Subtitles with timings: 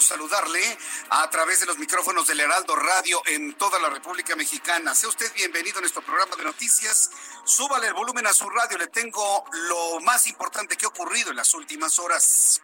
[0.00, 0.78] Saludarle
[1.10, 4.94] a través de los micrófonos del Heraldo Radio en toda la República Mexicana.
[4.94, 7.10] Sea usted bienvenido a nuestro programa de noticias.
[7.44, 11.36] Súbale el volumen a su radio, le tengo lo más importante que ha ocurrido en
[11.36, 12.60] las últimas horas.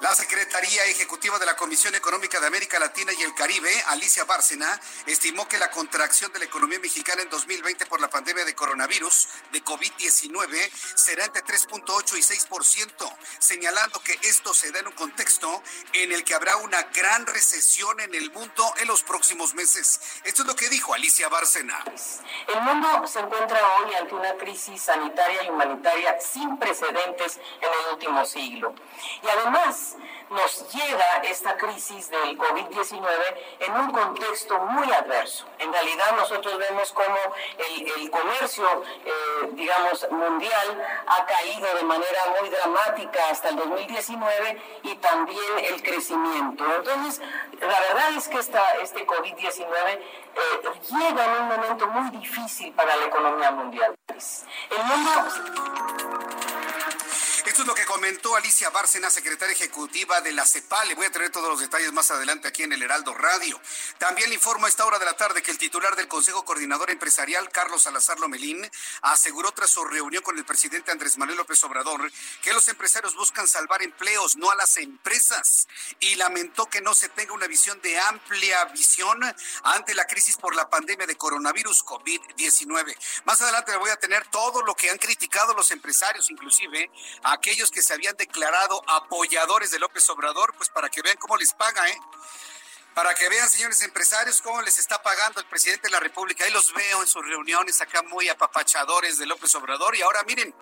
[0.00, 4.80] La Secretaría Ejecutiva de la Comisión Económica de América Latina y el Caribe, Alicia Bárcena,
[5.06, 9.28] estimó que la contracción de la economía mexicana en 2020 por la pandemia de coronavirus
[9.50, 15.62] de COVID-19 será entre 3.8 y 6%, señalando que esto se da en un contexto
[15.92, 20.00] en el que habrá una gran recesión en el mundo en los próximos meses.
[20.22, 21.82] Esto es lo que dijo Alicia Bárcena.
[22.46, 27.94] El mundo se encuentra hoy ante una crisis sanitaria y humanitaria sin precedentes en el
[27.94, 28.74] último siglo.
[29.24, 29.87] Y además,
[30.30, 33.06] nos llega esta crisis del COVID-19
[33.60, 35.46] en un contexto muy adverso.
[35.58, 37.16] En realidad nosotros vemos cómo
[37.58, 38.66] el, comercio,
[39.04, 45.82] eh, digamos, mundial ha caído de manera muy dramática hasta el 2019 y también el
[45.82, 46.64] crecimiento.
[46.76, 47.20] Entonces,
[47.60, 50.00] la verdad es que esta, este COVID-19 eh,
[50.90, 53.94] llega en un momento muy difícil para la economía mundial.
[54.70, 56.47] El mundo...
[57.58, 60.86] Esto es lo que comentó Alicia Bárcena, secretaria ejecutiva de la CEPAL.
[60.86, 63.60] Le voy a tener todos los detalles más adelante aquí en el Heraldo Radio.
[63.98, 66.88] También le informo a esta hora de la tarde que el titular del Consejo Coordinador
[66.92, 68.70] Empresarial, Carlos Salazar Lomelín,
[69.02, 73.48] aseguró tras su reunión con el presidente Andrés Manuel López Obrador que los empresarios buscan
[73.48, 75.66] salvar empleos, no a las empresas.
[75.98, 79.20] Y lamentó que no se tenga una visión de amplia visión
[79.64, 82.96] ante la crisis por la pandemia de coronavirus COVID-19.
[83.24, 86.88] Más adelante le voy a tener todo lo que han criticado los empresarios, inclusive
[87.48, 91.54] aquellos que se habían declarado apoyadores de López Obrador, pues para que vean cómo les
[91.54, 91.98] paga, ¿eh?
[92.98, 96.42] Para que vean, señores empresarios, cómo les está pagando el presidente de la República.
[96.42, 99.94] Ahí los veo en sus reuniones acá muy apapachadores de López Obrador.
[99.94, 100.52] Y ahora miren,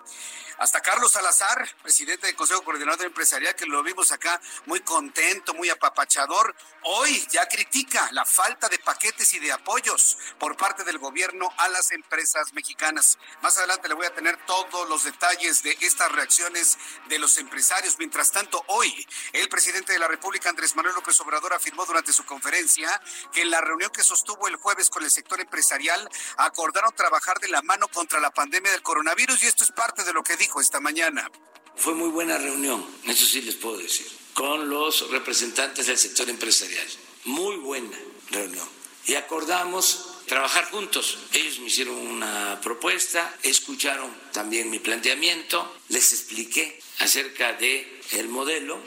[0.59, 5.69] hasta Carlos Salazar, presidente del Consejo Coordinador Empresarial, que lo vimos acá muy contento, muy
[5.69, 11.53] apapachador, hoy ya critica la falta de paquetes y de apoyos por parte del gobierno
[11.57, 13.19] a las empresas mexicanas.
[13.41, 16.77] Más adelante le voy a tener todos los detalles de estas reacciones
[17.07, 17.99] de los empresarios.
[17.99, 22.25] Mientras tanto, hoy el presidente de la República, Andrés Manuel López Obrador, afirmó durante su
[22.27, 23.01] conferencia
[23.33, 26.07] que en la reunión que sostuvo el jueves con el sector empresarial
[26.37, 30.13] acordaron trabajar de la mano contra la pandemia del coronavirus y esto es parte de
[30.13, 31.31] lo que dijo esta mañana.
[31.75, 36.87] Fue muy buena reunión, eso sí les puedo decir, con los representantes del sector empresarial.
[37.25, 37.97] Muy buena
[38.29, 38.67] reunión.
[39.05, 41.17] Y acordamos trabajar juntos.
[41.33, 48.79] Ellos me hicieron una propuesta, escucharon también mi planteamiento, les expliqué acerca de el modelo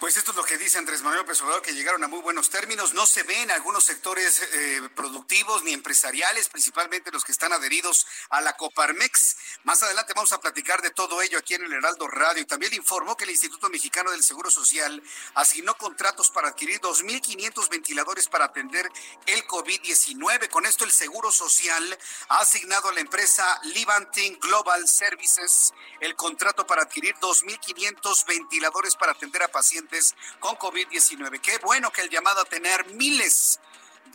[0.00, 2.94] Pues esto es lo que dice Andrés Manuel López que llegaron a muy buenos términos.
[2.94, 8.40] No se ven algunos sectores eh, productivos ni empresariales, principalmente los que están adheridos a
[8.40, 9.36] la Coparmex.
[9.64, 12.46] Más adelante vamos a platicar de todo ello aquí en el Heraldo Radio.
[12.46, 15.02] También informó que el Instituto Mexicano del Seguro Social
[15.34, 18.90] asignó contratos para adquirir 2.500 ventiladores para atender
[19.26, 20.48] el COVID-19.
[20.48, 21.98] Con esto el Seguro Social
[22.30, 29.12] ha asignado a la empresa Levanting Global Services el contrato para adquirir 2.500 ventiladores para
[29.12, 29.89] atender a pacientes
[30.38, 31.40] con COVID-19.
[31.40, 33.60] Qué bueno que el llamado a tener miles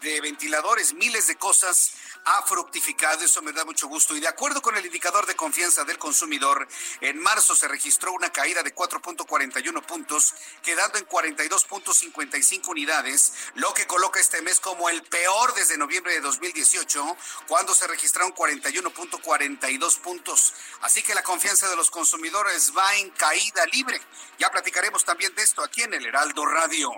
[0.01, 1.93] de ventiladores, miles de cosas
[2.25, 3.23] ha fructificado.
[3.23, 4.15] Eso me da mucho gusto.
[4.15, 6.67] Y de acuerdo con el indicador de confianza del consumidor,
[7.01, 13.87] en marzo se registró una caída de 4.41 puntos, quedando en 42.55 unidades, lo que
[13.87, 20.53] coloca este mes como el peor desde noviembre de 2018, cuando se registraron 41.42 puntos.
[20.81, 24.01] Así que la confianza de los consumidores va en caída libre.
[24.39, 26.91] Ya platicaremos también de esto aquí en el Heraldo Radio.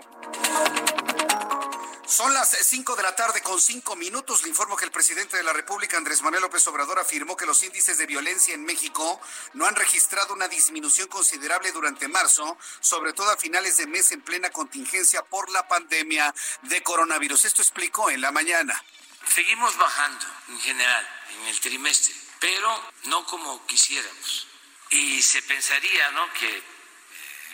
[2.07, 4.41] Son las 5 de la tarde con 5 minutos.
[4.41, 7.61] Le informo que el presidente de la República, Andrés Manuel López Obrador, afirmó que los
[7.63, 9.19] índices de violencia en México
[9.53, 14.21] no han registrado una disminución considerable durante marzo, sobre todo a finales de mes en
[14.21, 17.43] plena contingencia por la pandemia de coronavirus.
[17.43, 18.81] Esto explicó en la mañana.
[19.27, 24.47] Seguimos bajando en general en el trimestre, pero no como quisiéramos.
[24.91, 26.63] Y se pensaría, ¿no?, que eh,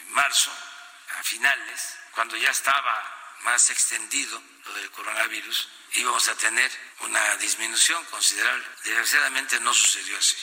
[0.09, 0.51] marzo,
[1.19, 3.12] a finales, cuando ya estaba
[3.43, 8.65] más extendido lo del coronavirus, íbamos a tener una disminución considerable.
[8.83, 10.37] Desgraciadamente no sucedió así.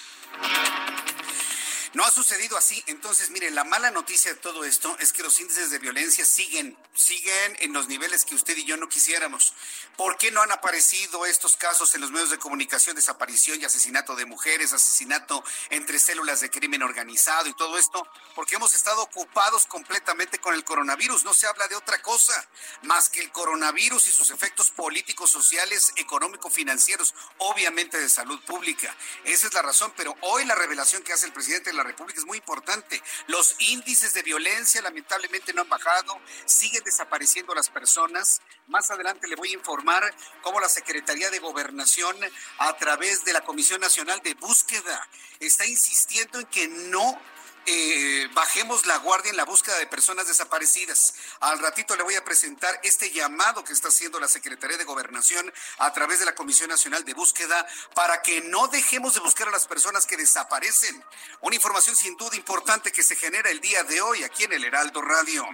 [1.92, 2.82] No ha sucedido así.
[2.86, 6.78] Entonces, mire, la mala noticia de todo esto es que los índices de violencia siguen,
[6.94, 9.54] siguen en los niveles que usted y yo no quisiéramos.
[9.96, 14.14] ¿Por qué no han aparecido estos casos en los medios de comunicación, desaparición y asesinato
[14.14, 18.06] de mujeres, asesinato entre células de crimen organizado y todo esto?
[18.36, 21.24] Porque hemos estado ocupados completamente con el coronavirus.
[21.24, 22.48] No se habla de otra cosa
[22.82, 28.96] más que el coronavirus y sus efectos políticos, sociales, económico-financieros, obviamente de salud pública.
[29.24, 32.20] Esa es la razón, pero hoy la revelación que hace el presidente de la República
[32.20, 33.02] es muy importante.
[33.26, 38.40] Los índices de violencia lamentablemente no han bajado, siguen desapareciendo las personas.
[38.66, 42.16] Más adelante le voy a informar cómo la Secretaría de Gobernación,
[42.58, 47.20] a través de la Comisión Nacional de Búsqueda, está insistiendo en que no
[47.66, 51.14] eh, bajemos la guardia en la búsqueda de personas desaparecidas.
[51.40, 55.52] Al ratito le voy a presentar este llamado que está haciendo la Secretaría de Gobernación
[55.78, 59.50] a través de la Comisión Nacional de Búsqueda para que no dejemos de buscar a
[59.50, 61.04] las personas que desaparecen.
[61.40, 64.64] Una información sin duda importante que se genera el día de hoy aquí en el
[64.64, 65.46] Heraldo Radio.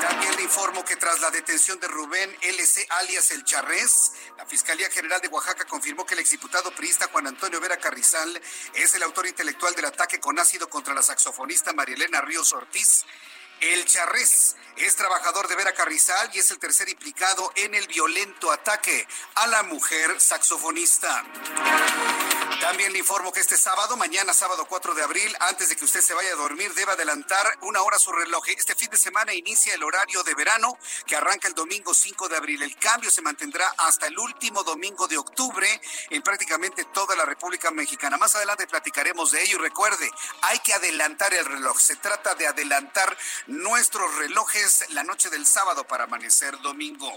[0.00, 4.90] También le informo que tras la detención de Rubén LC alias El Charrés, la Fiscalía
[4.90, 8.40] General de Oaxaca confirmó que el exdiputado priista Juan Antonio Vera Carrizal
[8.74, 13.06] es el autor intelectual del ataque con ácido contra las saxofonista Marielena Ríos Ortiz.
[13.60, 18.52] El Charrés es trabajador de Vera Carrizal y es el tercer implicado en el violento
[18.52, 21.24] ataque a la mujer saxofonista.
[22.60, 26.00] También le informo que este sábado, mañana sábado 4 de abril, antes de que usted
[26.00, 28.48] se vaya a dormir, debe adelantar una hora su reloj.
[28.48, 30.76] Este fin de semana inicia el horario de verano
[31.06, 32.62] que arranca el domingo 5 de abril.
[32.62, 35.68] El cambio se mantendrá hasta el último domingo de octubre
[36.10, 38.16] en prácticamente toda la República Mexicana.
[38.16, 40.10] Más adelante platicaremos de ello y recuerde,
[40.42, 41.78] hay que adelantar el reloj.
[41.78, 43.16] Se trata de adelantar
[43.46, 47.12] nuestros relojes la noche del sábado para amanecer domingo.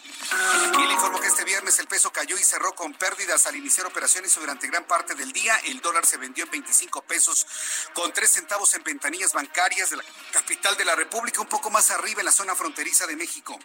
[0.78, 3.88] Y le informo que este viernes el peso cayó y cerró con pérdidas al iniciar
[3.88, 5.56] operaciones durante gran parte del día.
[5.66, 7.46] El dólar se vendió en 25 pesos
[7.94, 11.92] con 3 centavos en ventanillas bancarias de la capital de la República, un poco más
[11.92, 13.60] arriba en la zona fronteriza de México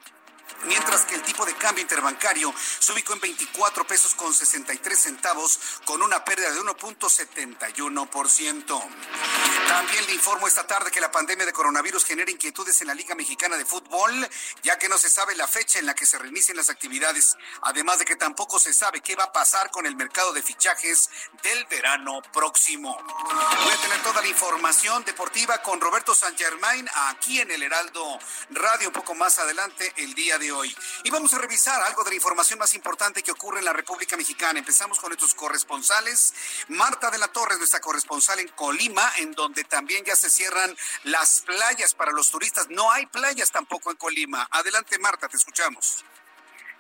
[0.67, 5.59] mientras que el tipo de cambio interbancario se ubicó en 24 pesos con 63 centavos
[5.85, 8.83] con una pérdida de 1.71%.
[9.69, 13.15] También le informo esta tarde que la pandemia de coronavirus genera inquietudes en la Liga
[13.15, 14.29] Mexicana de Fútbol,
[14.63, 17.99] ya que no se sabe la fecha en la que se reinicien las actividades, además
[17.99, 21.11] de que tampoco se sabe qué va a pasar con el mercado de fichajes
[21.43, 22.97] del verano próximo.
[23.65, 28.19] Voy a tener toda la información deportiva con Roberto San Germain aquí en el Heraldo
[28.51, 30.75] Radio un poco más adelante el día de hoy.
[31.05, 34.17] Y vamos a revisar algo de la información más importante que ocurre en la República
[34.17, 34.59] Mexicana.
[34.59, 36.35] Empezamos con nuestros corresponsales.
[36.69, 41.43] Marta de la Torre, nuestra corresponsal en Colima, en donde también ya se cierran las
[41.43, 42.69] playas para los turistas.
[42.71, 44.47] No hay playas tampoco en Colima.
[44.51, 46.05] Adelante, Marta, te escuchamos.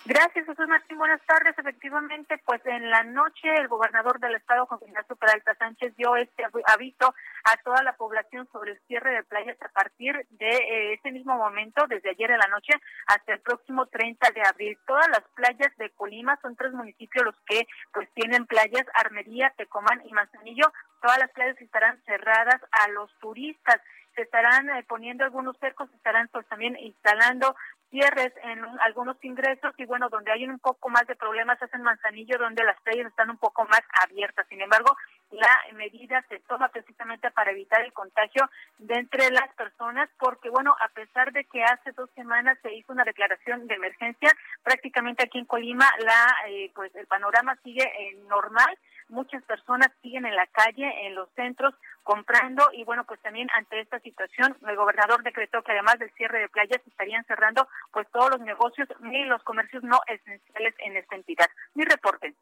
[0.07, 0.99] Gracias, Jesús Martín.
[0.99, 1.57] Buenas tardes.
[1.57, 6.45] Efectivamente, pues en la noche el gobernador del estado, Juan Ignacio Peralta Sánchez, dio este
[6.67, 11.11] aviso a toda la población sobre el cierre de playas a partir de eh, ese
[11.11, 12.75] mismo momento, desde ayer en la noche
[13.07, 14.79] hasta el próximo 30 de abril.
[14.87, 20.03] Todas las playas de Colima son tres municipios los que pues tienen playas, Armería, Tecomán
[20.05, 20.71] y Manzanillo
[21.01, 23.81] todas las playas estarán cerradas a los turistas
[24.15, 27.57] se estarán eh, poniendo algunos cercos, se estarán pues también instalando
[27.95, 31.83] cierres en algunos ingresos y bueno, donde hay un poco más de problemas es en
[31.83, 34.45] Manzanillo, donde las playas están un poco más abiertas.
[34.49, 34.97] Sin embargo,
[35.31, 40.75] la medida se toma precisamente para evitar el contagio de entre las personas, porque bueno,
[40.81, 44.33] a pesar de que hace dos semanas se hizo una declaración de emergencia,
[44.65, 48.77] prácticamente aquí en Colima la eh, pues el panorama sigue eh, normal
[49.09, 51.75] muchas personas siguen en la calle, en los centros,
[52.05, 56.41] comprando y bueno, pues también ante esta situación, el gobernador decretó que además del cierre
[56.41, 61.17] de playas estarían cerrando pues todos los negocios y los comercios no esenciales en esta
[61.17, 61.49] entidad.
[61.75, 62.35] Mi reporte.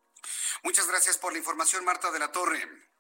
[0.63, 2.92] Muchas gracias por la información, Marta de la Torre.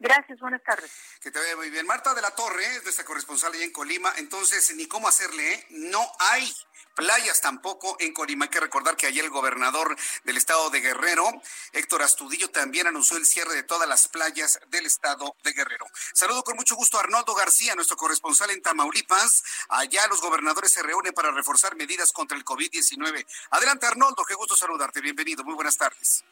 [0.00, 0.90] Gracias, buenas tardes.
[1.20, 1.86] Que te vaya muy bien.
[1.86, 4.10] Marta de la Torre es nuestra corresponsal allá en Colima.
[4.16, 5.66] Entonces, ni cómo hacerle, ¿eh?
[5.68, 6.50] No hay
[6.94, 8.46] playas tampoco en Colima.
[8.46, 11.30] Hay que recordar que ayer el gobernador del estado de Guerrero,
[11.72, 15.86] Héctor Astudillo, también anunció el cierre de todas las playas del estado de Guerrero.
[16.14, 19.44] Saludo con mucho gusto a Arnoldo García, nuestro corresponsal en Tamaulipas.
[19.68, 23.26] Allá los gobernadores se reúnen para reforzar medidas contra el COVID-19.
[23.50, 25.02] Adelante, Arnoldo, qué gusto saludarte.
[25.02, 26.24] Bienvenido, muy buenas tardes.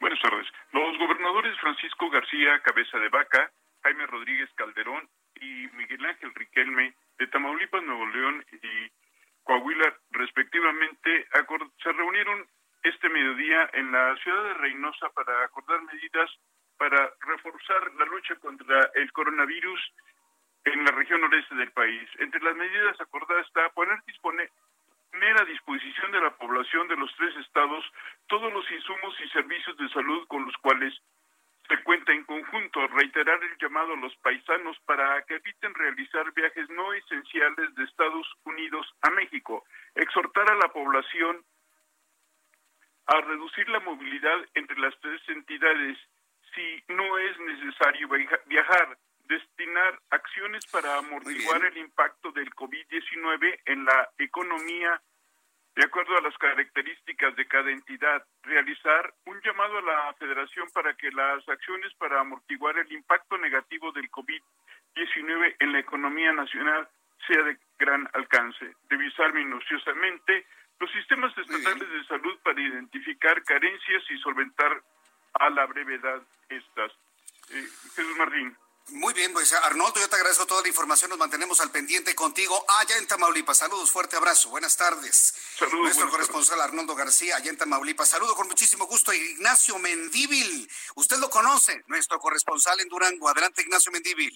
[0.00, 0.46] Buenas tardes.
[0.72, 3.52] Los gobernadores Francisco García Cabeza de Vaca,
[3.82, 8.90] Jaime Rodríguez Calderón y Miguel Ángel Riquelme de Tamaulipas, Nuevo León y
[9.44, 11.28] Coahuila, respectivamente,
[11.82, 12.46] se reunieron
[12.82, 16.30] este mediodía en la ciudad de Reynosa para acordar medidas
[16.78, 19.80] para reforzar la lucha contra el coronavirus
[20.64, 22.08] en la región noreste del país.
[22.20, 24.48] Entre las medidas acordadas está poner dispone,
[25.12, 27.84] a disposición de la población de los tres estados
[28.26, 30.94] todos los insumos y servicios de salud con los cuales
[31.68, 36.68] se cuenta en conjunto, reiterar el llamado a los paisanos para que eviten realizar viajes
[36.70, 39.64] no esenciales de Estados Unidos a México,
[39.94, 41.44] exhortar a la población
[43.06, 45.96] a reducir la movilidad entre las tres entidades
[46.54, 48.08] si no es necesario
[48.46, 48.98] viajar,
[49.30, 55.00] destinar acciones para amortiguar el impacto del COVID-19 en la economía
[55.76, 60.94] de acuerdo a las características de cada entidad, realizar un llamado a la federación para
[60.94, 66.88] que las acciones para amortiguar el impacto negativo del COVID-19 en la economía nacional
[67.26, 70.44] sea de gran alcance, revisar minuciosamente
[70.80, 74.82] los sistemas estatales de salud para identificar carencias y solventar
[75.34, 76.90] a la brevedad estas.
[77.50, 77.62] Eh,
[77.94, 78.56] Jesús Martín.
[78.88, 82.64] Muy bien, pues Arnoldo, yo te agradezco toda la información, nos mantenemos al pendiente contigo
[82.80, 83.58] allá en Tamaulipas.
[83.58, 85.34] Saludos, fuerte abrazo, buenas tardes.
[85.54, 85.80] Saludos.
[85.80, 88.08] Nuestro corresponsal Arnoldo García, allá en Tamaulipas.
[88.08, 90.68] Saludo con muchísimo gusto a Ignacio Mendíbil.
[90.96, 93.28] Usted lo conoce, nuestro corresponsal en Durango.
[93.28, 94.34] Adelante, Ignacio Mendíbil.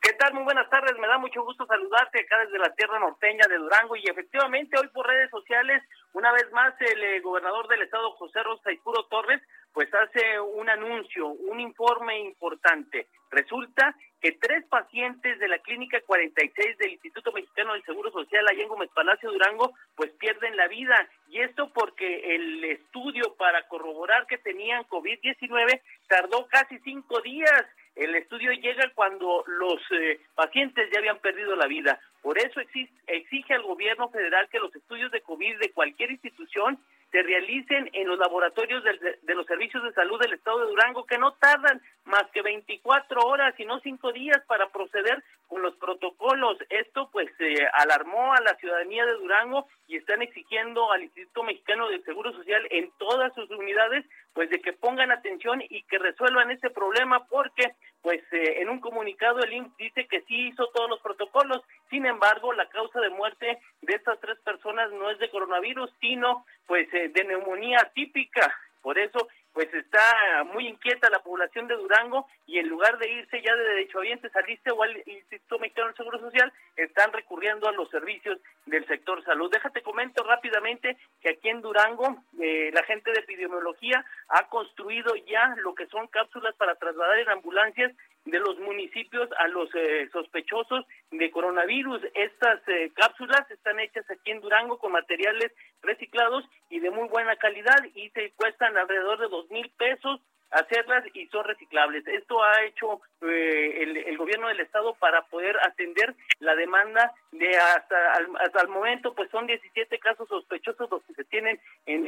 [0.00, 0.32] ¿Qué tal?
[0.32, 0.96] Muy buenas tardes.
[0.98, 4.88] Me da mucho gusto saludarte acá desde la tierra norteña de Durango y efectivamente hoy
[4.88, 5.82] por redes sociales,
[6.12, 10.68] una vez más, el eh, gobernador del estado, José Rosa Puro Torres, pues hace un
[10.68, 13.06] anuncio, un informe importante.
[13.30, 18.62] Resulta que tres pacientes de la clínica 46 del Instituto Mexicano del Seguro Social allá
[18.62, 21.08] en Gómez Palacio Durango, pues pierden la vida.
[21.28, 27.64] Y esto porque el estudio para corroborar que tenían COVID-19 tardó casi cinco días
[27.98, 31.98] el estudio llega cuando los eh, pacientes ya habían perdido la vida.
[32.22, 36.78] Por eso exige al gobierno federal que los estudios de COVID de cualquier institución
[37.10, 41.18] se realicen en los laboratorios de, los servicios de salud del estado de Durango, que
[41.18, 46.58] no tardan más que 24 horas y no 5 días para proceder con los protocolos.
[46.68, 51.88] Esto pues eh, alarmó a la ciudadanía de Durango y están exigiendo al Instituto Mexicano
[51.88, 56.50] del Seguro Social en todas sus unidades pues de que pongan atención y que resuelvan
[56.50, 57.72] ese problema porque
[58.02, 62.06] pues eh, en un comunicado el IMSS dice que sí hizo todos los protocolos, sin
[62.06, 66.86] embargo la causa de muerte de estas tres personas no es de coronavirus, sino pues
[67.06, 68.52] de neumonía típica.
[68.82, 69.28] Por eso
[69.58, 73.64] pues está muy inquieta la población de Durango y en lugar de irse ya de
[73.64, 78.38] derechohabientes al ISTE o al Instituto Mexicano del Seguro Social, están recurriendo a los servicios
[78.66, 79.50] del sector salud.
[79.50, 85.56] Déjate comento rápidamente que aquí en Durango eh, la gente de epidemiología ha construido ya
[85.56, 87.92] lo que son cápsulas para trasladar en ambulancias
[88.30, 92.02] de los municipios a los eh, sospechosos de coronavirus.
[92.14, 97.36] Estas eh, cápsulas están hechas aquí en Durango con materiales reciclados y de muy buena
[97.36, 100.20] calidad y se cuestan alrededor de dos mil pesos
[100.50, 102.06] hacerlas y son reciclables.
[102.06, 108.12] Esto ha hecho eh, el, gobierno del estado para poder atender la demanda de hasta,
[108.40, 112.06] hasta el momento, pues son 17 casos sospechosos los que se tienen en,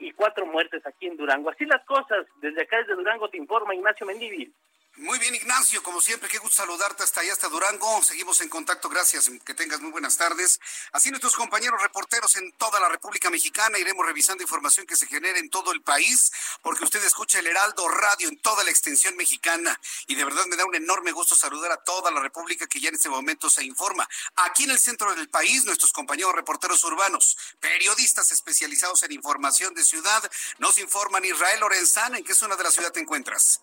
[0.00, 1.50] y cuatro muertes aquí en Durango.
[1.50, 4.52] Así las cosas, desde acá desde Durango te informa Ignacio Mendívil.
[4.96, 8.02] Muy bien, Ignacio, como siempre, qué gusto saludarte hasta allá, hasta Durango.
[8.02, 10.60] Seguimos en contacto, gracias, que tengas muy buenas tardes.
[10.92, 15.38] Así nuestros compañeros reporteros en toda la República Mexicana iremos revisando información que se genera
[15.38, 16.30] en todo el país,
[16.60, 19.80] porque usted escucha el Heraldo Radio en toda la extensión mexicana.
[20.08, 22.90] Y de verdad me da un enorme gusto saludar a toda la República que ya
[22.90, 24.06] en este momento se informa.
[24.36, 29.84] Aquí en el centro del país, nuestros compañeros reporteros urbanos, periodistas especializados en información de
[29.84, 33.62] ciudad, nos informan Israel Lorenzana, ¿en qué zona de la ciudad te encuentras?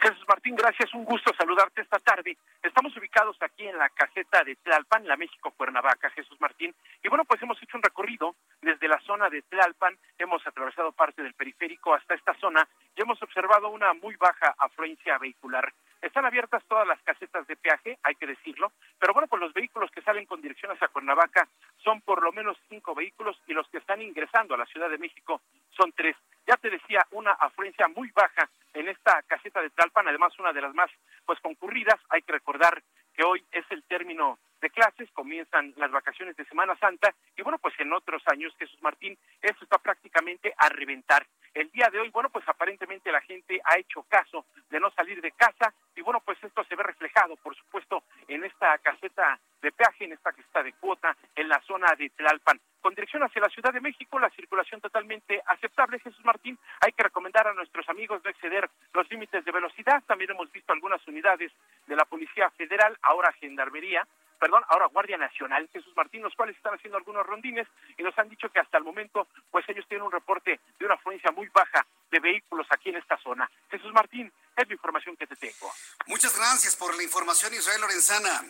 [0.00, 2.36] Jesús Martín, gracias, un gusto saludarte esta tarde.
[2.62, 6.74] Estamos ubicados aquí en la caseta de Tlalpan, la México Cuernavaca, Jesús Martín.
[7.02, 11.22] Y bueno, pues hemos hecho un recorrido desde la zona de Tlalpan, hemos atravesado parte
[11.22, 15.72] del periférico hasta esta zona y hemos observado una muy baja afluencia vehicular.
[16.06, 19.90] Están abiertas todas las casetas de peaje, hay que decirlo, pero bueno, pues los vehículos
[19.90, 21.48] que salen con dirección hacia Cuernavaca
[21.82, 24.98] son por lo menos cinco vehículos y los que están ingresando a la Ciudad de
[24.98, 25.42] México
[25.76, 26.14] son tres.
[26.46, 30.60] Ya te decía, una afluencia muy baja en esta caseta de Tlalpan, además una de
[30.60, 30.88] las más
[31.24, 31.98] pues concurridas.
[32.10, 32.80] Hay que recordar
[33.12, 34.38] que hoy es el término
[34.70, 39.16] clases, comienzan las vacaciones de Semana Santa y bueno, pues en otros años, Jesús Martín,
[39.42, 41.26] esto está prácticamente a reventar.
[41.54, 45.20] El día de hoy, bueno, pues aparentemente la gente ha hecho caso de no salir
[45.22, 49.72] de casa y bueno, pues esto se ve reflejado, por supuesto, en esta caseta de
[49.72, 52.60] peaje, en esta caseta de cuota, en la zona de Tlalpan.
[52.80, 56.58] Con dirección hacia la Ciudad de México, la circulación totalmente aceptable, Jesús Martín.
[56.80, 60.04] Hay que recomendar a nuestros amigos no exceder los límites de velocidad.
[60.06, 61.52] También hemos visto algunas unidades
[61.86, 64.06] de la Policía Federal, ahora Gendarmería,
[64.38, 67.66] perdón, ahora Guardia Nacional, Jesús Martín, los cuales están haciendo algunos rondines
[67.96, 70.94] y nos han dicho que hasta el momento, pues ellos tienen un reporte de una
[70.94, 73.50] afluencia muy baja de vehículos aquí en esta zona.
[73.70, 75.70] Jesús Martín, es la información que te tengo.
[76.06, 78.42] Muchas gracias por la información, Israel Lorenzana.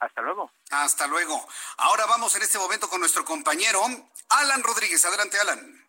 [0.00, 0.50] Hasta luego.
[0.70, 1.46] Hasta luego.
[1.78, 3.80] Ahora vamos en este momento con nuestro compañero
[4.30, 5.04] Alan Rodríguez.
[5.04, 5.81] Adelante, Alan.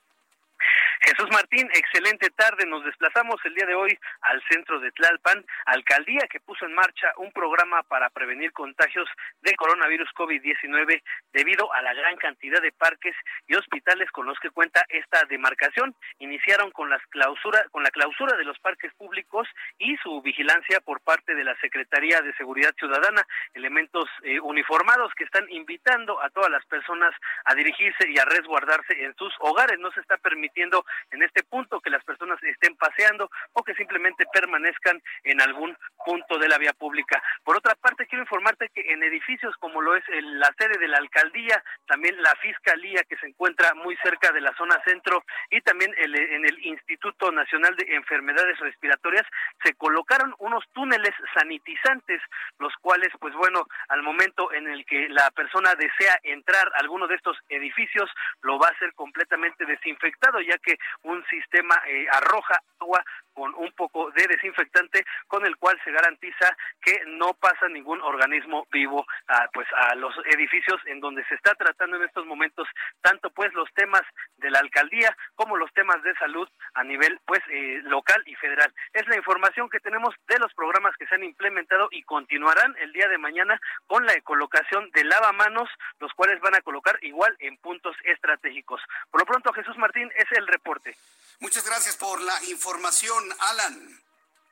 [1.02, 2.66] Jesús Martín, excelente tarde.
[2.66, 7.12] Nos desplazamos el día de hoy al centro de Tlalpan, alcaldía que puso en marcha
[7.18, 9.10] un programa para prevenir contagios
[9.42, 11.02] de coronavirus COVID-19
[11.34, 13.16] debido a la gran cantidad de parques
[13.48, 15.96] y hospitales con los que cuenta esta demarcación.
[16.20, 19.48] Iniciaron con las clausura, con la clausura de los parques públicos
[19.78, 25.24] y su vigilancia por parte de la Secretaría de Seguridad Ciudadana, elementos eh, uniformados que
[25.24, 27.14] están invitando a todas las personas
[27.46, 29.80] a dirigirse y a resguardarse en sus hogares.
[29.80, 34.26] No se está permitiendo en este punto que las personas estén paseando o que simplemente
[34.34, 35.76] permanezcan en algún
[36.06, 37.22] punto de la vía pública.
[37.44, 40.98] Por otra parte, quiero informarte que en edificios como lo es la sede de la
[40.98, 45.94] alcaldía, también la fiscalía que se encuentra muy cerca de la zona centro y también
[45.98, 49.26] en el Instituto Nacional de Enfermedades Respiratorias
[49.64, 52.22] se colocaron unos túneles sanitizantes,
[52.60, 57.08] los cuales, pues bueno, al momento en el que la persona desea entrar a alguno
[57.08, 58.10] de estos edificios,
[58.42, 60.73] lo va a hacer completamente desinfectado, ya que
[61.04, 66.56] un sistema eh, arroja agua con un poco de desinfectante con el cual se garantiza
[66.82, 71.56] que no pasa ningún organismo vivo a, pues a los edificios en donde se está
[71.56, 72.68] tratando en estos momentos
[73.02, 74.02] tanto pues los temas
[74.38, 78.74] de la alcaldía como los temas de salud a nivel pues eh, local y federal.
[78.94, 82.92] Es la información que tenemos de los programas que se han implementado y continuarán el
[82.94, 85.70] día de mañana con la colocación de lavamanos
[86.00, 88.82] los cuales van a colocar igual en puntos estratégicos.
[89.10, 90.96] Por lo pronto Jesús Martín es el reporte.
[91.40, 94.03] Muchas gracias por la información Alan.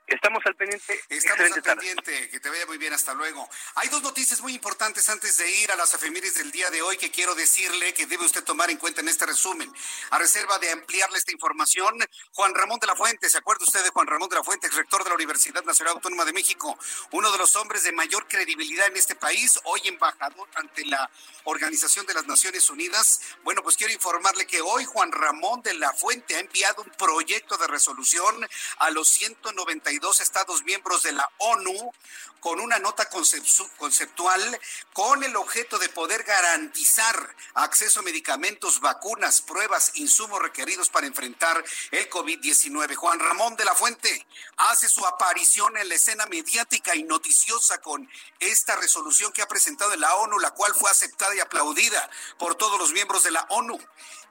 [0.07, 1.01] Estamos al pendiente.
[1.09, 2.29] Estamos al pendiente.
[2.29, 2.93] Que te vaya muy bien.
[2.93, 3.47] Hasta luego.
[3.75, 6.97] Hay dos noticias muy importantes antes de ir a las efemérides del día de hoy
[6.97, 9.71] que quiero decirle que debe usted tomar en cuenta en este resumen.
[10.09, 11.97] A reserva de ampliarle esta información,
[12.33, 13.29] Juan Ramón de la Fuente.
[13.29, 15.95] ¿Se acuerda usted de Juan Ramón de la Fuente, ex rector de la Universidad Nacional
[15.95, 16.77] Autónoma de México?
[17.11, 21.09] Uno de los hombres de mayor credibilidad en este país, hoy embajador ante la
[21.45, 23.21] Organización de las Naciones Unidas.
[23.43, 27.57] Bueno, pues quiero informarle que hoy Juan Ramón de la Fuente ha enviado un proyecto
[27.57, 31.91] de resolución a los 190 52 Estados miembros de la ONU
[32.39, 34.59] con una nota conceptual
[34.93, 41.63] con el objeto de poder garantizar acceso a medicamentos, vacunas, pruebas, insumos requeridos para enfrentar
[41.91, 42.95] el COVID-19.
[42.95, 44.25] Juan Ramón de la Fuente
[44.57, 49.95] hace su aparición en la escena mediática y noticiosa con esta resolución que ha presentado
[49.97, 53.77] la ONU, la cual fue aceptada y aplaudida por todos los miembros de la ONU.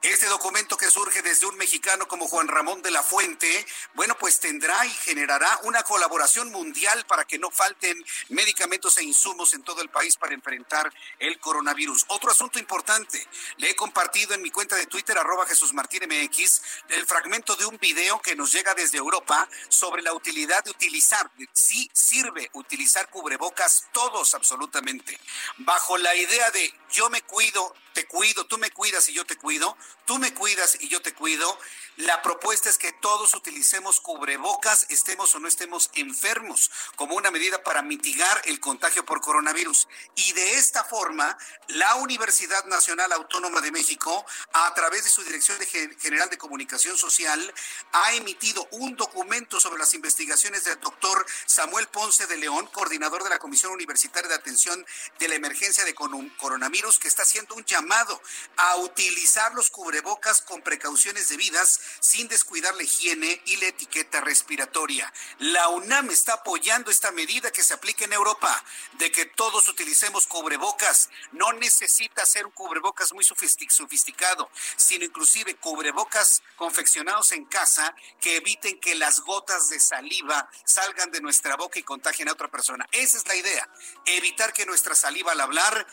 [0.02, 4.40] Este documento que surge desde un mexicano como Juan Ramón de la Fuente, bueno, pues
[4.40, 9.82] tendrá y generará una colaboración mundial para que no falten medicamentos e insumos en todo
[9.82, 12.06] el país para enfrentar el coronavirus.
[12.08, 16.62] Otro asunto importante, le he compartido en mi cuenta de Twitter, arroba Jesús Martín MX,
[16.88, 21.30] el fragmento de un video que nos llega desde Europa sobre la utilidad de utilizar,
[21.52, 25.20] si sirve utilizar cubrebocas todos absolutamente,
[25.58, 29.36] bajo la idea de yo me cuido, te cuido, tú me cuidas y yo te
[29.36, 29.76] cuido,
[30.06, 31.58] tú me cuidas y yo te cuido.
[32.00, 37.62] La propuesta es que todos utilicemos cubrebocas, estemos o no estemos enfermos, como una medida
[37.62, 39.86] para mitigar el contagio por coronavirus.
[40.14, 41.36] Y de esta forma,
[41.68, 45.58] la Universidad Nacional Autónoma de México, a través de su Dirección
[46.00, 47.52] General de Comunicación Social,
[47.92, 53.30] ha emitido un documento sobre las investigaciones del doctor Samuel Ponce de León, coordinador de
[53.30, 54.86] la Comisión Universitaria de Atención
[55.18, 58.22] de la Emergencia de Coronavirus, que está haciendo un llamado
[58.56, 65.12] a utilizar los cubrebocas con precauciones debidas, sin descuidar la higiene y la etiqueta respiratoria.
[65.38, 68.64] La UNAM está apoyando esta medida que se aplica en Europa,
[68.98, 71.10] de que todos utilicemos cubrebocas.
[71.32, 78.78] No necesita ser un cubrebocas muy sofisticado, sino inclusive cubrebocas confeccionados en casa que eviten
[78.80, 82.86] que las gotas de saliva salgan de nuestra boca y contagien a otra persona.
[82.92, 83.68] Esa es la idea,
[84.04, 85.86] evitar que nuestra saliva al hablar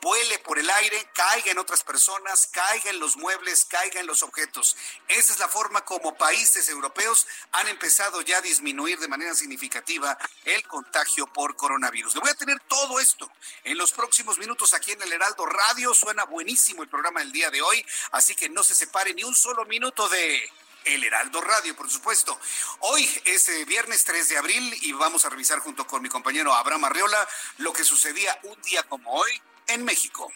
[0.00, 4.22] vuele por el aire, caiga en otras personas, caiga en los muebles, caiga en los
[4.22, 4.76] objetos.
[5.08, 10.16] Esa es la forma como países europeos han empezado ya a disminuir de manera significativa
[10.44, 12.14] el contagio por coronavirus.
[12.14, 13.30] Le voy a tener todo esto
[13.64, 15.94] en los próximos minutos aquí en el Heraldo Radio.
[15.94, 19.34] Suena buenísimo el programa del día de hoy, así que no se separe ni un
[19.34, 20.50] solo minuto de...
[20.84, 22.38] El Heraldo Radio, por supuesto.
[22.78, 26.54] Hoy es eh, viernes 3 de abril y vamos a revisar junto con mi compañero
[26.54, 30.32] Abraham Arriola lo que sucedía un día como hoy en México.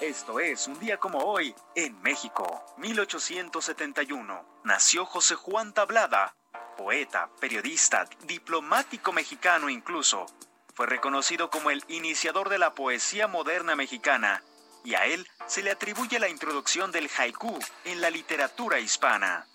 [0.00, 4.60] Esto es un día como hoy en México, 1871.
[4.64, 6.34] Nació José Juan Tablada,
[6.76, 10.26] poeta, periodista, diplomático mexicano incluso.
[10.74, 14.42] Fue reconocido como el iniciador de la poesía moderna mexicana
[14.84, 19.46] y a él se le atribuye la introducción del haiku en la literatura hispana.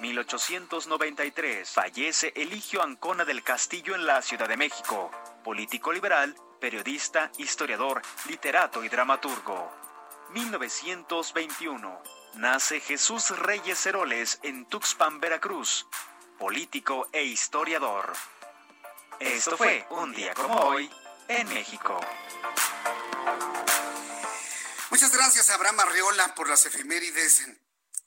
[0.00, 5.10] 1893 fallece Eligio Ancona del Castillo en la Ciudad de México,
[5.42, 9.72] político liberal, periodista, historiador, literato y dramaturgo.
[10.30, 12.02] 1921
[12.34, 15.86] nace Jesús Reyes Heroles en Tuxpan, Veracruz,
[16.38, 18.12] político e historiador.
[19.20, 20.90] Esto fue un día como hoy
[21.28, 22.00] en México.
[24.90, 27.48] Muchas gracias, Abraham Arreola, por las efemérides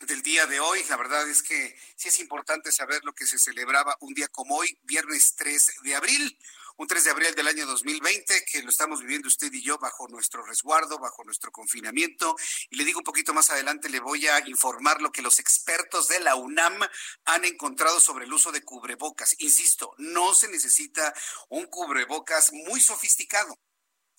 [0.06, 0.84] del día de hoy.
[0.90, 4.58] La verdad es que sí es importante saber lo que se celebraba un día como
[4.58, 6.38] hoy, viernes 3 de abril,
[6.78, 10.08] un 3 de abril del año 2020, que lo estamos viviendo usted y yo bajo
[10.08, 12.36] nuestro resguardo, bajo nuestro confinamiento.
[12.70, 16.08] Y le digo un poquito más adelante, le voy a informar lo que los expertos
[16.08, 16.80] de la UNAM
[17.26, 19.36] han encontrado sobre el uso de cubrebocas.
[19.40, 21.14] Insisto, no se necesita
[21.50, 23.58] un cubrebocas muy sofisticado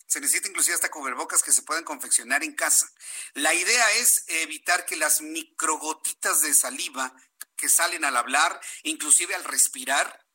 [0.09, 2.91] se necesita inclusive hasta cubrebocas que se puedan confeccionar en casa.
[3.35, 7.15] La idea es evitar que las microgotitas de saliva
[7.57, 10.27] que salen al hablar, inclusive al respirar,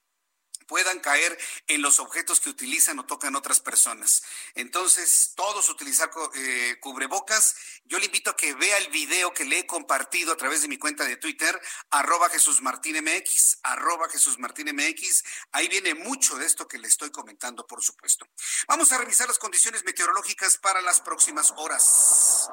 [0.67, 4.23] puedan caer en los objetos que utilizan o tocan otras personas.
[4.55, 7.55] Entonces, todos utilizar eh, cubrebocas.
[7.85, 10.67] Yo le invito a que vea el video que le he compartido a través de
[10.67, 15.23] mi cuenta de Twitter, arroba Jesús Martín MX, arroba Jesús Martín MX.
[15.51, 18.27] Ahí viene mucho de esto que le estoy comentando, por supuesto.
[18.67, 22.49] Vamos a revisar las condiciones meteorológicas para las próximas horas.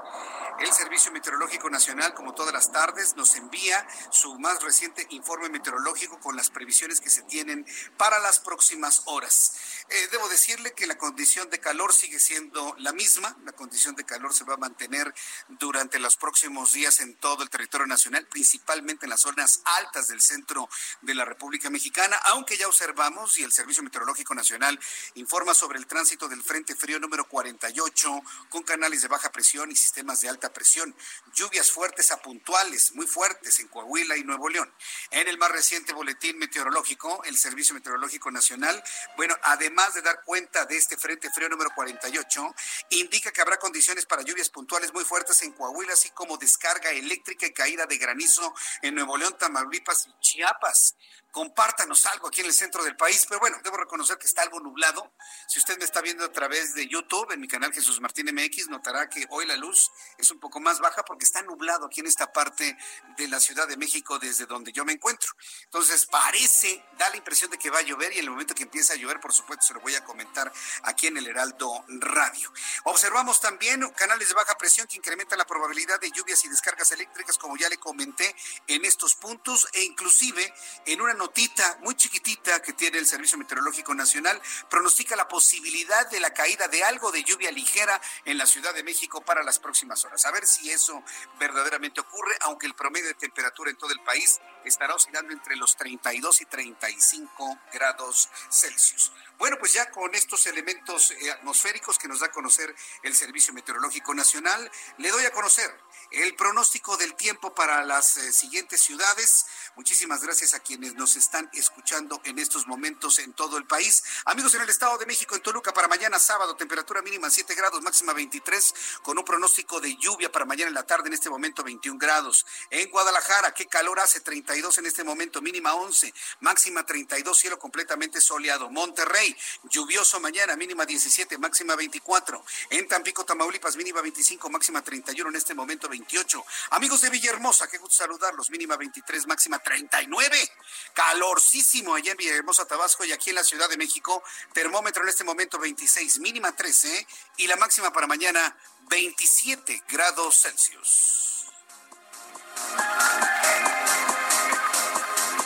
[0.58, 6.20] El Servicio Meteorológico Nacional, como todas las tardes, nos envía su más reciente informe meteorológico
[6.20, 9.52] con las previsiones que se tienen para las próximas horas.
[9.88, 13.36] Eh, debo decirle que la condición de calor sigue siendo la misma.
[13.44, 15.12] La condición de calor se va a mantener
[15.48, 20.20] durante los próximos días en todo el territorio nacional, principalmente en las zonas altas del
[20.20, 20.68] centro
[21.02, 24.78] de la República Mexicana, aunque ya observamos y el Servicio Meteorológico Nacional
[25.14, 29.76] informa sobre el tránsito del Frente Frío número 48 con canales de baja presión y
[29.76, 30.94] sistemas de alta presión.
[31.34, 34.72] Lluvias fuertes a puntuales, muy fuertes en Coahuila y Nuevo León.
[35.10, 38.82] En el más reciente boletín meteorológico, el Servicio Meteorológico Meteorológico Nacional,
[39.16, 42.54] bueno, además de dar cuenta de este frente frío número 48,
[42.90, 47.46] indica que habrá condiciones para lluvias puntuales muy fuertes en Coahuila, así como descarga eléctrica
[47.46, 50.94] y caída de granizo en Nuevo León, Tamaulipas y Chiapas
[51.30, 54.60] compártanos algo aquí en el centro del país, pero bueno, debo reconocer que está algo
[54.60, 55.12] nublado.
[55.46, 58.68] Si usted me está viendo a través de YouTube, en mi canal Jesús Martín MX,
[58.68, 62.06] notará que hoy la luz es un poco más baja porque está nublado aquí en
[62.06, 62.76] esta parte
[63.16, 65.30] de la Ciudad de México desde donde yo me encuentro.
[65.64, 68.62] Entonces parece, da la impresión de que va a llover y en el momento que
[68.62, 70.52] empiece a llover, por supuesto, se lo voy a comentar
[70.84, 72.52] aquí en el Heraldo Radio.
[72.84, 77.38] Observamos también canales de baja presión que incrementan la probabilidad de lluvias y descargas eléctricas,
[77.38, 78.34] como ya le comenté
[78.66, 80.52] en estos puntos, e inclusive
[80.86, 86.20] en una notita muy chiquitita que tiene el Servicio Meteorológico Nacional pronostica la posibilidad de
[86.20, 90.04] la caída de algo de lluvia ligera en la Ciudad de México para las próximas
[90.04, 90.24] horas.
[90.24, 91.02] A ver si eso
[91.38, 95.76] verdaderamente ocurre, aunque el promedio de temperatura en todo el país estará oscilando entre los
[95.76, 99.12] 32 y 35 grados Celsius.
[99.38, 103.54] Bueno, pues ya con estos elementos eh, atmosféricos que nos da a conocer el Servicio
[103.54, 105.74] Meteorológico Nacional, le doy a conocer
[106.10, 109.46] el pronóstico del tiempo para las eh, siguientes ciudades.
[109.76, 114.02] Muchísimas gracias a quienes nos están escuchando en estos momentos en todo el país.
[114.24, 117.80] Amigos en el Estado de México, en Toluca, para mañana sábado, temperatura mínima 7 grados,
[117.80, 121.62] máxima 23, con un pronóstico de lluvia para mañana en la tarde, en este momento
[121.62, 122.44] 21 grados.
[122.68, 128.20] En Guadalajara, qué calor hace, 32 en este momento, mínima 11, máxima 32, cielo completamente
[128.20, 128.70] soleado.
[128.70, 129.36] Monterrey,
[129.70, 132.44] lluvioso mañana, mínima 17, máxima 24.
[132.70, 136.44] En Tampico, Tamaulipas, mínima 25, máxima 31, en este momento 28.
[136.70, 140.52] Amigos de Villahermosa, qué gusto saludarlos, mínima 23, máxima 39.
[140.94, 144.22] Calorcísimo allá en Villahermosa, Tabasco y aquí en la Ciudad de México.
[144.52, 147.06] Termómetro en este momento 26, mínima 13
[147.38, 148.56] y la máxima para mañana
[148.88, 151.46] 27 grados Celsius.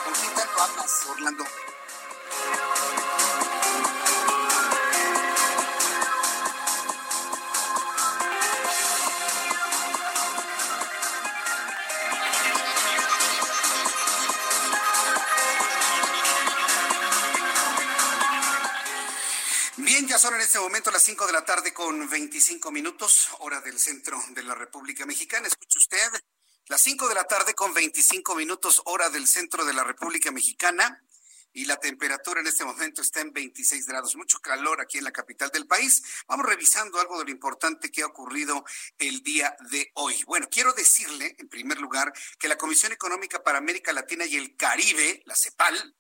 [0.05, 1.45] ¿Con quién tanto hablas, Orlando?
[20.25, 24.19] Son en este momento las 5 de la tarde con 25 minutos, hora del centro
[24.31, 25.47] de la República Mexicana.
[25.47, 26.11] Escuche usted,
[26.69, 30.99] las 5 de la tarde con 25 minutos, hora del centro de la República Mexicana.
[31.57, 34.17] Y la temperatura en este momento está en 26 grados.
[34.17, 36.03] Mucho calor aquí en la capital del país.
[36.27, 38.65] Vamos revisando algo de lo importante que ha ocurrido
[38.99, 40.21] el día de hoy.
[40.27, 44.57] Bueno, quiero decirle, en primer lugar, que la Comisión Económica para América Latina y el
[44.57, 45.95] Caribe, la CEPAL,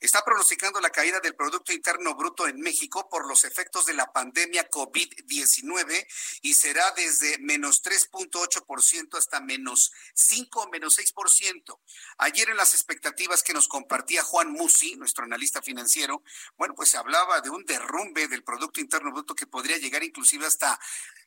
[0.00, 4.12] está pronosticando la caída del Producto Interno Bruto en México por los efectos de la
[4.12, 6.06] pandemia COVID-19
[6.42, 11.80] y será desde menos 3.8% hasta menos 5 o menos 6%.
[12.18, 16.22] Ayer en las expectativas que nos compartía Juan Musi, nuestro analista financiero,
[16.56, 20.46] bueno, pues se hablaba de un derrumbe del Producto Interno Bruto que podría llegar inclusive
[20.46, 20.78] hasta,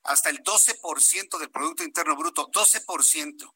[0.04, 3.54] hasta el 12% del Producto Interno Bruto, 12%.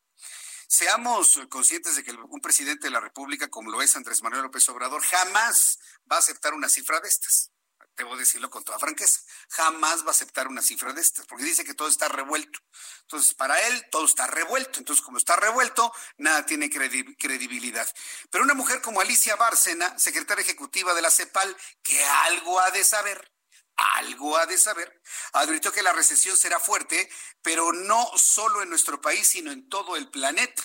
[0.67, 4.67] Seamos conscientes de que un presidente de la República, como lo es Andrés Manuel López
[4.69, 5.79] Obrador, jamás
[6.11, 7.51] va a aceptar una cifra de estas.
[7.97, 9.21] Debo decirlo con toda franqueza.
[9.49, 12.59] Jamás va a aceptar una cifra de estas, porque dice que todo está revuelto.
[13.01, 14.79] Entonces, para él, todo está revuelto.
[14.79, 17.87] Entonces, como está revuelto, nada tiene credibilidad.
[18.29, 22.83] Pero una mujer como Alicia Bárcena, secretaria ejecutiva de la CEPAL, que algo ha de
[22.83, 23.31] saber,
[23.75, 25.01] algo ha de saber.
[25.33, 27.09] Advirtió que la recesión será fuerte,
[27.41, 30.63] pero no solo en nuestro país, sino en todo el planeta.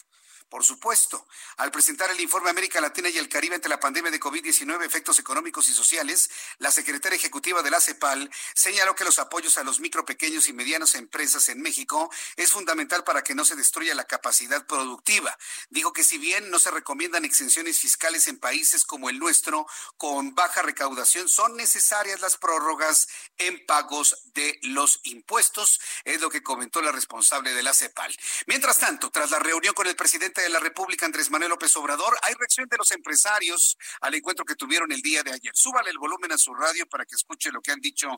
[0.50, 4.18] Por supuesto, al presentar el informe América Latina y el Caribe ante la pandemia de
[4.18, 9.58] COVID-19, efectos económicos y sociales, la secretaria ejecutiva de la CEPAL señaló que los apoyos
[9.58, 13.54] a los micro, pequeños y medianas empresas en México es fundamental para que no se
[13.54, 15.38] destruya la capacidad productiva.
[15.68, 20.34] Dijo que si bien no se recomiendan exenciones fiscales en países como el nuestro con
[20.34, 23.06] baja recaudación, son necesarias las prórrogas
[23.38, 28.16] en pagos de los impuestos, es lo que comentó la responsable de la CEPAL.
[28.46, 32.16] Mientras tanto, tras la reunión con el presidente de la República, Andrés Manuel López Obrador,
[32.22, 35.52] hay reacción de los empresarios al encuentro que tuvieron el día de ayer.
[35.54, 38.08] Súbale el volumen a su radio para que escuche lo que han dicho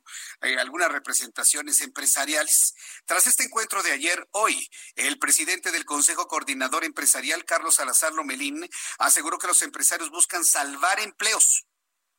[0.40, 2.74] eh, algunas representaciones empresariales.
[3.04, 8.68] Tras este encuentro de ayer, hoy, el presidente del Consejo Coordinador Empresarial, Carlos Salazar Lomelín,
[8.98, 11.66] aseguró que los empresarios buscan salvar empleos.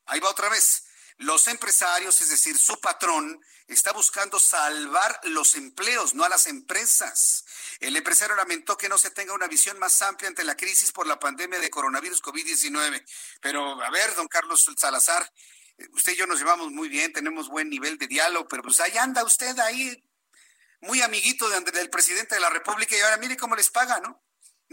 [0.05, 0.83] Ahí va otra vez
[1.17, 7.45] los empresarios, es decir, su patrón, está buscando salvar los empleos, no a las empresas.
[7.83, 11.05] El empresario lamentó que no se tenga una visión más amplia ante la crisis por
[11.05, 13.03] la pandemia de coronavirus COVID-19.
[13.41, 15.29] Pero, a ver, don Carlos Salazar,
[15.91, 18.97] usted y yo nos llevamos muy bien, tenemos buen nivel de diálogo, pero pues ahí
[18.97, 20.01] anda usted ahí,
[20.79, 24.22] muy amiguito del presidente de la República, y ahora mire cómo les paga, ¿no?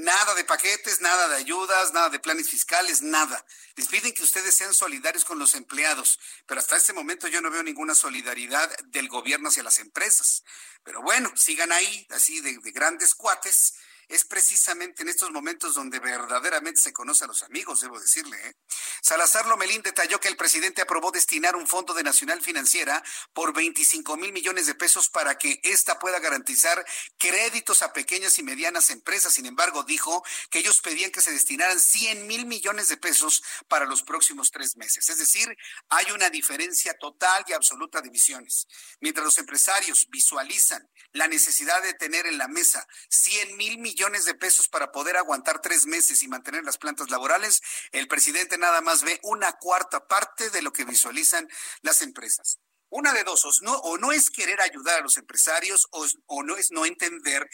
[0.00, 3.44] Nada de paquetes, nada de ayudas, nada de planes fiscales, nada.
[3.76, 7.50] Les piden que ustedes sean solidarios con los empleados, pero hasta este momento yo no
[7.50, 10.42] veo ninguna solidaridad del gobierno hacia las empresas.
[10.84, 13.74] Pero bueno, sigan ahí, así de, de grandes cuates,
[14.10, 18.36] es precisamente en estos momentos donde verdaderamente se conoce a los amigos, debo decirle.
[18.44, 18.56] ¿eh?
[19.00, 24.16] Salazar Lomelín detalló que el presidente aprobó destinar un fondo de Nacional Financiera por 25
[24.16, 26.84] mil millones de pesos para que ésta pueda garantizar
[27.18, 29.32] créditos a pequeñas y medianas empresas.
[29.32, 33.86] Sin embargo, dijo que ellos pedían que se destinaran 100 mil millones de pesos para
[33.86, 35.08] los próximos tres meses.
[35.08, 35.56] Es decir,
[35.88, 38.66] hay una diferencia total y absoluta de visiones.
[38.98, 44.34] Mientras los empresarios visualizan la necesidad de tener en la mesa 100 mil millones de
[44.34, 47.60] pesos para poder aguantar tres meses y mantener las plantas laborales,
[47.92, 51.46] el presidente nada más ve una cuarta parte de lo que visualizan
[51.82, 52.58] las empresas.
[52.88, 56.42] Una de dos, o no, o no es querer ayudar a los empresarios o, o
[56.42, 57.48] no es no entender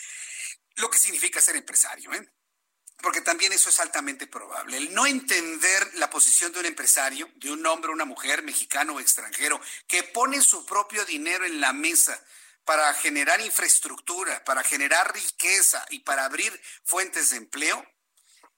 [0.77, 2.13] lo que significa ser empresario.
[2.15, 2.33] ¿eh?
[3.03, 4.79] porque también eso es altamente probable.
[4.79, 9.01] El no entender la posición de un empresario, de un hombre, una mujer, mexicano o
[9.01, 12.19] extranjero, que pone su propio dinero en la mesa
[12.67, 17.87] para generar infraestructura, para generar riqueza y para abrir fuentes de empleo,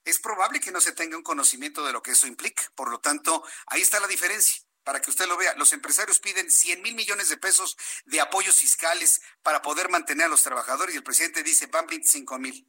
[0.04, 2.62] es probable que no se tenga un conocimiento de lo que eso implica.
[2.74, 4.62] Por lo tanto, ahí está la diferencia.
[4.82, 8.56] Para que usted lo vea, los empresarios piden 100 mil millones de pesos de apoyos
[8.56, 12.66] fiscales para poder mantener a los trabajadores y el presidente dice, van 25 mil.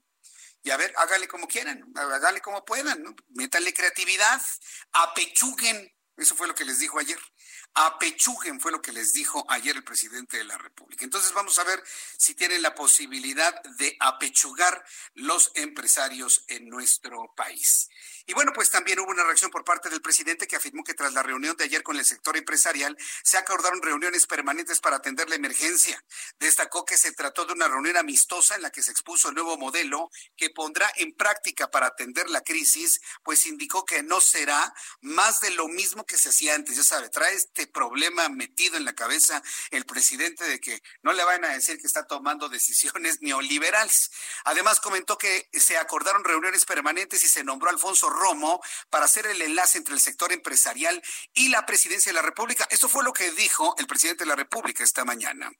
[0.62, 3.16] Y a ver, hágale como quieran, hágale como puedan, ¿no?
[3.30, 4.42] métanle creatividad,
[4.92, 5.96] apechuguen.
[6.18, 7.18] Eso fue lo que les dijo ayer
[7.74, 11.06] apechuguen, fue lo que les dijo ayer el presidente de la República.
[11.06, 11.82] Entonces vamos a ver
[12.18, 17.90] si tienen la posibilidad de apechugar los empresarios en nuestro país.
[18.30, 21.14] Y bueno, pues también hubo una reacción por parte del presidente que afirmó que tras
[21.14, 25.36] la reunión de ayer con el sector empresarial se acordaron reuniones permanentes para atender la
[25.36, 26.06] emergencia.
[26.38, 29.58] Destacó que se trató de una reunión amistosa en la que se expuso el nuevo
[29.58, 35.42] modelo que pondrá en práctica para atender la crisis, pues indicó que no será más
[35.42, 36.78] de lo mismo que se hacía antes.
[36.78, 41.24] Ya sabe, trae este problema metido en la cabeza el presidente de que no le
[41.24, 44.12] vayan a decir que está tomando decisiones neoliberales.
[44.44, 49.42] Además comentó que se acordaron reuniones permanentes y se nombró Alfonso Romo para hacer el
[49.42, 51.02] enlace entre el sector empresarial
[51.34, 52.68] y la presidencia de la República.
[52.70, 55.52] Esto fue lo que dijo el presidente de la República esta mañana.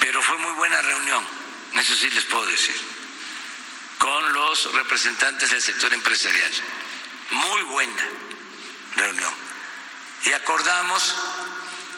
[0.00, 1.26] Pero fue muy buena reunión,
[1.74, 2.74] eso sí les puedo decir,
[3.98, 6.52] con los representantes del sector empresarial.
[7.30, 8.08] Muy buena
[8.96, 9.34] reunión.
[10.24, 11.14] Y acordamos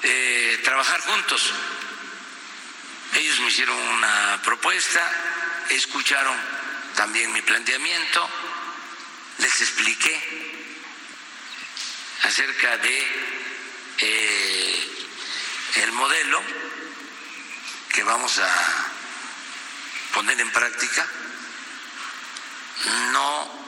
[0.02, 1.52] eh, trabajar juntos.
[3.14, 5.00] Ellos me hicieron una propuesta,
[5.70, 6.36] escucharon
[6.96, 8.28] también mi planteamiento
[9.38, 10.56] les expliqué
[12.22, 13.06] acerca de
[13.98, 15.06] eh,
[15.76, 16.42] el modelo
[17.92, 18.92] que vamos a
[20.12, 21.06] poner en práctica,
[23.12, 23.66] no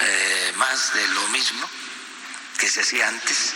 [0.00, 1.70] eh, más de lo mismo
[2.58, 3.54] que se hacía antes.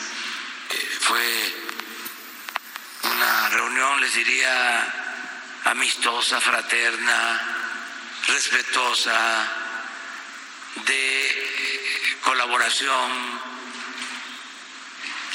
[0.70, 1.55] Eh, fue
[3.03, 4.94] una reunión, les diría,
[5.64, 7.40] amistosa, fraterna,
[8.27, 9.60] respetuosa,
[10.77, 13.41] de colaboración.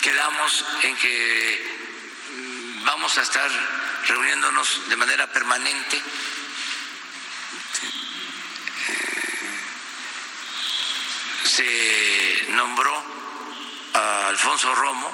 [0.01, 1.75] Quedamos en que
[2.85, 3.49] vamos a estar
[4.07, 6.01] reuniéndonos de manera permanente.
[11.45, 13.03] Se nombró
[13.93, 15.11] a Alfonso Romo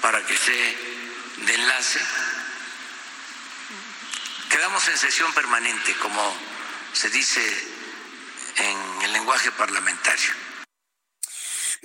[0.00, 0.78] para que esté
[1.38, 2.00] de enlace.
[4.48, 6.36] Quedamos en sesión permanente, como
[6.92, 7.73] se dice
[8.56, 10.32] en el lenguaje parlamentario.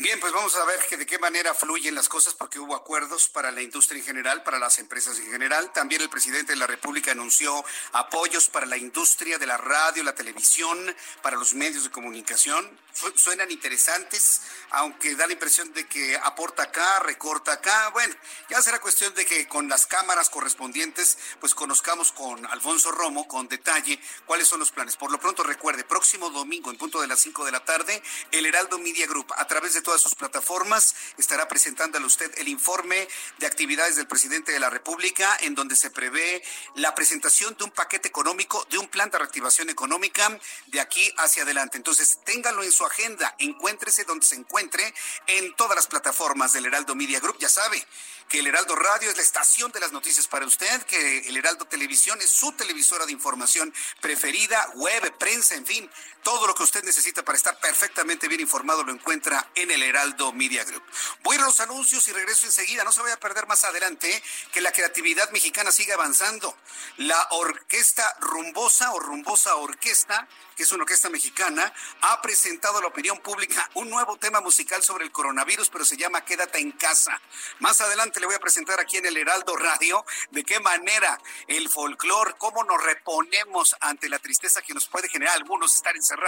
[0.02, 3.28] Bien, pues vamos a ver que de qué manera fluyen las cosas porque hubo acuerdos
[3.28, 5.74] para la industria en general, para las empresas en general.
[5.74, 10.16] También el presidente de la República anunció apoyos para la industria de la radio, la
[10.16, 12.80] televisión, para los medios de comunicación.
[13.16, 17.90] Suenan interesantes, aunque da la impresión de que aporta acá, recorta acá.
[17.90, 18.14] Bueno,
[18.50, 23.48] ya será cuestión de que con las cámaras correspondientes, pues conozcamos con Alfonso Romo con
[23.48, 24.98] detalle cuáles son los planes.
[24.98, 28.46] Por lo pronto recuerde, próximo domingo en punto de las 5 de la tarde, el
[28.46, 30.94] Heraldo Media Group a través de todas sus plataformas.
[31.18, 33.08] Estará presentándole usted el informe
[33.38, 36.44] de actividades del presidente de la República, en donde se prevé
[36.76, 41.44] la presentación de un paquete económico, de un plan de reactivación económica de aquí hacia
[41.44, 41.78] adelante.
[41.78, 44.94] Entonces, téngalo en su agenda, encuéntrese donde se encuentre
[45.28, 47.38] en todas las plataformas del Heraldo Media Group.
[47.40, 47.86] Ya sabe,
[48.30, 51.66] que el Heraldo Radio es la estación de las noticias para usted, que el Heraldo
[51.66, 55.90] Televisión es su televisora de información preferida, web, prensa, en fin,
[56.30, 60.32] todo lo que usted necesita para estar perfectamente bien informado lo encuentra en el Heraldo
[60.32, 60.84] Media Group.
[61.24, 62.84] Voy a los anuncios y regreso enseguida.
[62.84, 64.22] No se vaya a perder más adelante
[64.54, 66.56] que la creatividad mexicana sigue avanzando.
[66.98, 70.28] La orquesta rumbosa o rumbosa orquesta
[70.60, 74.84] que es una orquesta mexicana, ha presentado a la opinión pública un nuevo tema musical
[74.84, 77.18] sobre el coronavirus, pero se llama Quédate en casa.
[77.60, 81.70] Más adelante le voy a presentar aquí en el Heraldo Radio de qué manera el
[81.70, 86.19] folclore, cómo nos reponemos ante la tristeza que nos puede generar algunos estar encerrados.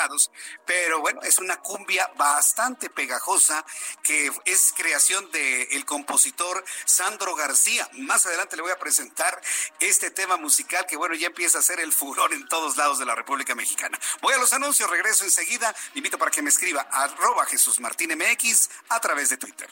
[0.66, 3.66] Pero bueno, es una cumbia bastante pegajosa
[4.04, 7.90] que es creación del compositor Sandro García.
[7.94, 9.42] Más adelante le voy a presentar
[9.80, 13.06] este tema musical que bueno, ya empieza a ser el furor en todos lados de
[13.06, 14.00] la República Mexicana.
[14.22, 15.74] Voy a los anuncios, regreso enseguida.
[15.96, 19.70] invito para que me escriba arroba Jesús Martín MX a través de Twitter.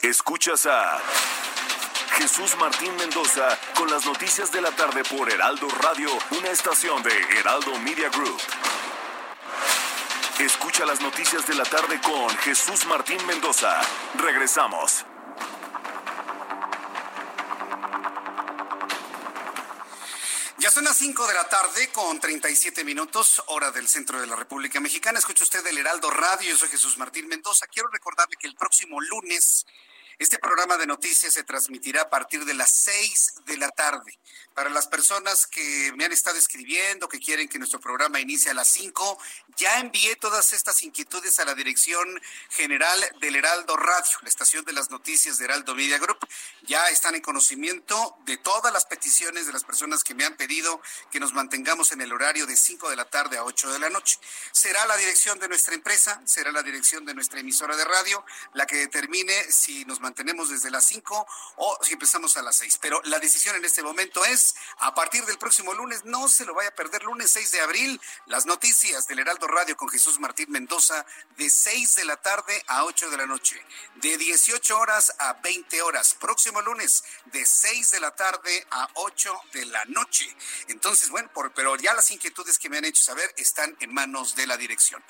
[0.00, 1.00] Escuchas a
[2.16, 7.12] Jesús Martín Mendoza con las noticias de la tarde por Heraldo Radio, una estación de
[7.38, 8.40] Heraldo Media Group.
[10.42, 13.80] Escucha las noticias de la tarde con Jesús Martín Mendoza.
[14.16, 15.04] Regresamos.
[20.58, 24.34] Ya son las 5 de la tarde con 37 minutos, hora del centro de la
[24.34, 25.20] República Mexicana.
[25.20, 27.68] Escucha usted el Heraldo Radio, yo soy Jesús Martín Mendoza.
[27.68, 29.64] Quiero recordarle que el próximo lunes
[30.18, 34.18] este programa de noticias se transmitirá a partir de las 6 de la tarde.
[34.54, 38.54] Para las personas que me han estado escribiendo, que quieren que nuestro programa inicie a
[38.54, 39.18] las 5,
[39.56, 42.20] ya envié todas estas inquietudes a la Dirección
[42.50, 46.18] General del Heraldo Radio, la estación de las noticias de Heraldo Media Group.
[46.62, 50.80] Ya están en conocimiento de todas las peticiones de las personas que me han pedido
[51.10, 53.90] que nos mantengamos en el horario de 5 de la tarde a 8 de la
[53.90, 54.18] noche.
[54.52, 58.24] Será la dirección de nuestra empresa, será la dirección de nuestra emisora de radio
[58.54, 61.26] la que determine si nos mantenemos desde las 5
[61.56, 62.78] o si empezamos a las 6.
[62.82, 66.54] Pero la decisión en este momento es, a partir del próximo lunes, no se lo
[66.54, 70.50] vaya a perder, lunes 6 de abril, las noticias del Heraldo Radio con Jesús Martín
[70.50, 73.64] Mendoza, de 6 de la tarde a 8 de la noche,
[73.96, 76.14] de 18 horas a 20 horas.
[76.14, 80.34] Próximo lunes, de 6 de la tarde a 8 de la noche.
[80.68, 84.34] Entonces, bueno, por, pero ya las inquietudes que me han hecho saber están en manos
[84.34, 85.02] de la dirección.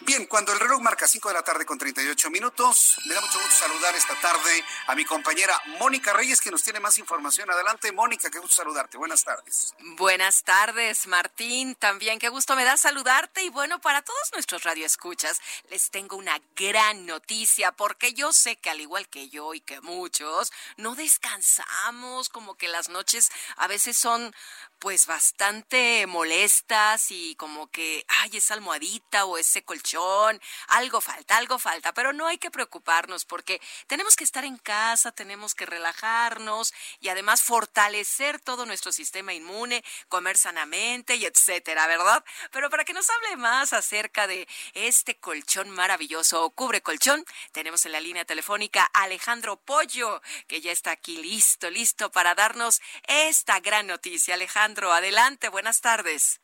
[0.00, 3.38] Bien, cuando el reloj marca 5 de la tarde con 38 minutos, me da mucho
[3.38, 4.39] gusto saludar esta tarde
[4.86, 7.50] a mi compañera Mónica Reyes, que nos tiene más información.
[7.50, 8.98] Adelante, Mónica, qué gusto saludarte.
[8.98, 9.74] Buenas tardes.
[9.96, 11.74] Buenas tardes, Martín.
[11.74, 13.42] También qué gusto me da saludarte.
[13.42, 18.70] Y bueno, para todos nuestros radioescuchas, les tengo una gran noticia, porque yo sé que
[18.70, 23.96] al igual que yo y que muchos, no descansamos, como que las noches a veces
[23.96, 24.34] son
[24.80, 31.58] pues bastante molestas y como que, ay, esa almohadita o ese colchón, algo falta, algo
[31.58, 36.72] falta, pero no hay que preocuparnos porque tenemos que estar en casa, tenemos que relajarnos
[36.98, 42.24] y además fortalecer todo nuestro sistema inmune, comer sanamente y etcétera, ¿verdad?
[42.50, 47.22] Pero para que nos hable más acerca de este colchón maravilloso, cubre colchón,
[47.52, 52.34] tenemos en la línea telefónica a Alejandro Pollo, que ya está aquí listo, listo para
[52.34, 54.34] darnos esta gran noticia.
[54.34, 56.40] Alejandro, adelante, buenas tardes.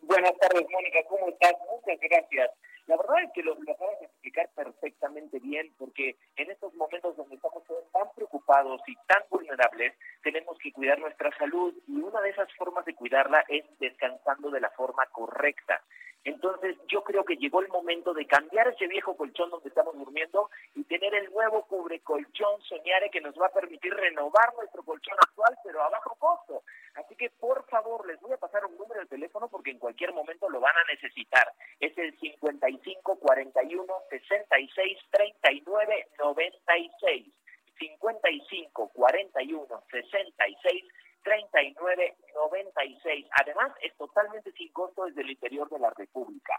[0.00, 1.54] Buenas tardes, Mónica, ¿cómo estás?
[1.70, 2.50] Muchas gracias.
[2.86, 7.36] La verdad es que lo, acabas de explicar perfectamente bien, porque en estos momentos donde
[7.36, 7.62] estamos
[7.92, 12.84] tan preocupados y tan vulnerables, tenemos que cuidar nuestra salud y una de esas formas
[12.84, 15.80] de cuidarla es descansando de la forma correcta.
[16.24, 20.50] Entonces yo creo que llegó el momento de cambiar ese viejo colchón donde estamos durmiendo
[20.74, 25.16] y tener el nuevo cubre colchón Soñare que nos va a permitir renovar nuestro colchón
[25.20, 26.62] actual, pero a bajo costo.
[26.94, 30.14] Así que por favor les voy a pasar un número de teléfono porque en cualquier
[30.14, 31.52] momento lo van a necesitar.
[31.78, 37.26] Es el 55 41 66 39 96.
[37.78, 40.84] 55 41 66
[41.22, 43.26] 3996.
[43.40, 46.58] Además, es totalmente sin costo desde el interior de la República.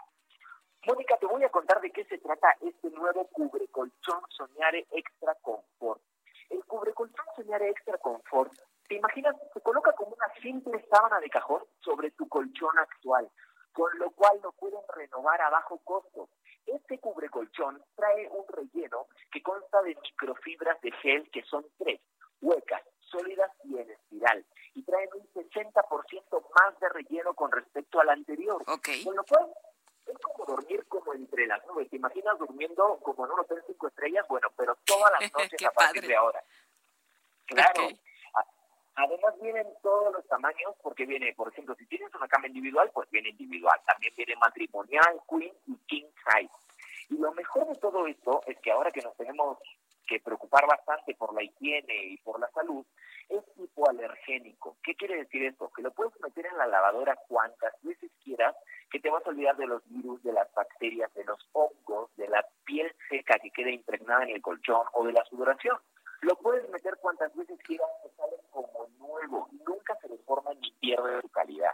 [0.86, 5.34] Mónica, te voy a contar de qué se trata este nuevo cubre colchón Soñare Extra
[5.42, 6.00] Confort.
[6.50, 8.52] El cubre colchón Soñare Extra Confort,
[8.88, 13.28] te imaginas, se coloca como una simple sábana de cajón sobre tu colchón actual,
[13.72, 16.28] con lo cual lo pueden renovar a bajo costo.
[16.66, 22.00] Este cubre colchón trae un relleno que consta de microfibras de gel que son tres,
[22.40, 24.44] huecas, sólidas y en espiral
[24.74, 28.64] y traen un 60% más de relleno con respecto al anterior.
[28.64, 29.48] Con lo cual,
[30.06, 31.88] es como dormir como entre las nubes.
[31.88, 34.26] ¿Te imaginas durmiendo como en un hotel cinco estrellas?
[34.28, 36.42] Bueno, pero todas las noches a partir de ahora.
[37.46, 37.88] Claro.
[38.96, 43.10] Además vienen todos los tamaños, porque viene, por ejemplo, si tienes una cama individual, pues
[43.10, 43.78] viene individual.
[43.86, 46.52] También viene matrimonial, queen y king size.
[47.10, 49.58] Y lo mejor de todo esto es que ahora que nos tenemos
[50.06, 52.86] que preocupar bastante por la higiene y por la salud,
[53.28, 54.76] es hipoalergénico.
[54.82, 55.70] ¿Qué quiere decir esto?
[55.74, 58.54] Que lo puedes meter en la lavadora cuantas veces quieras,
[58.90, 62.28] que te vas a olvidar de los virus, de las bacterias, de los hongos, de
[62.28, 65.76] la piel seca que queda impregnada en el colchón o de la sudoración.
[66.22, 71.20] Lo puedes meter cuantas veces quieras, que sale como nuevo, nunca se deforma ni pierde
[71.20, 71.72] su calidad.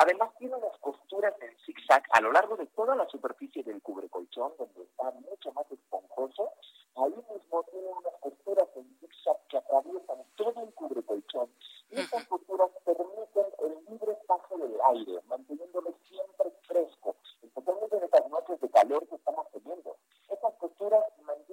[0.00, 4.52] Además tiene unas costuras en zigzag a lo largo de toda la superficie del cubrecolchón,
[4.56, 6.52] donde está mucho más esponjoso.
[6.94, 11.50] Ahí mismo tiene unas costuras en zigzag que atraviesan todo el cubrecolchón.
[11.90, 18.28] Y estas costuras permiten el libre paso del aire, manteniéndolo siempre fresco, especialmente en estas
[18.30, 19.96] noches de calor que estamos teniendo.
[20.28, 21.47] Estas costuras mantienen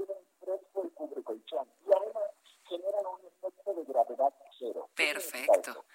[0.75, 2.23] y además
[2.67, 4.89] generan un efecto de gravedad cero.
[4.95, 5.85] Perfecto,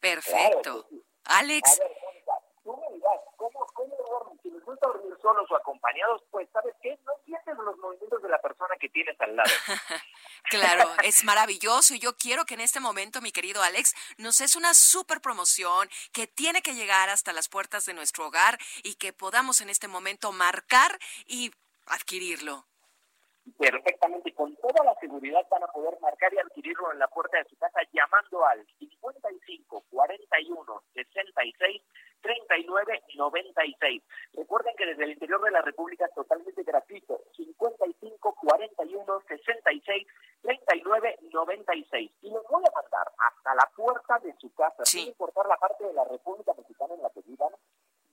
[0.00, 0.88] perfecto.
[1.24, 1.80] Alex.
[1.80, 2.32] A ver, Mónica,
[2.62, 4.38] tú me dirás, ¿cómo, cómo?
[4.42, 6.98] Si les gusta dormir solos o acompañados, pues, ¿sabes qué?
[7.04, 9.50] No sientes los movimientos de la persona que tienes al lado.
[10.50, 14.56] claro, es maravilloso y yo quiero que en este momento, mi querido Alex, nos es
[14.56, 19.12] una super promoción que tiene que llegar hasta las puertas de nuestro hogar y que
[19.12, 21.52] podamos en este momento marcar y
[21.86, 22.66] adquirirlo
[23.58, 27.48] perfectamente con toda la seguridad van a poder marcar y adquirirlo en la puerta de
[27.48, 31.82] su casa llamando al 55 41 66
[32.20, 34.02] 39 96.
[34.32, 37.22] Recuerden que desde el interior de la República es totalmente gratuito.
[37.36, 40.06] 55 41 66
[40.42, 42.10] 39 96.
[42.22, 45.84] Y los voy a mandar hasta la puerta de su casa, sin importar la parte
[45.84, 47.52] de la República Mexicana en la que vivan,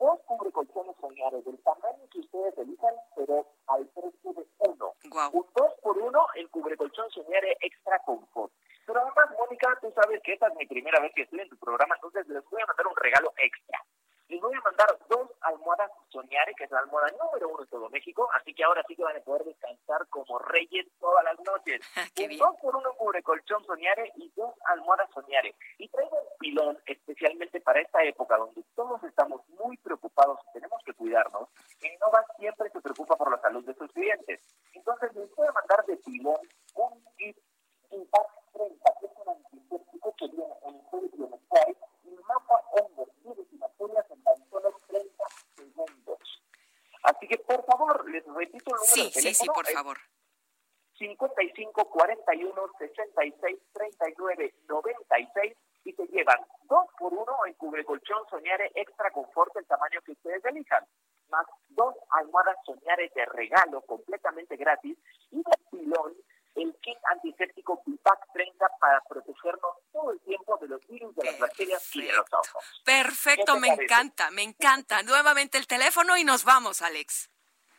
[0.03, 4.93] dos cubrecolchones soñares del tamaño que ustedes elijan, pero al precio de uno.
[5.31, 8.51] Un dos por uno el cubrecolchón soñare extra confort.
[8.85, 11.55] Pero además, Mónica, tú sabes que esta es mi primera vez que estoy en tu
[11.55, 13.79] programa, entonces les voy a mandar un regalo extra
[14.29, 17.89] les voy a mandar dos almohadas Soñare, que es la almohada número uno en todo
[17.89, 21.81] México, así que ahora sí que van a poder descansar como reyes todas las noches.
[22.17, 25.55] un dos por uno cubre colchón Soñare y dos almohadas Soñare.
[25.77, 30.81] Y traigo un pilón especialmente para esta época donde todos estamos muy preocupados y tenemos
[30.85, 31.49] que cuidarnos.
[31.81, 34.41] Innova siempre se preocupa por la salud de sus clientes.
[34.73, 36.39] Entonces les voy a mandar de pilón
[36.75, 37.37] un kit
[37.93, 41.67] Impact 30, que es un antiséptico que viene en el bienestar
[42.03, 45.23] y mata hongos, virus y bacterias en tan solo 30
[45.55, 46.19] segundos.
[47.03, 49.33] Así que, por favor, les repito el número sí, de teléfono.
[49.33, 49.97] Sí, sí, por favor.
[50.97, 55.53] 55 41 66 39 96
[55.85, 60.45] y se llevan dos por uno en cubrecolchón Soñare Extra Confort el tamaño que ustedes
[60.45, 60.85] elijan,
[61.29, 64.97] más dos almohadas Soñare de regalo completamente gratis
[65.31, 66.13] y de pilón
[66.55, 71.39] el kit antiséptico Pipac 30 para protegernos todo el tiempo de los virus, de las
[71.39, 72.81] bacterias y de los ojos.
[72.85, 75.03] Perfecto, me encanta, me encanta.
[75.03, 77.29] Nuevamente el teléfono y nos vamos, Alex.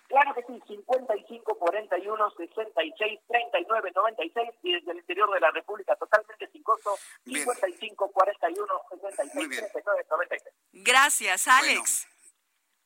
[0.09, 5.97] Claro que sí, 55 41 66 39 96 y desde el interior de la República
[5.97, 6.95] totalmente sin costo
[7.25, 10.55] 55 41 66 39 96.
[10.73, 12.14] Gracias, Alex.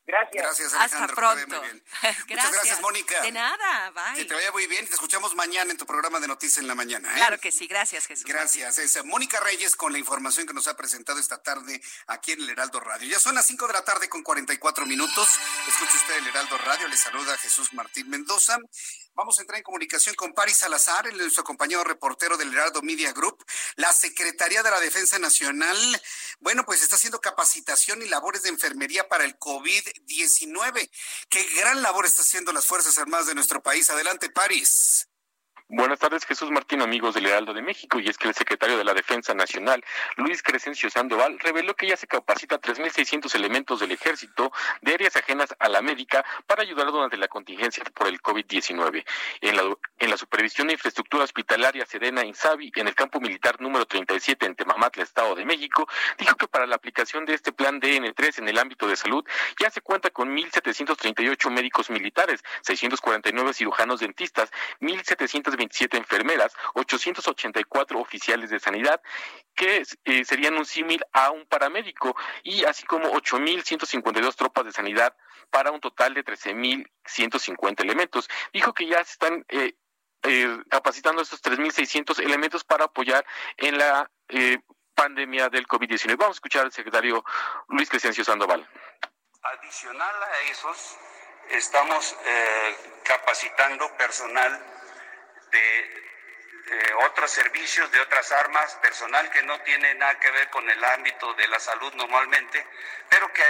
[0.09, 0.43] Gracias.
[0.43, 1.15] Gracias, Hasta Alejandro.
[1.15, 1.47] pronto.
[1.59, 1.83] Muy bien.
[2.29, 3.21] Muchas gracias, Mónica.
[3.21, 4.15] De nada, bye.
[4.15, 6.67] Que te vaya muy bien y te escuchamos mañana en tu programa de Noticias en
[6.67, 7.11] la Mañana.
[7.11, 7.17] ¿eh?
[7.17, 8.25] Claro que sí, gracias, Jesús.
[8.25, 8.79] Gracias.
[8.79, 12.49] Es Mónica Reyes con la información que nos ha presentado esta tarde aquí en el
[12.49, 13.07] Heraldo Radio.
[13.07, 15.29] Ya son las 5 de la tarde con 44 minutos.
[15.67, 16.87] Escuche usted el Heraldo Radio.
[16.87, 18.57] Le saluda Jesús Martín Mendoza.
[19.19, 23.11] Vamos a entrar en comunicación con Paris Salazar, el, nuestro compañero reportero del Heraldo Media
[23.11, 23.43] Group.
[23.75, 25.77] La Secretaría de la Defensa Nacional,
[26.39, 30.89] bueno, pues está haciendo capacitación y labores de enfermería para el COVID-19.
[31.27, 33.89] Qué gran labor está haciendo las Fuerzas Armadas de nuestro país.
[33.89, 35.09] Adelante, Paris.
[35.71, 37.99] Buenas tardes, Jesús Martín, amigos del Heraldo de México.
[37.99, 41.95] Y es que el secretario de la Defensa Nacional, Luis Crescencio Sandoval, reveló que ya
[41.95, 44.51] se capacita a 3.600 elementos del ejército
[44.81, 49.05] de áreas ajenas a la médica para ayudar durante la contingencia por el COVID-19.
[49.41, 53.85] En la, en la supervisión de infraestructura hospitalaria Sedena Insabi, en el campo militar número
[53.85, 58.39] 37 en Temamatla, Estado de México, dijo que para la aplicación de este plan DN3
[58.39, 59.23] en el ámbito de salud
[59.59, 64.49] ya se cuenta con 1.738 médicos militares, 649 cirujanos dentistas,
[64.81, 69.01] 1.700 27 enfermeras, 884 oficiales de sanidad,
[69.53, 75.15] que eh, serían un símil a un paramédico, y así como 8.152 tropas de sanidad
[75.51, 78.29] para un total de 13.150 elementos.
[78.53, 79.75] Dijo que ya se están eh,
[80.23, 83.25] eh, capacitando estos 3.600 elementos para apoyar
[83.57, 84.09] en la
[84.95, 86.17] pandemia del COVID-19.
[86.17, 87.23] Vamos a escuchar al secretario
[87.69, 88.67] Luis Crescencio Sandoval.
[89.41, 90.97] Adicional a esos,
[91.49, 92.15] estamos
[93.03, 94.78] capacitando personal
[95.51, 95.99] de
[97.05, 101.33] otros servicios, de otras armas, personal que no tiene nada que ver con el ámbito
[101.33, 102.65] de la salud normalmente,
[103.09, 103.43] pero que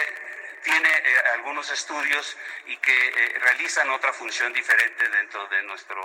[0.64, 6.02] tiene eh, algunos estudios y que eh, realizan otra función diferente dentro de nuestra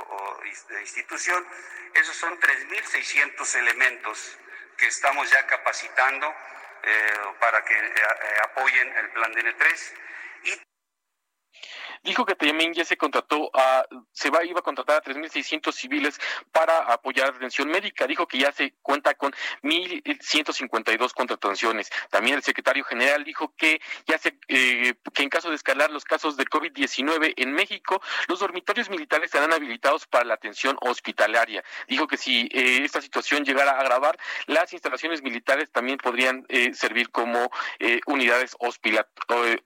[0.80, 1.46] institución.
[1.94, 4.38] Esos son 3.600 elementos
[4.76, 6.34] que estamos ya capacitando
[6.82, 7.94] eh, para que
[8.42, 9.94] apoyen el plan DN3
[12.02, 16.20] dijo que también ya se contrató a, se va, iba a contratar a 3.600 civiles
[16.52, 18.06] para apoyar atención médica.
[18.06, 19.32] Dijo que ya se cuenta con
[19.62, 21.90] 1.152 contrataciones.
[22.10, 26.04] También el secretario general dijo que ya se, eh, que en caso de escalar los
[26.04, 31.64] casos de COVID-19 en México, los dormitorios militares serán habilitados para la atención hospitalaria.
[31.88, 36.74] Dijo que si eh, esta situación llegara a agravar, las instalaciones militares también podrían eh,
[36.74, 37.50] servir como
[38.06, 38.56] unidades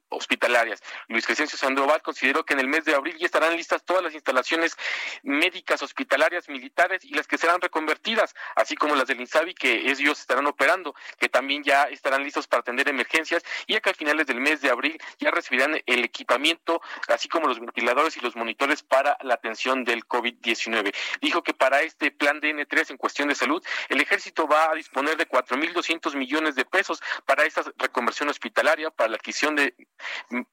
[0.09, 0.83] hospitalarias.
[1.09, 4.15] Luis Crescencio Sandoval considera que en el mes de abril ya estarán listas todas las
[4.15, 4.75] instalaciones
[5.25, 10.19] médicas hospitalarias militares y las que serán reconvertidas, así como las del INSABI que ellos
[10.19, 14.27] estarán operando, que también ya estarán listos para atender emergencias y ya que a finales
[14.27, 18.83] del mes de abril ya recibirán el equipamiento, así como los ventiladores y los monitores
[18.83, 20.95] para la atención del COVID-19.
[21.21, 25.19] Dijo que para este plan DN3 en cuestión de salud, el ejército va a disponer
[25.19, 29.75] de 4.200 millones de pesos para esta reconversión hospitalaria, para la adquisición de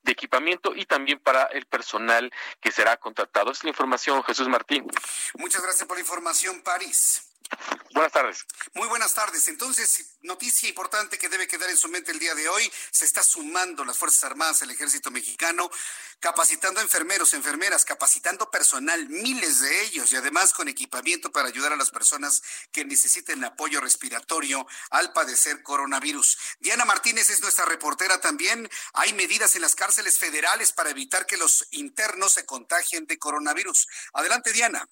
[0.06, 2.32] equipamiento y también para el personal
[2.62, 3.52] que será contratado.
[3.52, 4.86] Es la información, Jesús Martín.
[5.36, 7.35] Muchas gracias por la información, París.
[7.96, 8.46] Buenas tardes.
[8.74, 9.48] Muy buenas tardes.
[9.48, 13.24] Entonces, noticia importante que debe quedar en su mente el día de hoy, se está
[13.24, 15.72] sumando las Fuerzas Armadas, el Ejército Mexicano,
[16.20, 21.78] capacitando enfermeros, enfermeras, capacitando personal, miles de ellos, y además con equipamiento para ayudar a
[21.78, 22.42] las personas
[22.74, 26.38] que necesiten apoyo respiratorio al padecer coronavirus.
[26.60, 28.70] Diana Martínez es nuestra reportera también.
[28.94, 33.88] Hay medidas en las cárceles federales para evitar que los internos se contagien de coronavirus.
[34.14, 34.86] Adelante, Diana.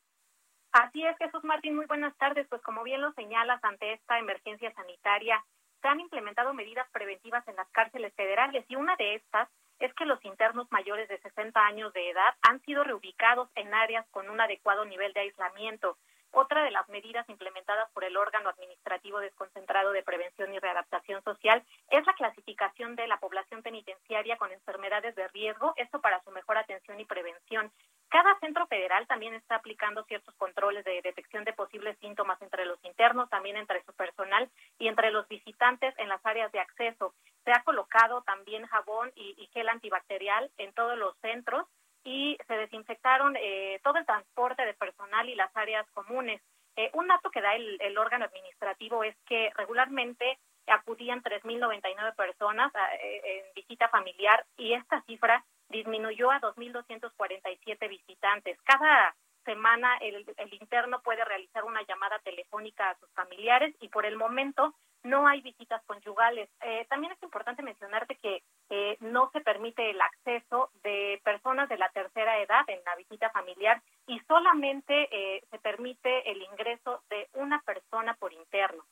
[0.73, 2.47] Así es, Jesús Martín, muy buenas tardes.
[2.47, 5.43] Pues como bien lo señalas, ante esta emergencia sanitaria
[5.83, 9.47] se han implementado medidas preventivas en las cárceles federales y una de estas
[9.77, 14.07] es que los internos mayores de 60 años de edad han sido reubicados en áreas
[14.09, 15.97] con un adecuado nivel de aislamiento.
[16.31, 21.63] Otra de las medidas implementadas por el órgano administrativo desconcentrado de prevención y readaptación social
[21.91, 26.57] es la clasificación de la población penitenciaria con enfermedades de riesgo, esto para su mejor
[26.57, 27.71] atención y prevención.
[28.13, 32.77] Cada centro federal también está aplicando ciertos controles de detección de posibles síntomas entre los
[32.85, 37.15] internos, también entre su personal y entre los visitantes en las áreas de acceso.
[37.43, 41.65] Se ha colocado también jabón y, gel antibacterial en todos los centros
[42.03, 46.39] y se desinfectaron eh, todo el transporte de personal y las áreas comunes.
[46.75, 50.37] Eh, un dato que da el, el, órgano administrativo es que regularmente
[50.67, 55.43] acudían 3.099 personas eh, en visita familiar y esta cifra
[55.73, 58.57] disminuyó a 2.247 visitantes.
[58.63, 59.13] Cada
[59.43, 64.15] semana el, el, interno puede realizar una llamada telefónica a sus familiares y por el
[64.15, 66.49] momento no hay visitas conyugales.
[66.61, 71.77] Eh, también es importante mencionarte que eh, no se permite el acceso de personas de
[71.77, 77.27] la tercera edad en la visita familiar y solamente eh, se permite el ingreso de
[77.33, 78.83] una persona por interno.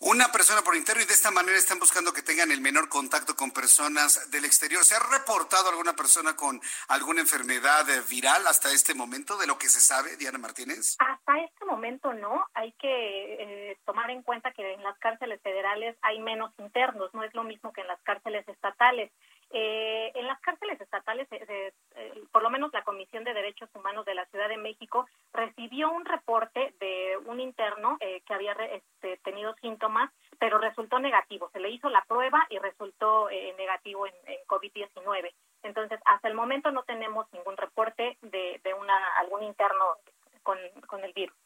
[0.00, 3.36] Una persona por interno y de esta manera están buscando que tengan el menor contacto
[3.36, 4.84] con personas del exterior.
[4.84, 9.68] ¿Se ha reportado alguna persona con alguna enfermedad viral hasta este momento de lo que
[9.68, 10.96] se sabe, Diana Martínez?
[10.98, 12.46] Hasta este momento no.
[12.54, 17.22] Hay que eh, tomar en cuenta que en las cárceles federales hay menos internos, no
[17.22, 19.10] es lo mismo que en las cárceles estatales.
[19.56, 21.72] Eh, en las cárceles estatales, eh,
[22.32, 26.04] por lo menos la Comisión de Derechos Humanos de la Ciudad de México recibió un
[26.04, 31.50] reporte de un interno eh, que había este, tenido síntomas, pero resultó negativo.
[31.52, 34.14] Se le hizo la prueba y resultó negativo en,
[34.48, 35.32] COVID-19.
[35.62, 39.84] Entonces, hasta el momento no tenemos ningún reporte de, de una, algún interno
[40.42, 41.36] con, con el virus.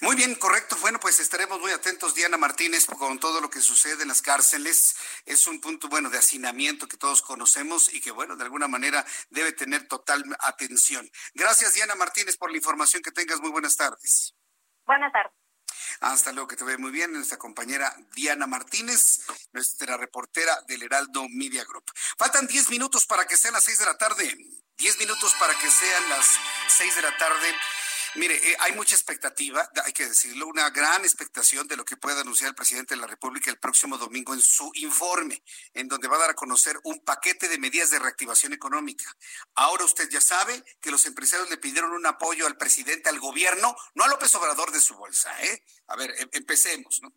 [0.00, 0.76] Muy bien, correcto.
[0.80, 4.94] Bueno, pues estaremos muy atentos, Diana Martínez, con todo lo que sucede en las cárceles.
[5.26, 9.04] Es un punto, bueno, de hacinamiento que todos conocemos y que, bueno, de alguna manera
[9.30, 11.10] debe tener total atención.
[11.34, 13.02] Gracias, Diana Martínez, por la información.
[13.02, 14.34] Que tengas muy buenas tardes.
[14.86, 15.32] Buenas tardes.
[16.00, 17.12] Hasta luego, que te ve muy bien.
[17.12, 19.20] Nuestra compañera Diana Martínez,
[19.52, 21.90] nuestra reportera del Heraldo Media Group.
[22.16, 24.38] Faltan 10 minutos para que sean las 6 de la tarde.
[24.76, 26.38] 10 minutos para que sean las
[26.68, 27.54] 6 de la tarde.
[28.14, 32.22] Mire, eh, hay mucha expectativa, hay que decirlo, una gran expectación de lo que pueda
[32.22, 35.42] anunciar el presidente de la República el próximo domingo en su informe,
[35.74, 39.04] en donde va a dar a conocer un paquete de medidas de reactivación económica.
[39.54, 43.76] Ahora usted ya sabe que los empresarios le pidieron un apoyo al presidente, al gobierno,
[43.94, 45.64] no a López Obrador de su bolsa, ¿eh?
[45.88, 47.12] A ver, em, empecemos, ¿no?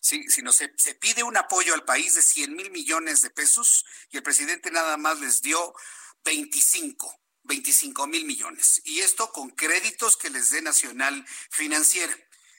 [0.00, 3.86] Sí, sino se, se pide un apoyo al país de 100 mil millones de pesos
[4.10, 5.74] y el presidente nada más les dio
[6.24, 7.23] 25.
[7.44, 8.82] 25 mil millones.
[8.84, 12.14] Y esto con créditos que les dé Nacional Financiera.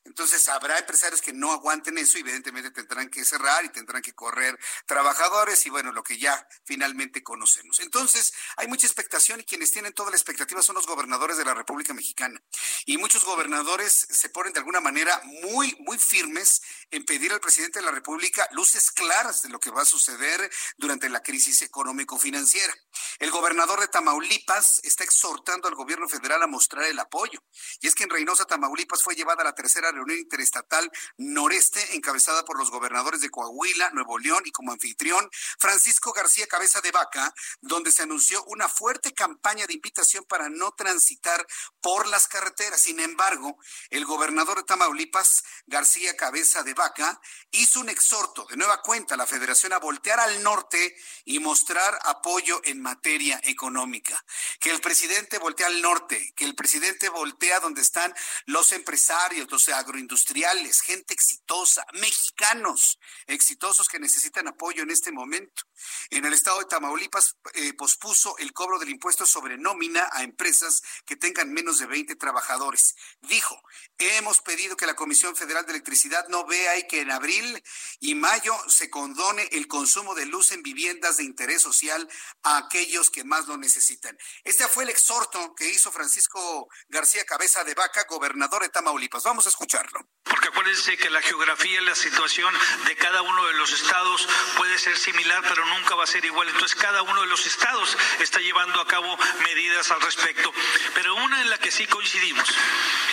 [0.05, 4.13] Entonces habrá empresarios que no aguanten eso y evidentemente tendrán que cerrar y tendrán que
[4.13, 7.79] correr trabajadores y bueno, lo que ya finalmente conocemos.
[7.79, 11.55] Entonces hay mucha expectación y quienes tienen toda la expectativa son los gobernadores de la
[11.55, 12.39] República Mexicana.
[12.85, 17.79] Y muchos gobernadores se ponen de alguna manera muy, muy firmes en pedir al presidente
[17.79, 22.73] de la República luces claras de lo que va a suceder durante la crisis económico-financiera.
[23.19, 27.43] El gobernador de Tamaulipas está exhortando al gobierno federal a mostrar el apoyo.
[27.81, 32.45] Y es que en Reynosa, Tamaulipas, fue llevada a la tercera reunión interestatal noreste encabezada
[32.45, 35.29] por los gobernadores de Coahuila, Nuevo León y como anfitrión
[35.59, 40.71] Francisco García Cabeza de Vaca, donde se anunció una fuerte campaña de invitación para no
[40.71, 41.45] transitar
[41.81, 42.81] por las carreteras.
[42.81, 43.57] Sin embargo,
[43.89, 47.19] el gobernador de Tamaulipas, García Cabeza de Vaca,
[47.51, 51.97] hizo un exhorto de nueva cuenta a la federación a voltear al norte y mostrar
[52.03, 54.23] apoyo en materia económica.
[54.59, 58.13] Que el presidente voltea al norte, que el presidente voltea donde están
[58.45, 65.63] los empresarios, o sea, agroindustriales, gente exitosa, mexicanos exitosos que necesitan apoyo en este momento.
[66.09, 70.81] En el estado de Tamaulipas eh, pospuso el cobro del impuesto sobre nómina a empresas
[71.05, 72.95] que tengan menos de 20 trabajadores.
[73.21, 73.61] Dijo,
[73.97, 77.63] hemos pedido que la Comisión Federal de Electricidad no vea y que en abril
[77.99, 82.07] y mayo se condone el consumo de luz en viviendas de interés social
[82.43, 84.17] a aquellos que más lo necesitan.
[84.43, 89.23] Este fue el exhorto que hizo Francisco García Cabeza de Vaca, gobernador de Tamaulipas.
[89.23, 90.07] Vamos a escucharlo.
[90.23, 92.53] Porque acuérdense que la geografía y la situación
[92.87, 96.47] de cada uno de los estados puede ser similar, pero nunca va a ser igual.
[96.49, 100.53] Entonces, cada uno de los estados está llevando a cabo medidas al respecto.
[100.93, 102.49] Pero una en la que sí coincidimos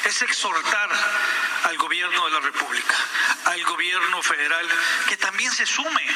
[0.05, 0.91] es exhortar
[1.65, 2.95] al gobierno de la República,
[3.45, 4.69] al gobierno federal,
[5.09, 6.07] que también se sume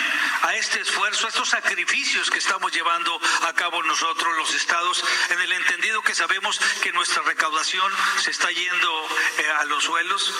[0.42, 5.40] a este esfuerzo, a estos sacrificios que estamos llevando a cabo nosotros los estados, en
[5.40, 9.08] el entendido que sabemos que nuestra recaudación se está yendo
[9.38, 10.34] eh, a los suelos,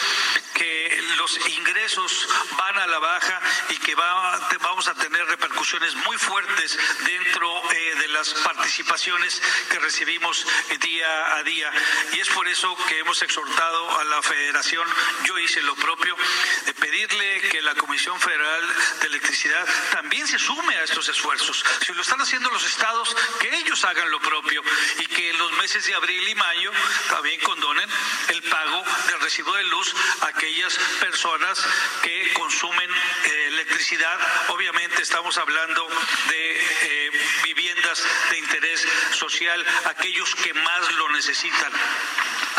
[0.55, 3.41] que los ingresos van a la baja
[3.71, 10.47] y que vamos a tener repercusiones muy fuertes dentro eh, de las participaciones que recibimos
[10.81, 11.71] día a día.
[12.13, 14.87] Y es por eso que hemos exhortado a la federación,
[15.25, 16.17] yo hice lo propio,
[16.65, 18.63] de pedirle que la Comisión Federal
[19.01, 21.65] de Electricidad también se sume a estos esfuerzos.
[21.85, 24.63] Si lo están haciendo los estados, que ellos hagan lo propio
[24.99, 26.73] y que en los meses de abril y mayo
[27.09, 27.89] también condonen
[28.29, 31.65] el pago del recibo de luz a aquellas personas
[32.03, 34.19] que consumen eh, electricidad.
[34.49, 37.11] Obviamente estamos hablando de eh,
[37.45, 41.73] viviendas de interés social, aquellos que más lo necesitan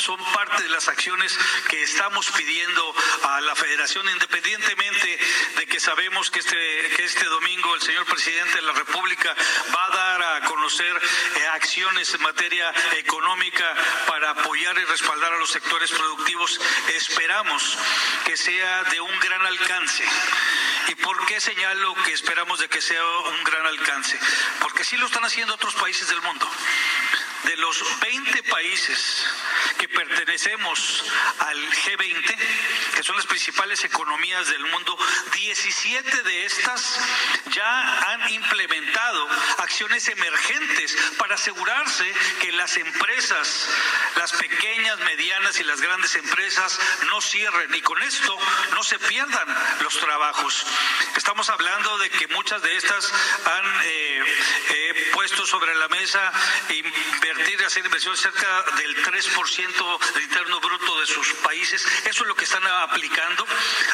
[0.08, 1.38] son parte de las acciones
[1.68, 5.20] que estamos pidiendo a la federación, independientemente
[5.58, 6.56] de que sabemos que este,
[6.96, 9.36] que este domingo el señor presidente de la República
[9.76, 10.96] va a dar a conocer
[11.36, 13.76] eh, acciones en materia económica
[14.08, 16.58] para apoyar y respaldar a los sectores productivos.
[16.96, 17.78] Esperamos
[18.24, 20.06] que sea de un gran alcance.
[20.88, 24.20] ¿Y por qué señalo que esperamos de que sea un gran alcance?
[24.62, 26.48] Porque sí lo están haciendo otros países del mundo
[27.44, 29.26] de los 20 países
[29.78, 31.04] que pertenecemos
[31.40, 32.36] al G20,
[32.96, 34.98] que son las principales economías del mundo,
[35.34, 37.00] 17 de estas
[37.52, 39.28] ya han implementado
[39.60, 42.12] acciones emergentes para asegurarse
[42.42, 43.70] que las empresas,
[44.16, 48.38] las pequeñas, medianas y las grandes empresas no cierren y con esto
[48.74, 49.48] no se pierdan
[49.82, 50.66] los trabajos.
[51.16, 53.12] Estamos hablando de que muchas de estas
[53.46, 54.24] han eh,
[54.70, 56.32] eh, puesto sobre la mesa
[57.30, 61.86] invertir, hacer inversión cerca del 3% del interno bruto de sus países.
[62.06, 63.46] Eso es lo que están aplicando.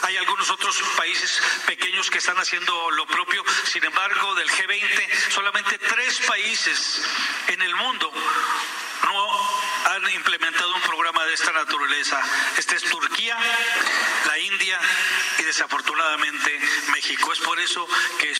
[0.04, 3.44] Hay algunos otros países pequeños que están haciendo lo propio.
[3.66, 7.02] Sin embargo, del G20, solamente tres países
[7.48, 8.12] en el mundo
[9.04, 12.22] no han implementado un programa de esta naturaleza.
[12.58, 13.38] Este es Turquía,
[14.28, 14.80] la India
[15.40, 16.60] y desafortunadamente
[16.92, 17.34] México.
[17.34, 17.88] Es por eso
[18.20, 18.38] que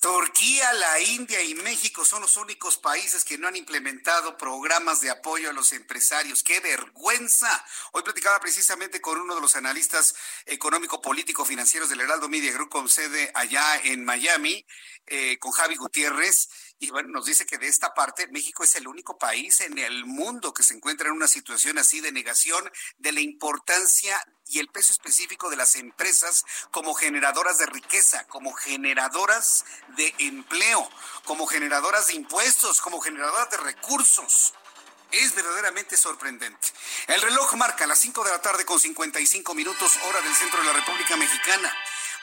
[0.00, 5.10] Turquía, la India y México son los únicos países que no han implementado programas de
[5.10, 6.42] apoyo a los empresarios.
[6.42, 7.62] ¡Qué vergüenza!
[7.92, 10.14] Hoy platicaba precisamente con uno de los analistas
[10.46, 14.64] económico-político-financieros del Heraldo Media Group con sede allá en Miami,
[15.06, 16.48] eh, con Javi Gutiérrez,
[16.82, 20.06] y bueno, nos dice que de esta parte México es el único país en el
[20.06, 24.16] mundo que se encuentra en una situación así de negación de la importancia
[24.46, 30.88] y el peso específico de las empresas como generadoras de riqueza, como generadoras de empleo,
[31.26, 34.54] como generadoras de impuestos, como generadoras de recursos.
[35.12, 36.68] Es verdaderamente sorprendente.
[37.08, 40.66] El reloj marca las 5 de la tarde con 55 minutos hora del centro de
[40.66, 41.76] la República Mexicana.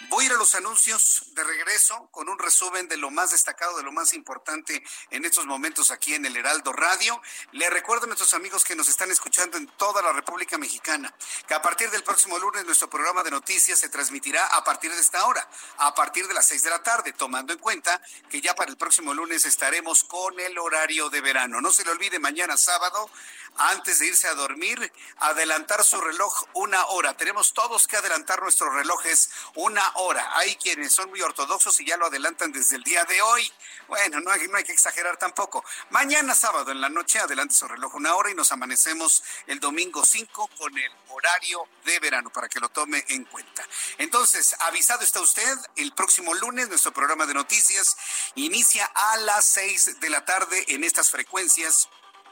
[0.09, 3.77] Voy a ir a los anuncios de regreso con un resumen de lo más destacado,
[3.77, 7.19] de lo más importante en estos momentos aquí en el Heraldo Radio.
[7.51, 11.11] Le recuerdo a nuestros amigos que nos están escuchando en toda la República Mexicana
[11.47, 15.01] que a partir del próximo lunes nuestro programa de noticias se transmitirá a partir de
[15.01, 18.53] esta hora, a partir de las seis de la tarde, tomando en cuenta que ya
[18.53, 21.59] para el próximo lunes estaremos con el horario de verano.
[21.59, 23.09] No se le olvide mañana sábado
[23.57, 27.17] antes de irse a dormir, adelantar su reloj una hora.
[27.17, 30.37] Tenemos todos que adelantar nuestros relojes una hora.
[30.37, 33.51] Hay quienes son muy ortodoxos y ya lo adelantan desde el día de hoy.
[33.87, 35.63] Bueno, no hay, no hay que exagerar tampoco.
[35.89, 40.05] Mañana sábado en la noche adelante su reloj una hora y nos amanecemos el domingo
[40.05, 43.67] 5 con el horario de verano para que lo tome en cuenta.
[43.97, 47.97] Entonces, avisado está usted, el próximo lunes nuestro programa de noticias
[48.35, 51.89] inicia a las 6 de la tarde en estas frecuencias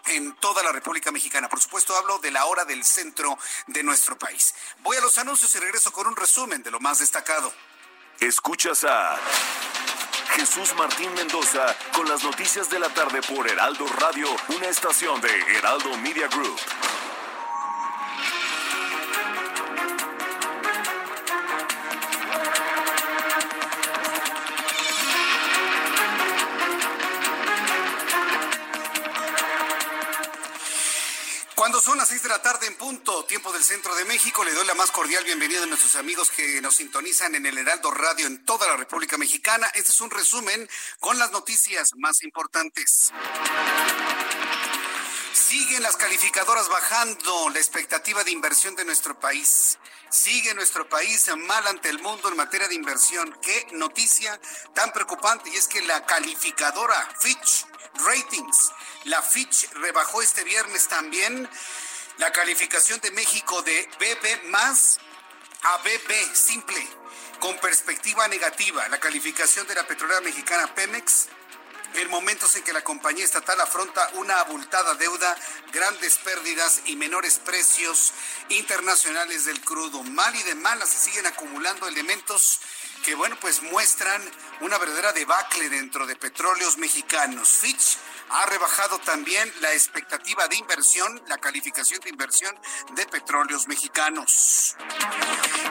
[0.08, 1.49] en toda la República Mexicana.
[1.49, 3.38] Por supuesto, hablo de la hora del centro
[3.68, 4.53] de nuestro país.
[4.80, 7.51] Voy a los anuncios y regreso con un resumen de lo más destacado.
[8.20, 9.18] Escuchas a
[10.36, 15.30] Jesús Martín Mendoza con las noticias de la tarde por Heraldo Radio, una estación de
[15.58, 16.60] Heraldo Media Group.
[32.16, 35.24] De la tarde en punto, tiempo del centro de México, le doy la más cordial
[35.26, 39.18] bienvenida a nuestros amigos que nos sintonizan en el Heraldo Radio en toda la República
[39.18, 39.68] Mexicana.
[39.76, 40.68] Este es un resumen
[41.01, 43.11] con las noticias más importantes.
[45.34, 49.78] Siguen las calificadoras bajando la expectativa de inversión de nuestro país.
[50.09, 53.38] Sigue nuestro país mal ante el mundo en materia de inversión.
[53.41, 54.39] Qué noticia
[54.74, 55.49] tan preocupante.
[55.49, 57.66] Y es que la calificadora Fitch
[58.05, 58.72] Ratings,
[59.03, 61.49] la Fitch rebajó este viernes también
[62.18, 64.99] la calificación de México de BB más
[65.63, 66.88] a BB simple,
[67.39, 68.88] con perspectiva negativa.
[68.89, 71.28] La calificación de la petrolera mexicana Pemex
[71.95, 75.36] en momentos en que la compañía estatal afronta una abultada deuda,
[75.72, 78.13] grandes pérdidas y menores precios
[78.49, 80.03] internacionales del crudo.
[80.03, 82.59] Mal y de malas se siguen acumulando elementos
[83.06, 84.20] que, bueno, pues muestran
[84.62, 87.49] una verdadera debacle dentro de petróleos mexicanos.
[87.49, 87.99] Fitch
[88.30, 92.58] ha rebajado también la expectativa de inversión, la calificación de inversión
[92.95, 94.76] de petróleos mexicanos.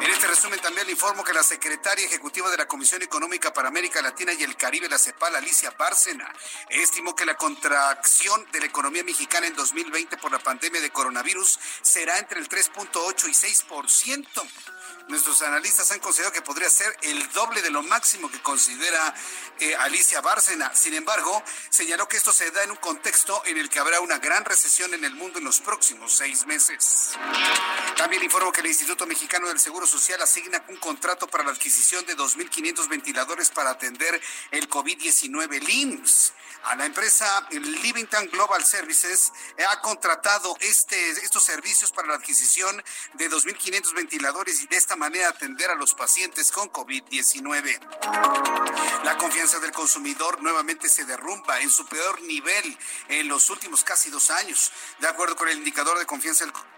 [0.00, 3.66] En este resumen también le informo que la secretaria ejecutiva de la Comisión Económica para
[3.66, 6.32] América Latina y el Caribe, la CEPAL, Alicia Bárcena,
[6.68, 11.58] estimó que la contracción de la economía mexicana en 2020 por la pandemia de coronavirus
[11.82, 14.48] será entre el 3.8 y 6%.
[15.08, 19.14] Nuestros analistas han considerado que podría ser el doble de lo máximo que considera
[19.60, 20.74] eh, Alicia Bárcena.
[20.74, 24.18] Sin embargo, señaló que esto se da en un contexto en el que habrá una
[24.18, 27.12] gran recesión en el mundo en los próximos seis meses.
[27.98, 32.06] También informo que el Instituto Mexicano del Seguro Social asigna un contrato para la adquisición
[32.06, 34.18] de 2.500 ventiladores para atender
[34.52, 36.32] el COVID-19 LIMS.
[36.64, 39.32] A la empresa Livington Global Services
[39.68, 42.82] ha contratado este, estos servicios para la adquisición
[43.14, 47.78] de 2.500 ventiladores y de esta manera atender a los pacientes con COVID-19.
[49.04, 52.78] La confianza del consumidor nuevamente se derrumba en su peor nivel
[53.08, 54.72] en los últimos casi dos años.
[54.98, 56.74] De acuerdo con el indicador de confianza del consumidor,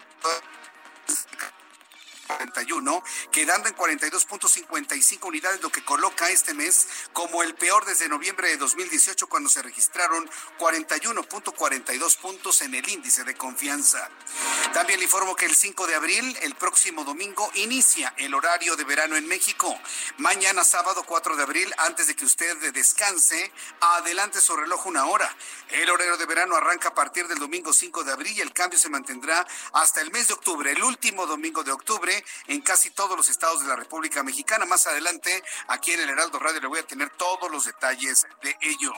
[2.26, 8.48] 41, quedando en 42.55 unidades, lo que coloca este mes como el peor desde noviembre
[8.48, 14.08] de 2018, cuando se registraron 41.42 puntos en el índice de confianza.
[14.72, 18.84] También le informo que el 5 de abril, el próximo domingo, inicia el horario de
[18.84, 19.78] verano en México.
[20.18, 25.34] Mañana, sábado 4 de abril, antes de que usted descanse, adelante su reloj una hora.
[25.70, 28.78] El horario de verano arranca a partir del domingo 5 de abril y el cambio
[28.78, 32.15] se mantendrá hasta el mes de octubre, el último domingo de octubre
[32.46, 34.64] en casi todos los estados de la República Mexicana.
[34.64, 38.56] Más adelante, aquí en el Heraldo Radio, le voy a tener todos los detalles de
[38.60, 38.92] ello.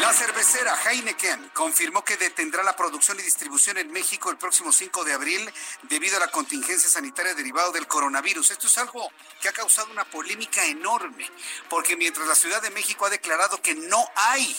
[0.00, 5.04] La cervecera Heineken confirmó que detendrá la producción y distribución en México el próximo 5
[5.04, 5.52] de abril
[5.82, 8.50] debido a la contingencia sanitaria derivada del coronavirus.
[8.50, 11.30] Esto es algo que ha causado una polémica enorme,
[11.68, 14.56] porque mientras la Ciudad de México ha declarado que no hay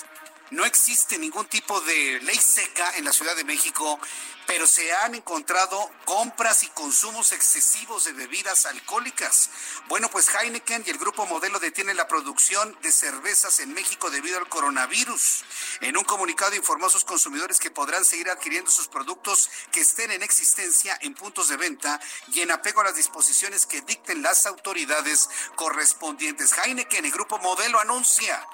[0.51, 3.99] no existe ningún tipo de ley seca en la Ciudad de México,
[4.47, 9.49] pero se han encontrado compras y consumos excesivos de bebidas alcohólicas.
[9.87, 14.37] Bueno, pues Heineken y el grupo Modelo detienen la producción de cervezas en México debido
[14.39, 15.45] al coronavirus.
[15.79, 20.11] En un comunicado informó a sus consumidores que podrán seguir adquiriendo sus productos que estén
[20.11, 22.01] en existencia en puntos de venta
[22.33, 26.51] y en apego a las disposiciones que dicten las autoridades correspondientes.
[26.57, 28.45] Heineken, el grupo Modelo, anuncia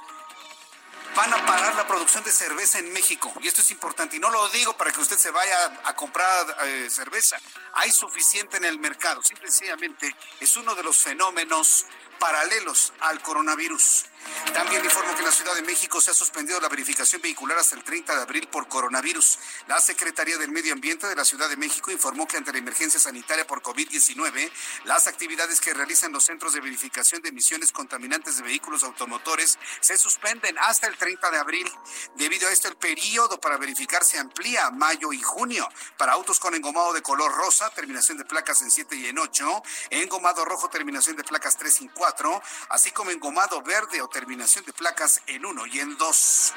[1.16, 3.34] van a parar la producción de cerveza en México.
[3.42, 4.16] Y esto es importante.
[4.16, 7.38] Y no lo digo para que usted se vaya a comprar eh, cerveza.
[7.74, 9.22] Hay suficiente en el mercado.
[9.24, 11.86] Simplemente es uno de los fenómenos
[12.20, 14.06] paralelos al coronavirus.
[14.54, 17.76] También informo que en la Ciudad de México se ha suspendido la verificación vehicular hasta
[17.76, 19.40] el 30 de abril por coronavirus.
[19.68, 23.00] La Secretaría del Medio Ambiente de la Ciudad de México informó que ante la emergencia
[23.00, 24.52] sanitaria por COVID-19,
[24.86, 29.98] las actividades que realizan los centros de verificación de emisiones contaminantes de vehículos automotores se
[29.98, 31.72] suspenden hasta el 30 de abril.
[32.16, 35.68] Debido a esto, el periodo para verificar se amplía a mayo y junio.
[35.98, 39.64] Para autos con engomado de color rosa, terminación de placas en 7 y en 8,
[39.92, 44.74] engomado rojo, terminación de placas 3 y 4, así como engomado verde o terminación de
[44.74, 46.54] placas en 1 y en 2.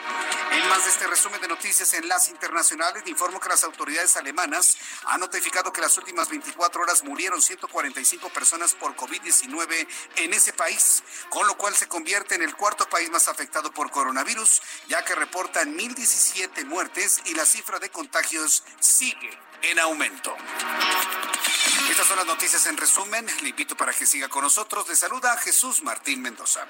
[0.52, 4.78] En más de este resumen de noticias en las internacionales, informo que las autoridades alemanas
[5.04, 9.86] han notificado que las últimas 24 horas murieron 145 personas por COVID-19
[10.16, 13.90] en ese país, con lo cual se convierte en el cuarto país más afectado por
[13.90, 20.34] coronavirus, ya que reportan 1.017 muertes y la cifra de contagios sigue en aumento.
[21.90, 23.26] Estas son las noticias en resumen.
[23.42, 24.88] Le invito para que siga con nosotros.
[24.88, 26.66] Le saluda Jesús Martín Mendoza.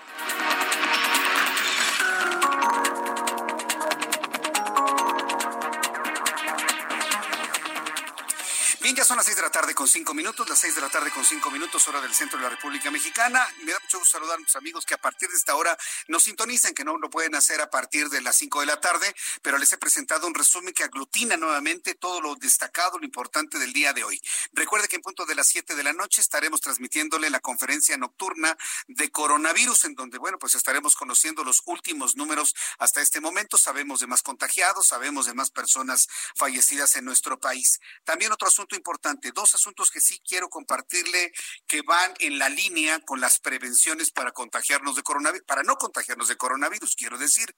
[8.81, 10.89] Bien, ya son las seis de la tarde con cinco minutos, las seis de la
[10.89, 13.47] tarde con cinco minutos, hora del centro de la República Mexicana.
[13.63, 15.77] Me da mucho gusto saludar a nuestros amigos que a partir de esta hora
[16.07, 19.13] nos sintonizan, que no lo pueden hacer a partir de las 5 de la tarde,
[19.43, 23.73] pero les he presentado un resumen que aglutina nuevamente todo lo destacado, lo importante del
[23.73, 24.23] día de hoy.
[24.53, 28.57] Recuerde que en punto de las 7 de la noche estaremos transmitiéndole la conferencia nocturna
[28.87, 33.59] de coronavirus, en donde, bueno, pues estaremos conociendo los últimos números hasta este momento.
[33.59, 37.81] Sabemos de más contagiados, sabemos de más personas fallecidas en nuestro país.
[38.05, 41.33] También otro asunto importante, dos asuntos que sí quiero compartirle
[41.67, 43.80] que van en la línea con las prevenciones
[44.15, 47.55] para contagiarnos de coronavirus, para no contagiarnos de coronavirus, quiero decir,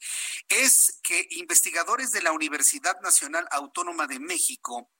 [0.49, 4.91] es que investigadores de la Universidad Nacional Autónoma de México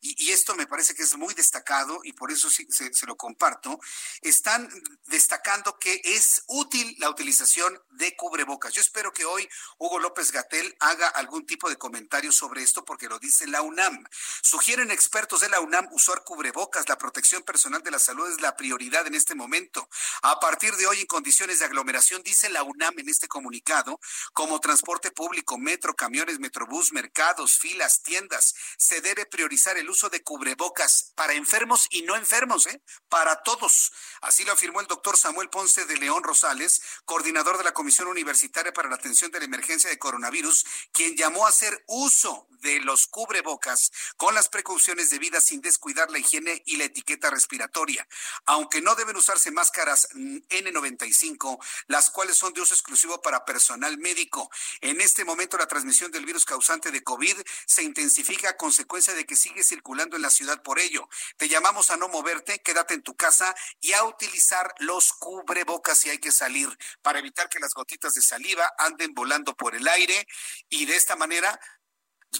[0.00, 3.78] y, esto me parece que es muy destacado y por eso se, se, lo comparto,
[4.22, 4.68] están
[5.06, 8.72] destacando que es útil la utilización de cubrebocas.
[8.72, 9.48] Yo espero que hoy
[9.78, 14.04] Hugo López Gatel haga algún tipo de comentario sobre esto porque lo dice la UNAM.
[14.42, 16.88] Sugieren expertos de la UNAM usar cubrebocas.
[16.88, 19.88] La protección personal de la salud es la prioridad en este momento.
[20.22, 24.00] A partir de hoy, en condiciones de aglomeración, dice la UNAM en este comunicado,
[24.32, 30.22] como transporte público, metro, camiones, metrobús, mercados, filas, tiendas, se debe priorizar el uso de
[30.22, 32.82] cubrebocas para enfermos y no enfermos, ¿eh?
[33.08, 33.92] para todos.
[34.22, 38.72] Así lo afirmó el doctor Samuel Ponce de León Rosales, coordinador de la Comisión Universitaria
[38.72, 43.06] para la Atención de la Emergencia de Coronavirus, quien llamó a hacer uso de los
[43.06, 48.06] cubrebocas con las precauciones debidas sin descuidar la higiene y la etiqueta respiratoria.
[48.46, 54.50] Aunque no deben usarse máscaras N95, las cuales son de uso exclusivo para personal médico.
[54.80, 57.36] En este momento la transmisión del virus causante de COVID
[57.66, 61.08] se intensifica a consecuencia de que sigue circulando en la ciudad por ello.
[61.38, 66.10] Te llamamos a no moverte, quédate en tu casa y a utilizar los cubrebocas si
[66.10, 66.68] hay que salir
[67.00, 70.26] para evitar que las gotitas de saliva anden volando por el aire
[70.68, 71.58] y de esta manera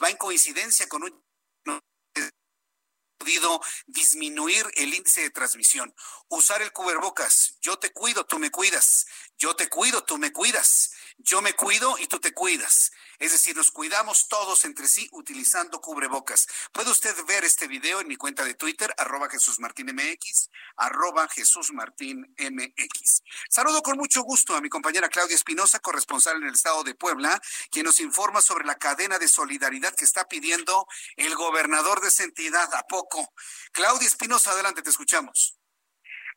[0.03, 1.25] va en coincidencia con un
[3.21, 5.95] podido disminuir el índice de transmisión.
[6.29, 7.59] Usar el cubrebocas.
[7.61, 9.07] Yo te cuido, tú me cuidas.
[9.37, 10.93] Yo te cuido, tú me cuidas.
[11.19, 12.91] Yo me cuido y tú te cuidas.
[13.21, 16.49] Es decir, nos cuidamos todos entre sí utilizando cubrebocas.
[16.73, 21.29] Puede usted ver este video en mi cuenta de Twitter, arroba Jesús Martín MX, arroba
[21.29, 23.23] Jesús Martín MX.
[23.51, 27.39] Saludo con mucho gusto a mi compañera Claudia Espinosa, corresponsal en el estado de Puebla,
[27.71, 32.25] quien nos informa sobre la cadena de solidaridad que está pidiendo el gobernador de esa
[32.25, 33.35] entidad a poco.
[33.73, 35.60] Claudia Espinosa, adelante, te escuchamos.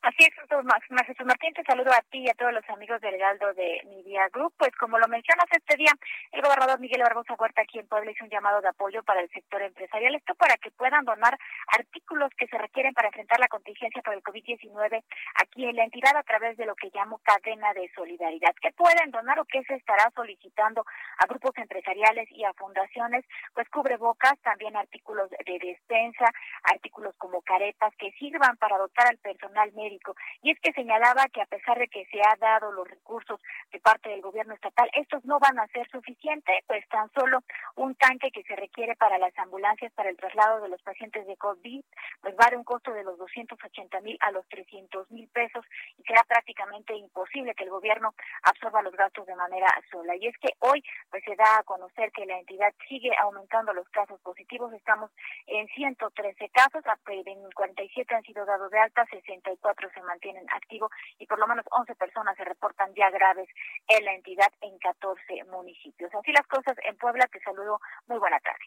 [0.04, 3.54] Así es, Jesús Martín, te saludo a ti y a todos los amigos del Heraldo
[3.54, 4.54] de Media Group.
[4.58, 5.94] Pues como lo mencionas este día,
[6.34, 9.30] el gobernador Miguel Barbosa Huerta aquí en Puebla hizo un llamado de apoyo para el
[9.30, 10.14] sector empresarial.
[10.16, 11.38] Esto para que puedan donar
[11.68, 15.04] artículos que se requieren para enfrentar la contingencia por el COVID-19
[15.36, 18.54] aquí en la entidad a través de lo que llamo cadena de solidaridad.
[18.62, 20.84] ¿Qué pueden donar o qué se estará solicitando
[21.20, 23.24] a grupos empresariales y a fundaciones?
[23.54, 26.26] Pues cubrebocas, también artículos de despensa,
[26.64, 29.93] artículos como caretas que sirvan para dotar al personal médico
[30.42, 33.40] y es que señalaba que a pesar de que se ha dado los recursos
[33.72, 37.40] de parte del gobierno estatal, estos no van a ser suficientes, pues tan solo
[37.76, 41.38] un tanque que se requiere para las ambulancias para el traslado de los pacientes de
[41.38, 41.84] COVID,
[42.22, 45.66] pues va de un costo de los 280 mil a los 300 mil pesos
[45.98, 48.14] y será prácticamente imposible que el gobierno
[48.44, 50.16] absorba los gastos de manera sola.
[50.16, 53.88] Y es que hoy pues se da a conocer que la entidad sigue aumentando los
[53.90, 55.12] casos positivos, estamos
[55.48, 61.26] en 113 casos, en 47 han sido dados de alta, 64 se mantienen activos y
[61.26, 63.48] por lo menos 11 personas se reportan ya graves
[63.88, 66.14] en la entidad en 14 municipios.
[66.14, 67.28] Así las cosas en Puebla.
[67.28, 67.80] Te saludo.
[68.08, 68.66] Muy buena tarde.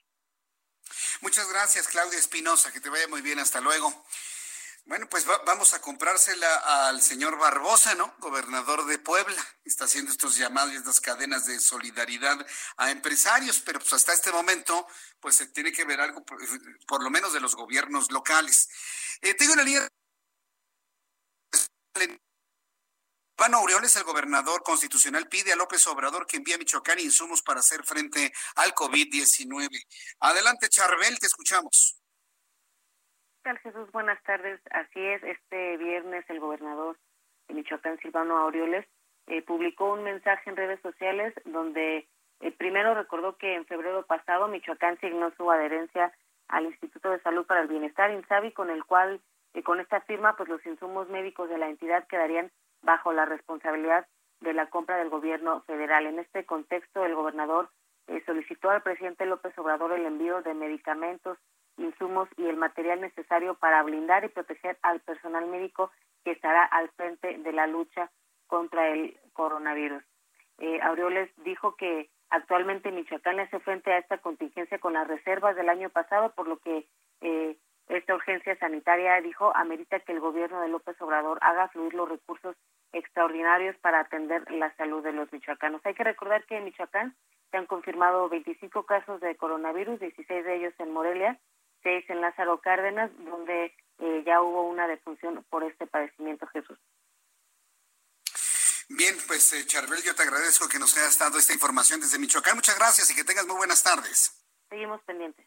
[1.21, 2.73] Muchas gracias, Claudia Espinosa.
[2.73, 3.39] Que te vaya muy bien.
[3.39, 3.93] Hasta luego.
[4.87, 8.15] Bueno, pues vamos a comprársela al señor Barbosa, ¿no?
[8.21, 9.45] Gobernador de Puebla.
[9.65, 12.47] Está haciendo estos llamados y estas cadenas de solidaridad
[12.77, 14.87] a empresarios, pero pues hasta este momento,
[15.19, 18.69] pues se tiene que ver algo, por, lo menos de los gobiernos locales.
[19.23, 19.89] Eh, tengo una línea
[23.39, 27.61] Juan Aureoles, el gobernador constitucional, pide a López Obrador que envíe a Michoacán insumos para
[27.61, 29.69] hacer frente al COVID-19.
[30.21, 32.01] Adelante, Charbel, te escuchamos.
[33.43, 33.93] ¿Qué tal, Jesús?
[33.93, 34.61] Buenas tardes.
[34.71, 36.99] Así es, este viernes el gobernador
[37.49, 38.87] de Michoacán, Silvano Aureoles,
[39.27, 42.09] eh, publicó un mensaje en redes sociales donde
[42.41, 46.13] eh, primero recordó que en febrero pasado Michoacán signó su adherencia
[46.49, 49.21] al Instituto de Salud para el Bienestar, INSABI, con el cual
[49.57, 52.53] y con esta firma, pues los insumos médicos de la entidad quedarían
[52.83, 54.07] bajo la responsabilidad
[54.41, 56.07] de la compra del gobierno federal.
[56.07, 57.71] En este contexto, el gobernador
[58.07, 61.39] eh, solicitó al presidente López Obrador el envío de medicamentos,
[61.79, 65.91] insumos y el material necesario para blindar y proteger al personal médico
[66.23, 68.11] que estará al frente de la lucha
[68.49, 70.05] contra el coronavirus.
[70.59, 75.57] Eh, Aureoles dijo que actualmente Michoacán le hace frente a esta contingencia con las reservas
[75.57, 76.87] del año pasado, por lo que
[77.23, 77.57] eh,
[77.89, 82.57] esta urgencia sanitaria, dijo, amerita que el gobierno de López Obrador haga fluir los recursos
[82.93, 85.81] extraordinarios para atender la salud de los michoacanos.
[85.85, 87.15] Hay que recordar que en Michoacán
[87.51, 91.39] se han confirmado 25 casos de coronavirus, 16 de ellos en Morelia,
[91.83, 96.79] 6 en Lázaro Cárdenas, donde eh, ya hubo una defunción por este padecimiento, Jesús.
[98.89, 102.57] Bien, pues eh, Charbel, yo te agradezco que nos hayas dado esta información desde Michoacán.
[102.57, 104.45] Muchas gracias y que tengas muy buenas tardes.
[104.69, 105.47] Seguimos pendientes.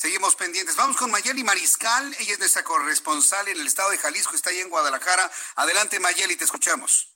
[0.00, 0.78] Seguimos pendientes.
[0.78, 2.06] Vamos con Mayeli Mariscal.
[2.16, 5.28] Ella es nuestra corresponsal en el estado de Jalisco, está ahí en Guadalajara.
[5.56, 7.12] Adelante, Mayeli, te escuchamos.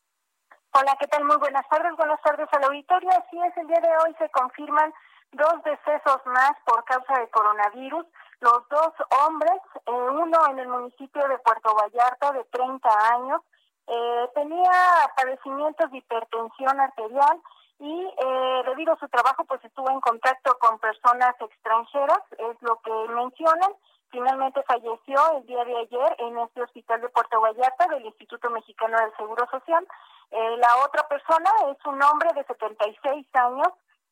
[0.70, 1.24] Hola, ¿qué tal?
[1.24, 1.97] Muy buenas tardes.
[1.97, 3.09] Buenas tardes al auditorio.
[3.09, 4.93] Así es, el día de hoy se confirman
[5.32, 8.05] dos decesos más por causa de coronavirus.
[8.41, 8.93] Los dos
[9.24, 13.41] hombres, eh, uno en el municipio de Puerto Vallarta de 30 años,
[13.87, 17.41] eh, tenía padecimientos de hipertensión arterial
[17.78, 22.80] y eh, debido a su trabajo pues estuvo en contacto con personas extranjeras, es lo
[22.80, 23.72] que mencionan.
[24.10, 28.96] Finalmente falleció el día de ayer en este hospital de Puerto Vallarta del Instituto Mexicano
[28.98, 29.84] del Seguro Social.
[30.30, 33.68] Eh, la otra persona es un hombre de 76 años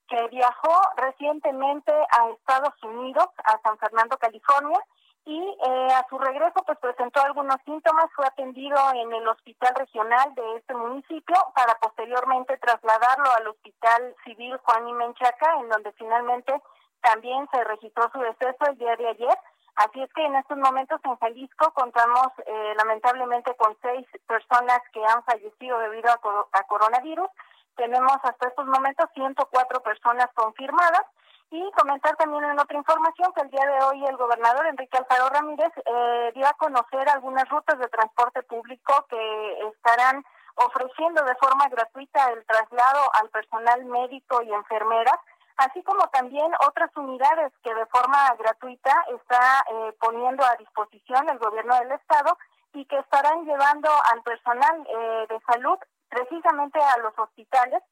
[0.08, 4.78] que viajó recientemente a Estados Unidos, a San Fernando, California,
[5.24, 10.34] y eh, a su regreso pues presentó algunos síntomas, fue atendido en el hospital regional
[10.34, 16.60] de este municipio para posteriormente trasladarlo al hospital civil Juan y Menchaca, en donde finalmente
[17.02, 19.38] también se registró su deceso el día de ayer.
[19.76, 25.04] Así es que en estos momentos en Jalisco contamos eh, lamentablemente con seis personas que
[25.04, 26.20] han fallecido debido a,
[26.52, 27.28] a coronavirus.
[27.76, 31.06] Tenemos hasta estos momentos 104 personas confirmadas
[31.52, 35.28] y comentar también en otra información que el día de hoy el gobernador Enrique Alfaro
[35.28, 40.24] Ramírez eh, dio a conocer algunas rutas de transporte público que estarán
[40.54, 45.12] ofreciendo de forma gratuita el traslado al personal médico y enfermera,
[45.58, 51.38] así como también otras unidades que de forma gratuita está eh, poniendo a disposición el
[51.38, 52.38] gobierno del estado
[52.72, 55.78] y que estarán llevando al personal eh, de salud
[56.08, 57.82] precisamente a los hospitales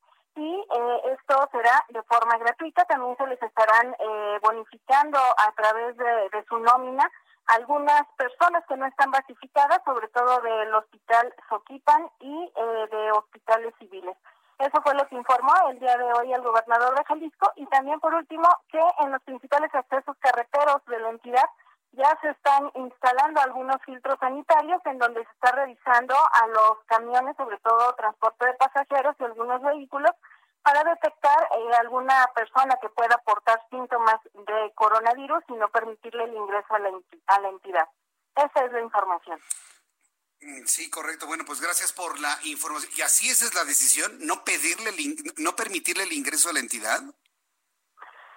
[0.41, 2.85] y eh, esto será de forma gratuita.
[2.87, 7.11] También se les estarán eh, bonificando a través de, su nómina
[7.47, 13.75] algunas personas que no están basificadas, sobre todo del Hospital Soquipan y eh, de hospitales
[13.79, 14.17] civiles.
[14.59, 18.01] Eso fue lo que informó el día de hoy el gobernador de Jalisco y también
[18.01, 21.49] por último que en los principales accesos carreteros de la entidad
[21.93, 27.37] ya se están instalando algunos filtros sanitarios en donde se está revisando a los camiones,
[27.37, 30.13] sobre todo transporte de pasajeros y algunos vehículos,
[30.63, 36.35] para detectar eh, alguna persona que pueda aportar síntomas de coronavirus y no permitirle el
[36.35, 36.91] ingreso a la,
[37.27, 37.89] a la entidad.
[38.37, 39.41] Esa es la información.
[40.41, 41.27] Mm, sí, correcto.
[41.27, 42.93] Bueno, pues gracias por la información.
[42.97, 44.19] ¿Y así esa es la decisión?
[44.21, 44.93] ¿No pedirle,
[45.39, 47.01] no permitirle el ingreso a la entidad?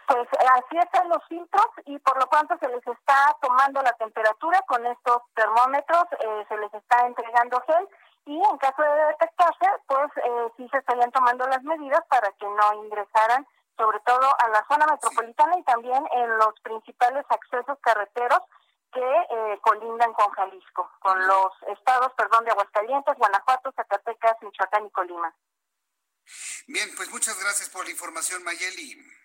[0.08, 3.94] Pues eh, así están los filtros y por lo tanto se les está tomando la
[3.94, 7.88] temperatura con estos termómetros, eh, se les está entregando gel
[8.26, 12.46] y en caso de detectarse, pues eh, sí se estarían tomando las medidas para que
[12.46, 13.46] no ingresaran,
[13.78, 18.40] sobre todo a la zona metropolitana y también en los principales accesos carreteros
[18.94, 24.92] que eh, colindan con Jalisco, con los estados, perdón, de Aguascalientes, Guanajuato, Zacatecas, Michoacán y
[24.92, 25.36] Colima.
[26.68, 29.23] Bien, pues muchas gracias por la información, Mayeli.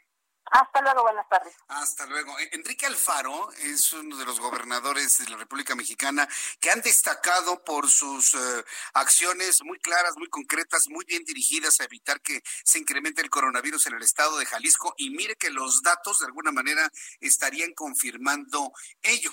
[0.50, 1.54] Hasta luego, buenas tardes.
[1.68, 2.38] Hasta luego.
[2.38, 6.28] E, Enrique Alfaro es uno de los gobernadores de la República Mexicana
[6.60, 11.84] que han destacado por sus eh, acciones muy claras, muy concretas, muy bien dirigidas a
[11.84, 14.94] evitar que se incremente el coronavirus en el estado de Jalisco.
[14.96, 16.90] Y mire que los datos de alguna manera
[17.20, 18.72] estarían confirmando
[19.02, 19.32] ello.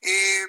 [0.00, 0.46] Eh,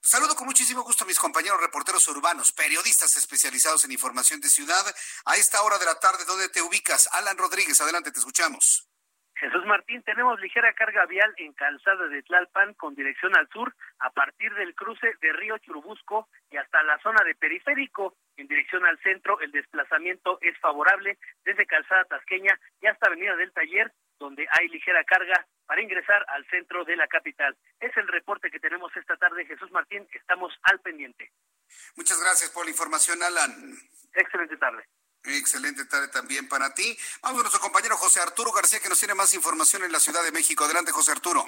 [0.00, 4.82] Saludo con muchísimo gusto a mis compañeros reporteros urbanos, periodistas especializados en información de ciudad.
[5.26, 7.08] A esta hora de la tarde, ¿dónde te ubicas?
[7.12, 8.88] Alan Rodríguez, adelante, te escuchamos.
[9.38, 14.10] Jesús Martín, tenemos ligera carga vial en calzada de Tlalpan con dirección al sur a
[14.10, 18.16] partir del cruce de Río Churubusco y hasta la zona de Periférico.
[18.36, 23.52] En dirección al centro, el desplazamiento es favorable desde calzada tasqueña y hasta Avenida del
[23.52, 27.56] Taller, donde hay ligera carga para ingresar al centro de la capital.
[27.78, 30.08] Es el reporte que tenemos esta tarde, Jesús Martín.
[30.12, 31.30] Estamos al pendiente.
[31.94, 33.52] Muchas gracias por la información, Alan.
[34.14, 34.84] Excelente tarde.
[35.24, 36.96] Excelente tarde también para ti.
[37.22, 40.22] Vamos a nuestro compañero José Arturo García, que nos tiene más información en la Ciudad
[40.22, 40.64] de México.
[40.64, 41.44] Adelante, José Arturo.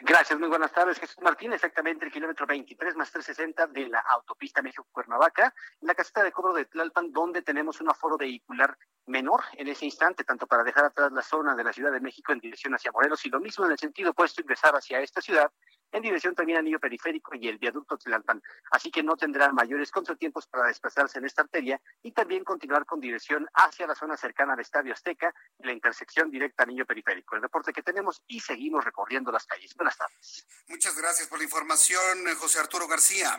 [0.00, 0.98] Gracias, muy buenas tardes.
[0.98, 6.22] Jesús Martín, exactamente el kilómetro 23 más 360 de la autopista México-Cuernavaca, en la caseta
[6.22, 10.62] de cobro de Tlalpan, donde tenemos un aforo vehicular menor en ese instante, tanto para
[10.62, 13.40] dejar atrás la zona de la Ciudad de México en dirección hacia Morelos y lo
[13.40, 15.50] mismo en el sentido opuesto ingresar hacia esta ciudad
[15.92, 18.42] en dirección también al anillo periférico y el viaducto Tlalpan.
[18.70, 23.00] Así que no tendrán mayores contratiempos para desplazarse en esta arteria y también continuar con
[23.00, 27.36] dirección hacia la zona cercana al Estadio Azteca y la intersección directa anillo periférico.
[27.36, 29.74] El reporte que tenemos y seguimos recorriendo las calles.
[29.74, 30.46] Buenas tardes.
[30.68, 33.38] Muchas gracias por la información, José Arturo García.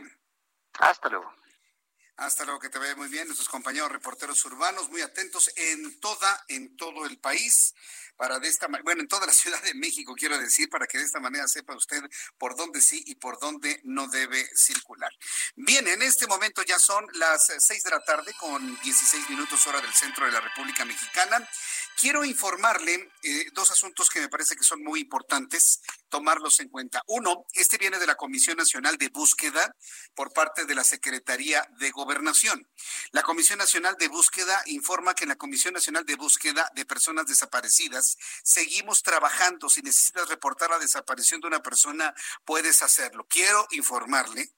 [0.79, 1.33] Hasta luego.
[2.19, 3.27] Hasta luego, que te vaya muy bien.
[3.27, 7.73] Nuestros compañeros reporteros urbanos, muy atentos en toda, en todo el país
[8.19, 11.05] para de esta bueno, en toda la Ciudad de México, quiero decir, para que de
[11.05, 12.03] esta manera sepa usted
[12.37, 15.11] por dónde sí y por dónde no debe circular.
[15.55, 19.79] Bien, en este momento ya son las seis de la tarde con 16 minutos hora
[19.79, 21.47] del centro de la República Mexicana.
[21.99, 27.03] Quiero informarle eh, dos asuntos que me parece que son muy importantes tomarlos en cuenta.
[27.07, 29.75] Uno, este viene de la Comisión Nacional de Búsqueda
[30.15, 32.67] por parte de la Secretaría de Gobernación.
[33.11, 37.27] La Comisión Nacional de Búsqueda informa que en la Comisión Nacional de Búsqueda de Personas
[37.27, 38.08] Desaparecidas
[38.43, 39.69] seguimos trabajando.
[39.69, 42.13] Si necesitas reportar la desaparición de una persona,
[42.45, 43.25] puedes hacerlo.
[43.29, 44.51] Quiero informarle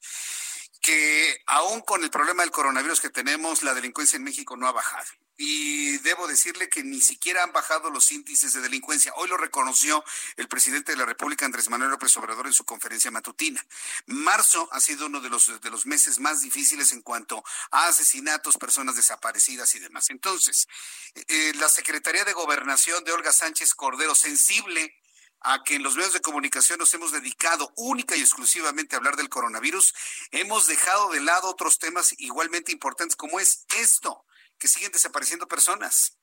[0.82, 4.72] que aún con el problema del coronavirus que tenemos, la delincuencia en México no ha
[4.72, 5.21] bajado.
[5.38, 9.12] Y debo decirle que ni siquiera han bajado los índices de delincuencia.
[9.16, 10.04] Hoy lo reconoció
[10.38, 13.66] el presidente de la República, Andrés Manuel López Obrador, en su conferencia matutina.
[14.06, 18.58] Marzo ha sido uno de los, de los meses más difíciles en cuanto a asesinatos,
[18.58, 20.10] personas desaparecidas y demás.
[20.10, 20.68] Entonces,
[21.16, 24.96] eh, la Secretaría de Gobernación de Olga Sánchez Cordero, sensible
[25.42, 29.16] a que en los medios de comunicación nos hemos dedicado única y exclusivamente a hablar
[29.16, 29.94] del coronavirus,
[30.32, 34.24] hemos dejado de lado otros temas igualmente importantes como es esto,
[34.62, 36.14] que siguen desapareciendo personas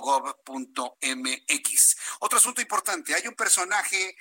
[2.21, 4.17] Otro asunto importante, hay un personaje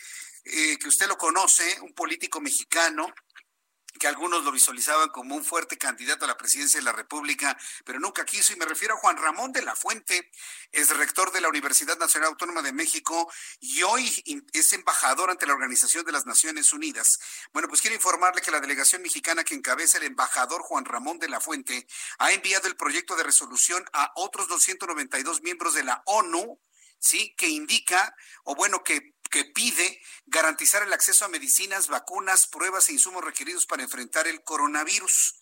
[0.46, 3.14] eh, que usted lo conoce, un político mexicano
[4.00, 8.00] que algunos lo visualizaban como un fuerte candidato a la presidencia de la República, pero
[8.00, 10.32] nunca quiso, y me refiero a Juan Ramón de la Fuente,
[10.72, 15.54] es rector de la Universidad Nacional Autónoma de México y hoy es embajador ante la
[15.54, 17.20] Organización de las Naciones Unidas.
[17.54, 21.30] Bueno, pues quiero informarle que la delegación mexicana que encabeza el embajador Juan Ramón de
[21.30, 21.88] la Fuente
[22.18, 26.60] ha enviado el proyecto de resolución a otros 292 miembros de la ONU,
[27.04, 27.36] ¿sí?
[27.38, 32.94] Que indica, o bueno, que que pide garantizar el acceso a medicinas, vacunas, pruebas e
[32.94, 35.40] insumos requeridos para enfrentar el coronavirus.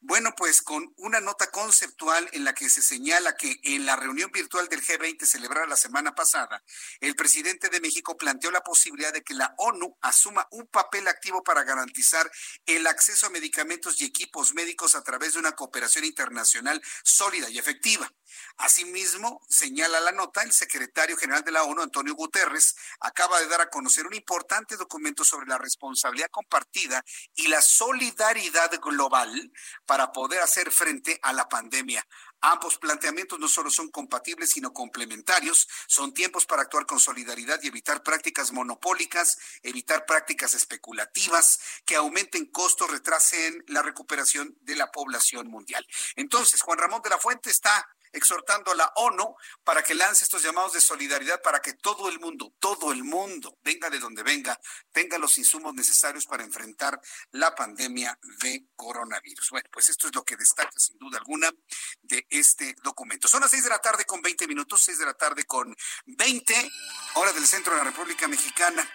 [0.00, 4.30] Bueno, pues con una nota conceptual en la que se señala que en la reunión
[4.30, 6.62] virtual del G20 celebrada la semana pasada,
[7.00, 11.42] el presidente de México planteó la posibilidad de que la ONU asuma un papel activo
[11.42, 12.30] para garantizar
[12.64, 17.58] el acceso a medicamentos y equipos médicos a través de una cooperación internacional sólida y
[17.58, 18.08] efectiva.
[18.56, 23.62] Asimismo, señala la nota, el secretario general de la ONU, Antonio Guterres, acaba de dar
[23.62, 27.04] a conocer un importante documento sobre la responsabilidad compartida
[27.34, 29.52] y la solidaridad global
[29.88, 32.06] para poder hacer frente a la pandemia.
[32.42, 35.66] Ambos planteamientos no solo son compatibles, sino complementarios.
[35.86, 42.44] Son tiempos para actuar con solidaridad y evitar prácticas monopólicas, evitar prácticas especulativas que aumenten
[42.44, 45.86] costos, retrasen la recuperación de la población mundial.
[46.16, 50.42] Entonces, Juan Ramón de la Fuente está exhortando a la ONU para que lance estos
[50.42, 54.58] llamados de solidaridad para que todo el mundo, todo el mundo, venga de donde venga,
[54.92, 57.00] tenga los insumos necesarios para enfrentar
[57.32, 59.50] la pandemia de coronavirus.
[59.50, 61.50] Bueno, pues esto es lo que destaca sin duda alguna
[62.02, 63.28] de este documento.
[63.28, 65.74] Son las seis de la tarde con 20 minutos, seis de la tarde con
[66.06, 66.70] 20,
[67.14, 68.88] hora del centro de la República Mexicana.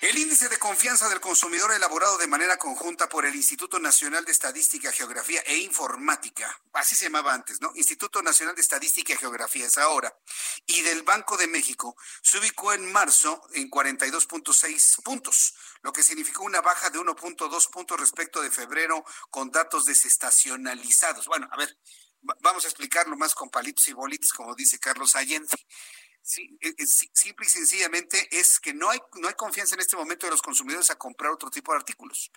[0.00, 4.30] El índice de confianza del consumidor elaborado de manera conjunta por el Instituto Nacional de
[4.30, 7.72] Estadística, Geografía e Informática, así se llamaba antes, ¿no?
[7.74, 10.16] Instituto Nacional de Estadística y Geografía es ahora,
[10.66, 16.44] y del Banco de México, se ubicó en marzo en 42.6 puntos, lo que significó
[16.44, 21.26] una baja de 1.2 puntos respecto de febrero con datos desestacionalizados.
[21.26, 21.76] Bueno, a ver,
[22.20, 25.56] vamos a explicarlo más con palitos y bolitos, como dice Carlos Allende
[26.28, 29.96] Sí, eh, eh, simple y sencillamente es que no hay, no hay confianza en este
[29.96, 32.30] momento de los consumidores a comprar otro tipo de artículos.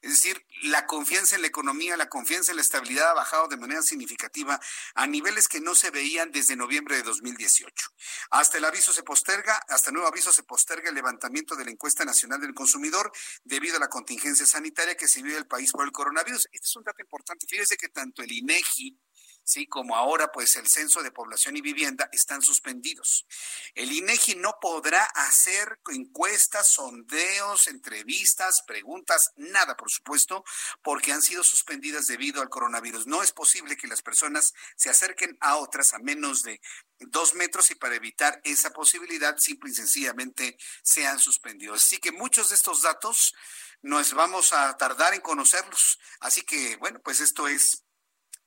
[0.00, 3.56] Es decir, la confianza en la economía, la confianza en la estabilidad ha bajado de
[3.56, 4.60] manera significativa
[4.94, 7.88] a niveles que no se veían desde noviembre de 2018.
[8.30, 12.04] Hasta el aviso se posterga, hasta nuevo aviso se posterga el levantamiento de la encuesta
[12.04, 13.10] nacional del consumidor
[13.42, 16.48] debido a la contingencia sanitaria que se vive el país por el coronavirus.
[16.52, 17.44] Este es un dato importante.
[17.48, 18.96] Fíjese que tanto el INEGI
[19.44, 19.66] ¿sí?
[19.66, 23.26] Como ahora, pues el censo de población y vivienda están suspendidos.
[23.74, 30.44] El INEGI no podrá hacer encuestas, sondeos, entrevistas, preguntas, nada, por supuesto,
[30.82, 33.06] porque han sido suspendidas debido al coronavirus.
[33.06, 36.60] No es posible que las personas se acerquen a otras a menos de
[36.98, 41.82] dos metros y para evitar esa posibilidad, simple y sencillamente sean suspendidos.
[41.82, 43.34] Así que muchos de estos datos
[43.82, 45.98] nos vamos a tardar en conocerlos.
[46.20, 47.84] Así que, bueno, pues esto es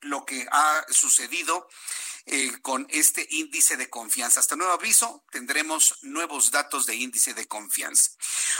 [0.00, 1.68] lo que ha sucedido
[2.28, 4.40] eh, con este índice de confianza.
[4.40, 8.10] Hasta nuevo aviso, tendremos nuevos datos de índice de confianza.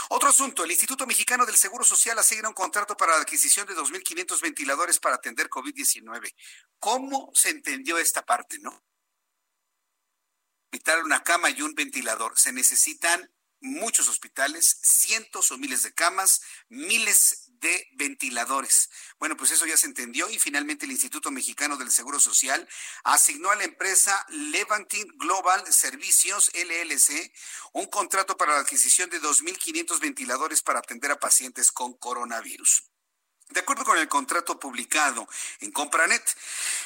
[0.09, 3.75] Otro asunto, el Instituto Mexicano del Seguro Social asigna un contrato para la adquisición de
[3.75, 6.33] 2.500 ventiladores para atender COVID-19.
[6.79, 8.85] ¿Cómo se entendió esta parte, no?
[10.71, 12.39] Hospital, una cama y un ventilador.
[12.39, 18.89] Se necesitan muchos hospitales, cientos o miles de camas, miles de ventiladores.
[19.19, 22.67] Bueno, pues eso ya se entendió y finalmente el Instituto Mexicano del Seguro Social
[23.03, 27.31] asignó a la empresa Levantin Global Servicios LLC
[27.73, 32.83] un contrato para la adquisición de 2.500 ventiladores para atender a pacientes con coronavirus.
[33.49, 35.27] De acuerdo con el contrato publicado
[35.61, 36.21] en Compranet,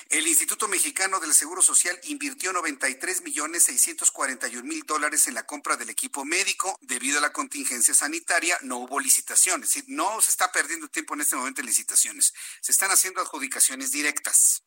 [0.10, 5.76] el Instituto Mexicano del Seguro Social invirtió 93 millones 641 mil dólares en la compra
[5.76, 6.78] del equipo médico.
[6.82, 9.84] Debido a la contingencia sanitaria, no hubo licitaciones.
[9.88, 12.34] No se está perdiendo tiempo en este momento en licitaciones.
[12.62, 14.64] Se están haciendo adjudicaciones directas.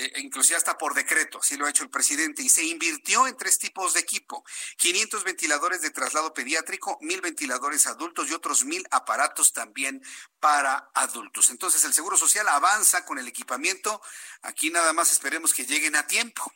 [0.00, 3.36] Eh, inclusive hasta por decreto, así lo ha hecho el presidente, y se invirtió en
[3.36, 4.44] tres tipos de equipo,
[4.76, 10.00] 500 ventiladores de traslado pediátrico, mil ventiladores adultos y otros mil aparatos también
[10.38, 11.50] para adultos.
[11.50, 14.00] Entonces el Seguro Social avanza con el equipamiento,
[14.42, 16.48] aquí nada más esperemos que lleguen a tiempo.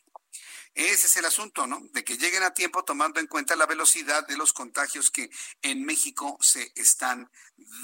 [0.74, 1.80] Ese es el asunto, ¿no?
[1.92, 5.30] De que lleguen a tiempo tomando en cuenta la velocidad de los contagios que
[5.60, 7.30] en México se están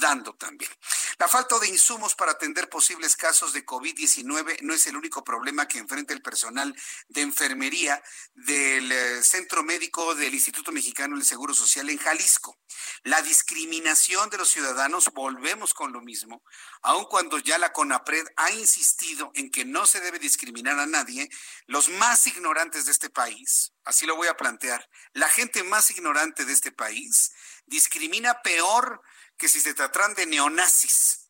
[0.00, 0.70] dando también.
[1.18, 5.66] La falta de insumos para atender posibles casos de COVID-19 no es el único problema
[5.66, 6.74] que enfrenta el personal
[7.08, 8.02] de enfermería
[8.34, 12.58] del eh, Centro Médico del Instituto Mexicano del Seguro Social en Jalisco.
[13.02, 16.42] La discriminación de los ciudadanos, volvemos con lo mismo,
[16.82, 21.28] aun cuando ya la CONAPRED ha insistido en que no se debe discriminar a nadie,
[21.66, 26.44] los más ignorantes de este país, así lo voy a plantear, la gente más ignorante
[26.44, 27.32] de este país
[27.66, 29.02] discrimina peor
[29.36, 31.27] que si se tratan de neonazis.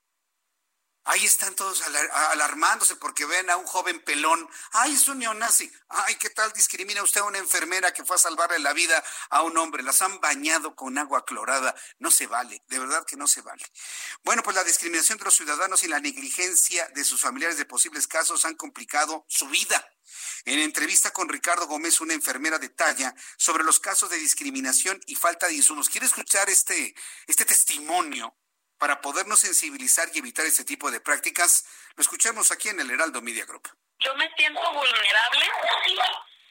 [1.10, 1.82] Ahí están todos
[2.32, 4.46] alarmándose porque ven a un joven pelón.
[4.72, 5.72] Ay, es un neonazi.
[5.88, 9.40] Ay, ¿qué tal discrimina usted a una enfermera que fue a salvarle la vida a
[9.40, 9.82] un hombre?
[9.82, 11.74] Las han bañado con agua clorada.
[11.98, 13.64] No se vale, de verdad que no se vale.
[14.22, 18.06] Bueno, pues la discriminación de los ciudadanos y la negligencia de sus familiares de posibles
[18.06, 19.82] casos han complicado su vida.
[20.44, 25.46] En entrevista con Ricardo Gómez, una enfermera detalla sobre los casos de discriminación y falta
[25.46, 25.88] de insumos.
[25.88, 26.94] ¿Quiere escuchar este,
[27.26, 28.36] este testimonio
[28.78, 31.66] para podernos sensibilizar y evitar este tipo de prácticas?
[31.96, 33.68] Lo escuchamos aquí en el Heraldo Media Group.
[34.00, 35.44] Yo me siento vulnerable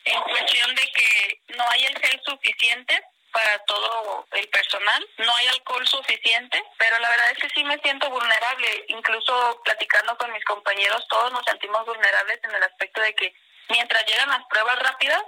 [0.03, 3.01] en cuestión de que no hay el gel suficiente
[3.31, 5.07] para todo el personal.
[5.19, 8.85] No hay alcohol suficiente, pero la verdad es que sí me siento vulnerable.
[8.87, 13.33] Incluso platicando con mis compañeros, todos nos sentimos vulnerables en el aspecto de que
[13.69, 15.21] mientras llegan las pruebas rápidas,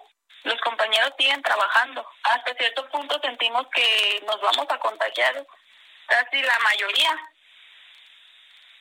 [0.43, 2.05] los compañeros siguen trabajando.
[2.23, 5.45] Hasta cierto punto sentimos que nos vamos a contagiar
[6.09, 7.17] casi la mayoría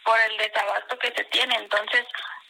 [0.05, 1.55] por el desabasto que se tiene.
[1.57, 2.07] Entonces,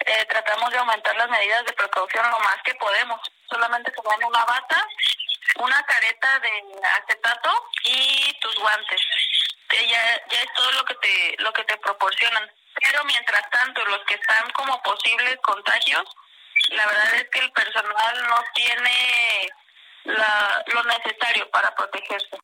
[0.06, 3.20] eh, tratamos de aumentar las medidas de precaución lo más que podemos.
[3.50, 4.86] Solamente se dan una bata,
[5.56, 6.50] una careta de
[7.02, 7.50] acetato
[7.84, 9.00] y tus guantes.
[9.70, 12.50] ya, ya es todo lo que te lo que te proporcionan.
[12.80, 16.04] Pero mientras tanto, los que están como posibles contagios,
[16.68, 19.48] la verdad es que el personal no tiene
[20.04, 22.38] la, lo necesario para protegerse.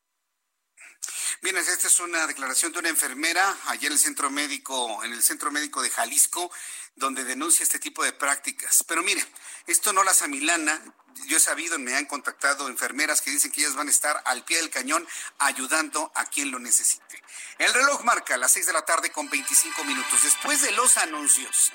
[1.45, 5.23] Bien, esta es una declaración de una enfermera allá en el centro médico, en el
[5.23, 6.51] centro médico de Jalisco,
[6.97, 8.83] donde denuncia este tipo de prácticas.
[8.89, 9.23] Pero mire,
[9.67, 10.81] esto no las amilana.
[11.27, 14.43] Yo he sabido, me han contactado enfermeras que dicen que ellas van a estar al
[14.47, 15.07] pie del cañón
[15.39, 17.23] ayudando a quien lo necesite.
[17.59, 20.23] El reloj marca las seis de la tarde con 25 minutos.
[20.23, 21.73] Después de los anuncios,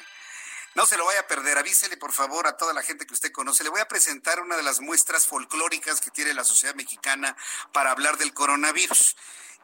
[0.73, 1.59] no se lo vaya a perder.
[1.59, 3.63] Avísele, por favor, a toda la gente que usted conoce.
[3.63, 7.37] Le voy a presentar una de las muestras folclóricas que tiene la sociedad mexicana
[7.71, 9.15] para hablar del coronavirus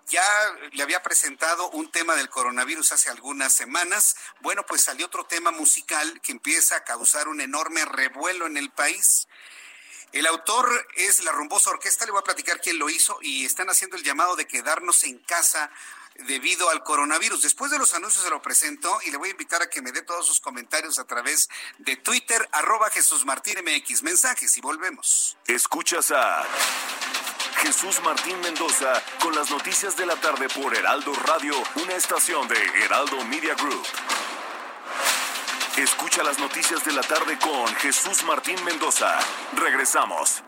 [0.08, 0.24] ya
[0.72, 4.16] le había presentado un tema del coronavirus hace algunas semanas.
[4.42, 8.70] Bueno, pues salió otro tema musical que empieza a causar un enorme revuelo en el
[8.70, 9.28] país.
[10.12, 13.70] El autor es la Rumbosa Orquesta, le voy a platicar quién lo hizo y están
[13.70, 15.70] haciendo el llamado de quedarnos en casa
[16.20, 17.42] debido al coronavirus.
[17.42, 19.92] Después de los anuncios se lo presento y le voy a invitar a que me
[19.92, 21.50] dé todos sus comentarios a través
[21.80, 24.04] de Twitter, arroba Jesús Martín MX.
[24.04, 25.38] Mensajes y volvemos.
[25.48, 26.46] Escuchas a
[27.58, 32.58] Jesús Martín Mendoza con las noticias de la tarde por Heraldo Radio, una estación de
[32.84, 33.86] Heraldo Media Group.
[35.78, 39.20] Escucha las noticias de la tarde con Jesús Martín Mendoza.
[39.58, 40.42] Regresamos.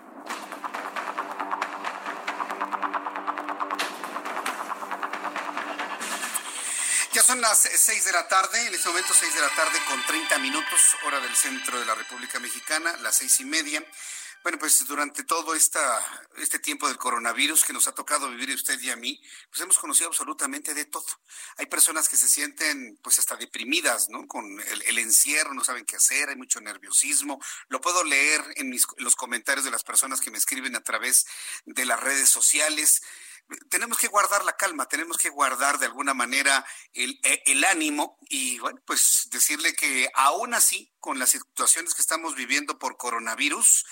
[7.12, 10.02] Ya son las seis de la tarde, en este momento seis de la tarde con
[10.06, 13.84] 30 minutos, hora del centro de la República Mexicana, las seis y media.
[14.44, 16.02] Bueno, pues durante todo esta,
[16.38, 19.78] este tiempo del coronavirus que nos ha tocado vivir usted y a mí, pues hemos
[19.78, 21.06] conocido absolutamente de todo.
[21.58, 24.26] Hay personas que se sienten pues hasta deprimidas, ¿no?
[24.28, 27.42] Con el, el encierro, no saben qué hacer, hay mucho nerviosismo.
[27.68, 30.84] Lo puedo leer en, mis, en los comentarios de las personas que me escriben a
[30.84, 31.26] través
[31.66, 33.02] de las redes sociales
[33.70, 38.60] tenemos que guardar la calma, tenemos que guardar de alguna manera el, el, ánimo y
[38.60, 43.86] bueno, pues decirle que aún así, con las situaciones que estamos viviendo por coronavirus,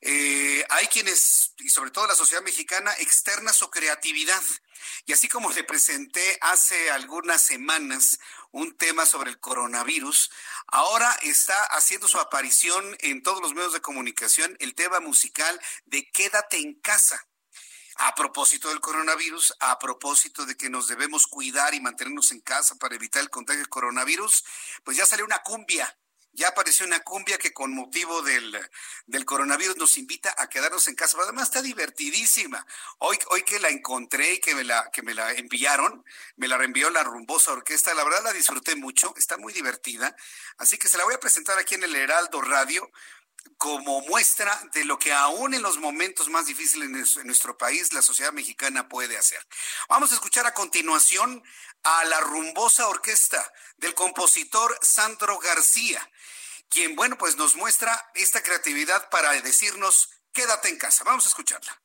[0.00, 4.42] eh, hay quienes, y sobre todo la sociedad mexicana, externa su creatividad.
[5.06, 8.20] Y así como le presenté hace algunas semanas
[8.52, 10.30] un tema sobre el coronavirus,
[10.68, 16.08] ahora está haciendo su aparición en todos los medios de comunicación el tema musical de
[16.10, 17.28] Quédate en casa
[17.98, 22.76] a propósito del coronavirus, a propósito de que nos debemos cuidar y mantenernos en casa
[22.76, 24.44] para evitar el contagio del coronavirus,
[24.84, 25.96] pues ya salió una cumbia.
[26.32, 28.56] Ya apareció una cumbia que con motivo del,
[29.06, 31.16] del coronavirus nos invita a quedarnos en casa.
[31.16, 32.64] Pero además está divertidísima.
[32.98, 36.04] Hoy, hoy que la encontré y que me la, que me la enviaron,
[36.36, 37.92] me la reenvió la rumbosa orquesta.
[37.94, 40.14] La verdad la disfruté mucho, está muy divertida.
[40.58, 42.88] Así que se la voy a presentar aquí en el Heraldo Radio
[43.56, 48.02] como muestra de lo que aún en los momentos más difíciles en nuestro país la
[48.02, 49.44] sociedad mexicana puede hacer.
[49.88, 51.42] Vamos a escuchar a continuación
[51.82, 56.08] a la rumbosa orquesta del compositor Sandro García,
[56.68, 61.04] quien, bueno, pues nos muestra esta creatividad para decirnos, quédate en casa.
[61.04, 61.80] Vamos a escucharla.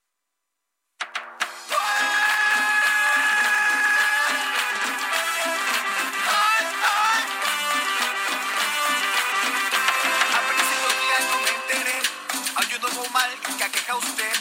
[13.70, 14.34] Que usted.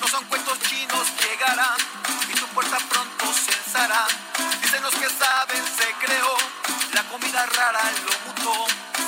[0.00, 1.76] No son cuentos chinos, llegará
[2.28, 4.06] y tu puerta pronto censará.
[4.62, 6.36] Dicen los que saben, se creó.
[6.92, 8.66] La comida rara lo mutó.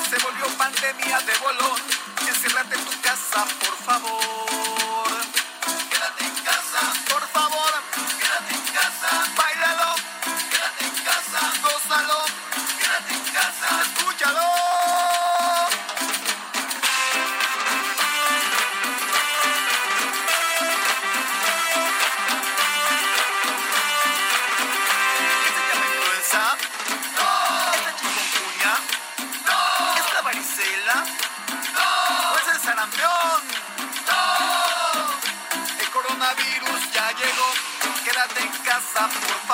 [0.09, 1.79] Se volvió pandemia de bolón.
[2.27, 5.40] Enciérrate en tu casa, por favor.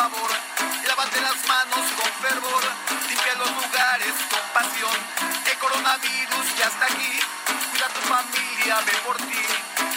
[0.10, 0.32] Favor.
[0.88, 2.64] Lávate las manos con fervor.
[3.10, 4.98] Limpia los lugares con pasión.
[5.52, 7.20] El coronavirus ya está aquí.
[7.72, 9.44] Cuida a tu familia, ve por ti.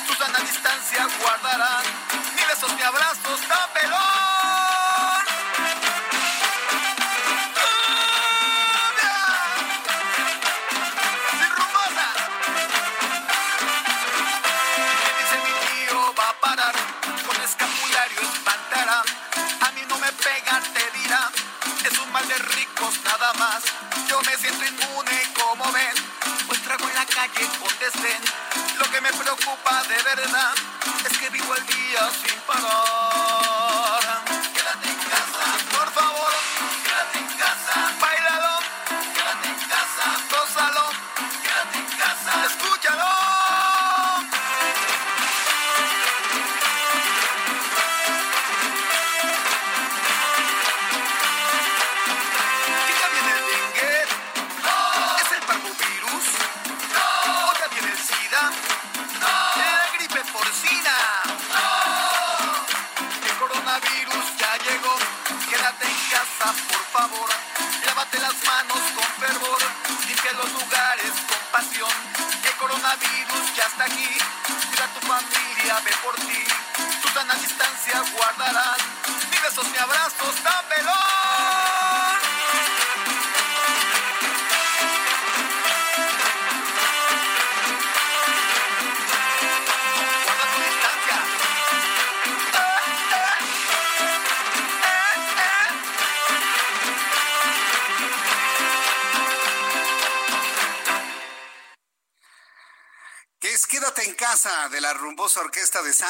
[0.06, 1.84] Tu sana distancia guardarán.
[2.34, 3.29] Ni besos ni abrazos,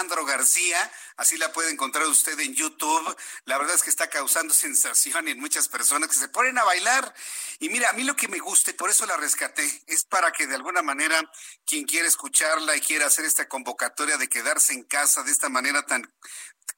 [0.01, 0.90] Sandro García.
[1.18, 3.14] Así la puede encontrar usted en YouTube.
[3.44, 7.14] La verdad es que está causando sensación en muchas personas que se ponen a bailar.
[7.59, 10.32] Y mira, a mí lo que me gusta, y por eso la rescaté, es para
[10.32, 11.20] que de alguna manera
[11.66, 15.85] quien quiera escucharla y quiera hacer esta convocatoria de quedarse en casa de esta manera
[15.85, 16.10] tan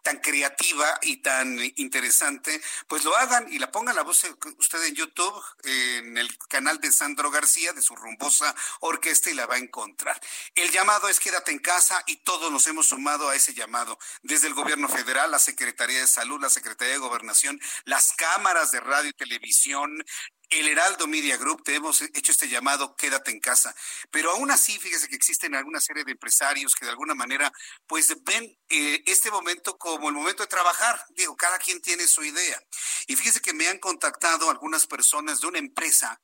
[0.02, 4.22] tan creativa y tan interesante, pues lo hagan y la pongan la voz
[4.58, 9.46] usted en YouTube, en el canal de Sandro García, de su rumbosa orquesta, y la
[9.46, 10.20] va a encontrar.
[10.54, 14.48] El llamado es quédate en casa y todos nos hemos sumado a ese llamado, desde
[14.48, 19.10] el gobierno federal, la Secretaría de Salud, la Secretaría de Gobernación, las cámaras de radio
[19.10, 20.04] y televisión,
[20.52, 23.74] el Heraldo Media Group te hemos hecho este llamado, quédate en casa.
[24.10, 27.52] Pero aún así, fíjese que existen alguna serie de empresarios que de alguna manera,
[27.86, 31.04] pues ven eh, este momento como el momento de trabajar.
[31.10, 32.60] Digo, cada quien tiene su idea.
[33.06, 36.20] Y fíjese que me han contactado algunas personas de una empresa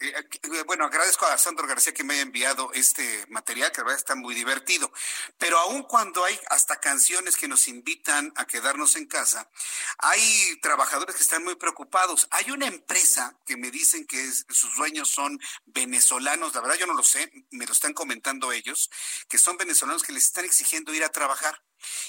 [0.00, 3.84] eh, eh, bueno, agradezco a Sandro García que me haya enviado este material, que la
[3.84, 4.92] verdad está muy divertido.
[5.38, 9.50] Pero aun cuando hay hasta canciones que nos invitan a quedarnos en casa,
[9.98, 12.28] hay trabajadores que están muy preocupados.
[12.30, 16.94] Hay una empresa que me dicen que sus dueños son venezolanos, la verdad yo no
[16.94, 18.90] lo sé, me lo están comentando ellos,
[19.28, 21.62] que son venezolanos que les están exigiendo ir a trabajar.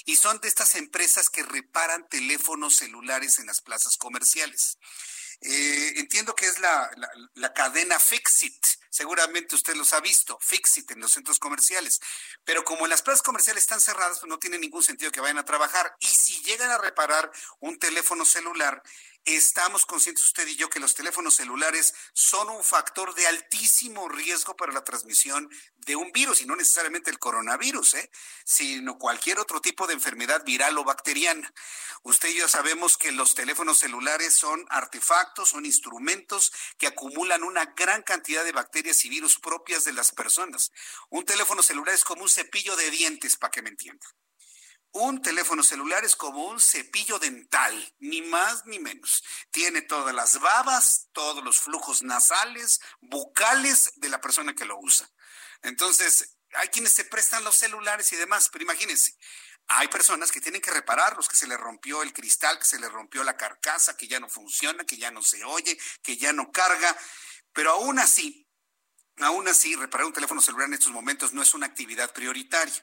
[0.04, 4.78] Y son de estas empresas que reparan teléfonos celulares en las plazas comerciales.
[5.40, 6.90] Eh, entiendo que es la,
[7.34, 8.66] la, cadena Fixit.
[8.90, 12.00] Seguramente usted los ha visto, Fixit en los centros comerciales.
[12.44, 15.44] Pero como las plazas comerciales están cerradas, pues no tiene ningún sentido que vayan a
[15.44, 15.96] trabajar.
[16.00, 17.30] Y si llegan a reparar
[17.60, 18.82] un teléfono celular,
[19.26, 24.54] Estamos conscientes usted y yo que los teléfonos celulares son un factor de altísimo riesgo
[24.54, 28.10] para la transmisión de un virus, y no necesariamente el coronavirus, ¿eh?
[28.44, 31.52] sino cualquier otro tipo de enfermedad viral o bacteriana.
[32.04, 37.64] Usted y yo sabemos que los teléfonos celulares son artefactos, son instrumentos que acumulan una
[37.76, 40.70] gran cantidad de bacterias y virus propias de las personas.
[41.10, 44.08] Un teléfono celular es como un cepillo de dientes, para que me entiendan.
[44.98, 49.22] Un teléfono celular es como un cepillo dental, ni más ni menos.
[49.50, 55.06] Tiene todas las babas, todos los flujos nasales, bucales de la persona que lo usa.
[55.60, 59.18] Entonces, hay quienes se prestan los celulares y demás, pero imagínense,
[59.66, 62.88] hay personas que tienen que repararlos, que se le rompió el cristal, que se le
[62.88, 66.50] rompió la carcasa, que ya no funciona, que ya no se oye, que ya no
[66.50, 66.96] carga,
[67.52, 68.45] pero aún así
[69.20, 72.74] Aún así, reparar un teléfono celular en estos momentos no es una actividad prioritaria.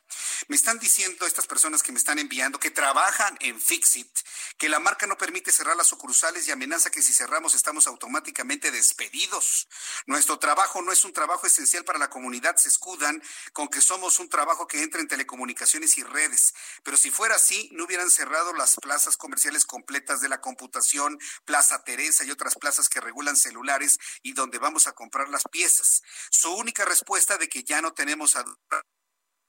[0.47, 4.09] Me están diciendo estas personas que me están enviando que trabajan en Fixit,
[4.57, 8.71] que la marca no permite cerrar las sucursales y amenaza que si cerramos estamos automáticamente
[8.71, 9.67] despedidos.
[10.07, 13.21] Nuestro trabajo no es un trabajo esencial para la comunidad, se escudan
[13.53, 16.55] con que somos un trabajo que entra en telecomunicaciones y redes.
[16.81, 21.83] Pero si fuera así, no hubieran cerrado las plazas comerciales completas de la computación, Plaza
[21.83, 26.01] Teresa y otras plazas que regulan celulares y donde vamos a comprar las piezas.
[26.29, 28.45] Su única respuesta de que ya no tenemos a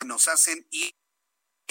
[0.04, 0.94] nos hacen ir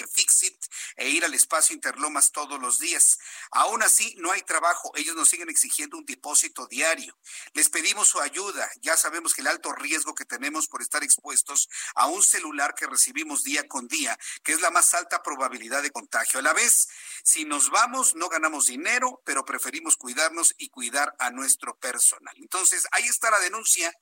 [0.02, 0.56] Fixit
[0.96, 3.18] e ir al espacio Interlomas todos los días.
[3.50, 4.92] Aún así, no hay trabajo.
[4.96, 7.16] Ellos nos siguen exigiendo un depósito diario.
[7.52, 8.68] Les pedimos su ayuda.
[8.80, 12.86] Ya sabemos que el alto riesgo que tenemos por estar expuestos a un celular que
[12.86, 16.40] recibimos día con día, que es la más alta probabilidad de contagio.
[16.40, 16.88] A la vez,
[17.22, 22.34] si nos vamos, no ganamos dinero, pero preferimos cuidarnos y cuidar a nuestro personal.
[22.38, 23.92] Entonces, ahí está la denuncia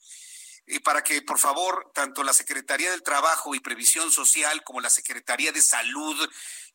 [0.67, 4.91] y para que, por favor, tanto la Secretaría del Trabajo y Previsión Social como la
[4.91, 6.17] Secretaría de Salud,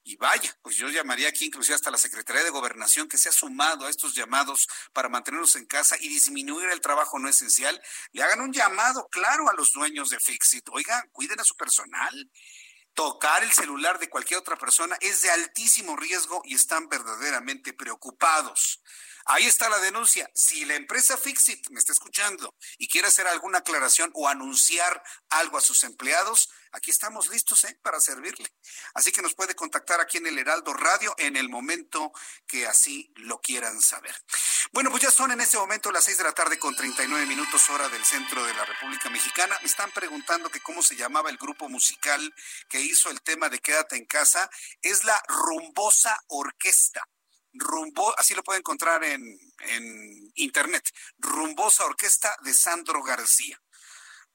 [0.03, 3.34] y vaya, pues yo llamaría aquí inclusive hasta la Secretaría de Gobernación que se ha
[3.34, 7.81] sumado a estos llamados para mantenernos en casa y disminuir el trabajo no esencial,
[8.14, 10.68] le hagan un llamado claro a los dueños de Fixit.
[10.72, 12.31] Oigan, cuiden a su personal.
[12.93, 18.81] Tocar el celular de cualquier otra persona es de altísimo riesgo y están verdaderamente preocupados.
[19.30, 20.30] Ahí está la denuncia.
[20.34, 25.58] Si la empresa Fixit me está escuchando y quiere hacer alguna aclaración o anunciar algo
[25.58, 27.78] a sus empleados, aquí estamos listos ¿eh?
[27.84, 28.48] para servirle.
[28.94, 32.14] Así que nos puede contactar aquí en el Heraldo Radio en el momento
[32.48, 34.16] que así lo quieran saber.
[34.72, 37.70] Bueno, pues ya son en este momento las seis de la tarde con 39 minutos
[37.70, 39.58] hora del centro de la República Mexicana.
[39.60, 42.34] Me están preguntando que cómo se llamaba el grupo musical
[42.70, 44.49] que hizo el tema de Quédate en casa.
[44.82, 47.06] Es la Rumbosa Orquesta.
[47.60, 49.24] Rumbo, así lo puede encontrar en,
[49.60, 53.62] en internet, Rumbosa Orquesta de Sandro García.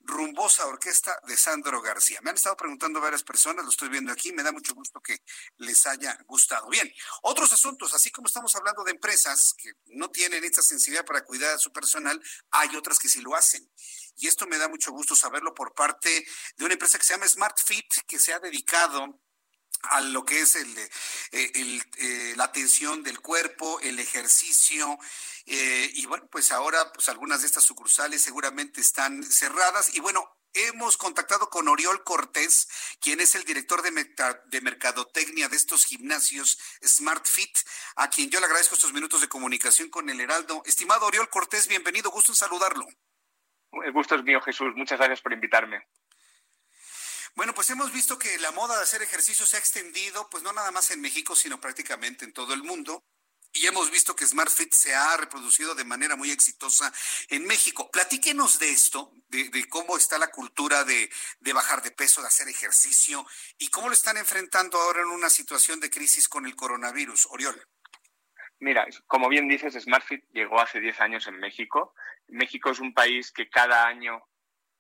[0.04, 2.20] Rumbosa Orquesta de Sandro García.
[2.22, 5.22] Me han estado preguntando varias personas, lo estoy viendo aquí, me da mucho gusto que
[5.58, 6.68] les haya gustado.
[6.68, 6.90] Bien,
[7.22, 11.54] otros asuntos, así como estamos hablando de empresas que no tienen esta sensibilidad para cuidar
[11.54, 12.20] a su personal,
[12.50, 13.70] hay otras que sí lo hacen.
[14.16, 16.26] Y esto me da mucho gusto saberlo por parte
[16.56, 19.20] de una empresa que se llama Smart Fit, que se ha dedicado
[19.82, 20.90] a lo que es el, eh,
[21.32, 24.98] eh, la atención del cuerpo, el ejercicio.
[25.46, 29.94] Eh, y bueno, pues ahora pues algunas de estas sucursales seguramente están cerradas.
[29.94, 32.68] Y bueno, hemos contactado con Oriol Cortés,
[33.00, 33.90] quien es el director de,
[34.46, 37.56] de mercadotecnia de estos gimnasios Smart Fit,
[37.96, 40.62] a quien yo le agradezco estos minutos de comunicación con el Heraldo.
[40.66, 42.86] Estimado Oriol Cortés, bienvenido, gusto en saludarlo.
[43.84, 44.74] El gusto es mío, Jesús.
[44.76, 45.86] Muchas gracias por invitarme.
[47.34, 50.52] Bueno, pues hemos visto que la moda de hacer ejercicio se ha extendido, pues no
[50.52, 53.04] nada más en México, sino prácticamente en todo el mundo.
[53.54, 56.92] Y hemos visto que SmartFit se ha reproducido de manera muy exitosa
[57.28, 57.90] en México.
[57.90, 61.10] Platíquenos de esto, de, cómo está la cultura de,
[61.40, 63.26] de, bajar de peso, de hacer ejercicio
[63.58, 67.26] y cómo lo están enfrentando ahora en una situación de crisis con el coronavirus.
[67.30, 67.66] Oriol.
[68.58, 71.94] Mira, como bien dices, SmartFit llegó hace 10 años en México.
[72.28, 74.22] México es un país que cada año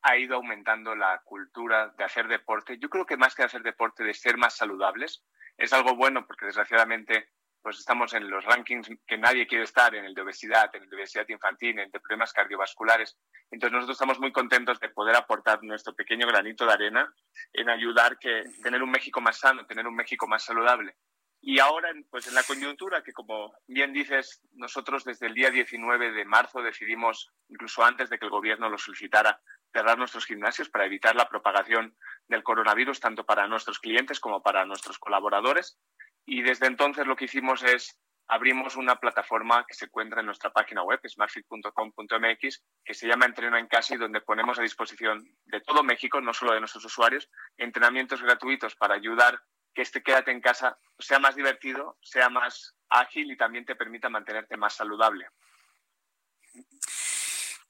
[0.02, 2.78] ha ido aumentando la cultura de hacer deporte.
[2.78, 5.24] Yo creo que más que hacer deporte, de ser más saludables.
[5.56, 7.30] Es algo bueno porque desgraciadamente
[7.62, 10.90] pues estamos en los rankings que nadie quiere estar, en el de obesidad, en el
[10.90, 13.16] de obesidad infantil, en el de problemas cardiovasculares.
[13.52, 17.14] Entonces nosotros estamos muy contentos de poder aportar nuestro pequeño granito de arena
[17.52, 20.96] en ayudar que tener un México más sano, tener un México más saludable.
[21.44, 26.12] Y ahora, pues en la coyuntura, que como bien dices, nosotros desde el día 19
[26.12, 29.42] de marzo decidimos, incluso antes de que el gobierno lo solicitara,
[29.72, 31.96] cerrar nuestros gimnasios para evitar la propagación
[32.28, 35.80] del coronavirus, tanto para nuestros clientes como para nuestros colaboradores.
[36.24, 37.98] Y desde entonces lo que hicimos es
[38.28, 43.58] abrimos una plataforma que se encuentra en nuestra página web, smartfit.com.mx, que se llama Entreno
[43.58, 47.28] en Casa y donde ponemos a disposición de todo México, no solo de nuestros usuarios,
[47.56, 49.42] entrenamientos gratuitos para ayudar
[49.74, 54.08] que este quédate en casa sea más divertido, sea más ágil y también te permita
[54.08, 55.26] mantenerte más saludable.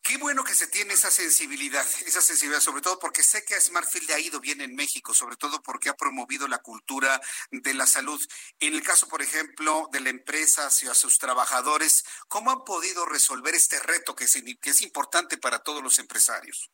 [0.03, 3.61] Qué bueno que se tiene esa sensibilidad, esa sensibilidad, sobre todo porque sé que a
[3.61, 7.21] Smartfield le ha ido bien en México, sobre todo porque ha promovido la cultura
[7.53, 8.21] de la salud.
[8.59, 13.55] En el caso, por ejemplo, de la empresa hacia sus trabajadores, ¿cómo han podido resolver
[13.55, 16.69] este reto que es, que es importante para todos los empresarios?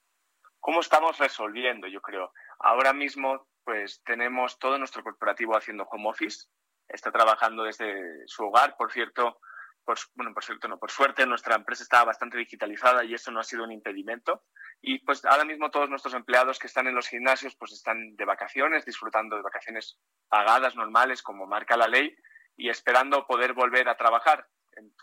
[0.59, 1.87] ¿Cómo estamos resolviendo?
[1.87, 2.33] Yo creo.
[2.59, 6.47] Ahora mismo, pues tenemos todo nuestro corporativo haciendo home office,
[6.89, 8.75] está trabajando desde su hogar.
[8.79, 9.41] Por cierto,
[9.85, 13.41] por, bueno, por cierto, no, por suerte nuestra empresa estaba bastante digitalizada y eso no
[13.41, 14.45] ha sido un impedimento.
[14.81, 18.25] Y pues ahora mismo todos nuestros empleados que están en los gimnasios pues están de
[18.25, 19.99] vacaciones, disfrutando de vacaciones
[20.31, 22.17] pagadas normales como marca la ley
[22.57, 24.49] y esperando poder volver a trabajar.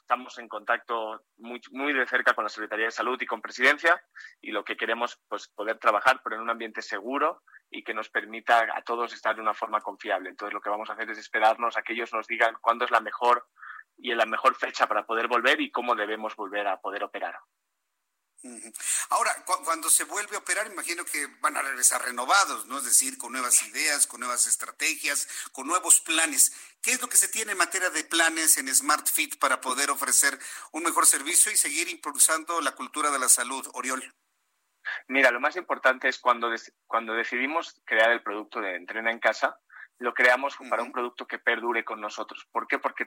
[0.02, 4.02] Estamos en contacto muy, muy de cerca con la Secretaría de Salud y con Presidencia
[4.42, 8.10] y lo que queremos pues poder trabajar pero en un ambiente seguro y que nos
[8.10, 10.30] permita a todos estar de una forma confiable.
[10.30, 12.92] Entonces lo que vamos a hacer es esperarnos a que ellos nos digan cuándo es
[12.92, 13.48] la mejor
[13.98, 17.36] y en la mejor fecha para poder volver y cómo debemos volver a poder operar.
[19.10, 19.32] Ahora,
[19.64, 22.78] cuando se vuelve a operar, imagino que van a regresar renovados, ¿no?
[22.78, 26.54] Es decir, con nuevas ideas, con nuevas estrategias, con nuevos planes.
[26.82, 30.38] ¿Qué es lo que se tiene en materia de planes en SmartFit para poder ofrecer
[30.72, 34.14] un mejor servicio y seguir impulsando la cultura de la salud, Oriol?
[35.08, 36.54] Mira, lo más importante es cuando,
[36.86, 39.60] cuando decidimos crear el producto de Entrena en Casa,
[39.98, 42.46] lo creamos para un producto que perdure con nosotros.
[42.52, 42.80] ¿Por qué?
[42.80, 43.06] Porque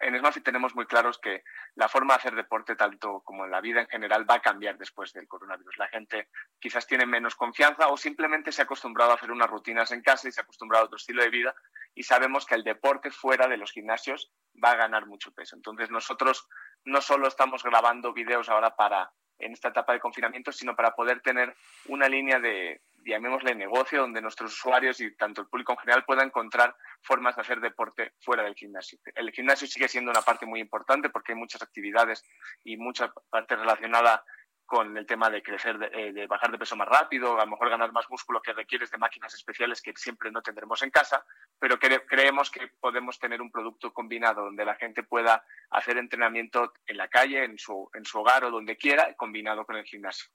[0.00, 1.44] en SmartFit tenemos muy claros que
[1.74, 4.76] la forma de hacer deporte, tanto como en la vida en general, va a cambiar
[4.76, 5.76] después del coronavirus.
[5.78, 6.28] La gente
[6.58, 10.28] quizás tiene menos confianza o simplemente se ha acostumbrado a hacer unas rutinas en casa
[10.28, 11.54] y se ha acostumbrado a otro estilo de vida
[11.94, 14.32] y sabemos que el deporte fuera de los gimnasios
[14.62, 15.56] va a ganar mucho peso.
[15.56, 16.48] Entonces nosotros
[16.84, 21.20] no solo estamos grabando videos ahora para en esta etapa de confinamiento, sino para poder
[21.20, 21.54] tener
[21.86, 26.26] una línea de, llamémosle negocio, donde nuestros usuarios y tanto el público en general puedan
[26.26, 28.98] encontrar formas de hacer deporte fuera del gimnasio.
[29.14, 32.24] El gimnasio sigue siendo una parte muy importante porque hay muchas actividades
[32.64, 34.24] y mucha parte relacionada
[34.72, 37.68] con el tema de crecer, eh, de, bajar de peso más rápido, a lo mejor
[37.68, 41.26] ganar más músculo que requieres de máquinas especiales que siempre no tendremos en casa,
[41.58, 46.96] pero creemos que podemos tener un producto combinado donde la gente pueda hacer entrenamiento en
[46.96, 50.30] la calle, en su, en su hogar o donde quiera, combinado con el gimnasio.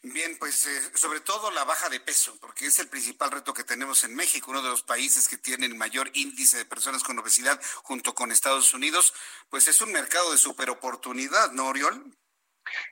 [0.00, 3.64] Bien, pues eh, sobre todo la baja de peso, porque es el principal reto que
[3.64, 7.60] tenemos en México, uno de los países que tienen mayor índice de personas con obesidad
[7.82, 9.12] junto con Estados Unidos,
[9.50, 12.16] pues es un mercado de superoportunidad, ¿no, Oriol?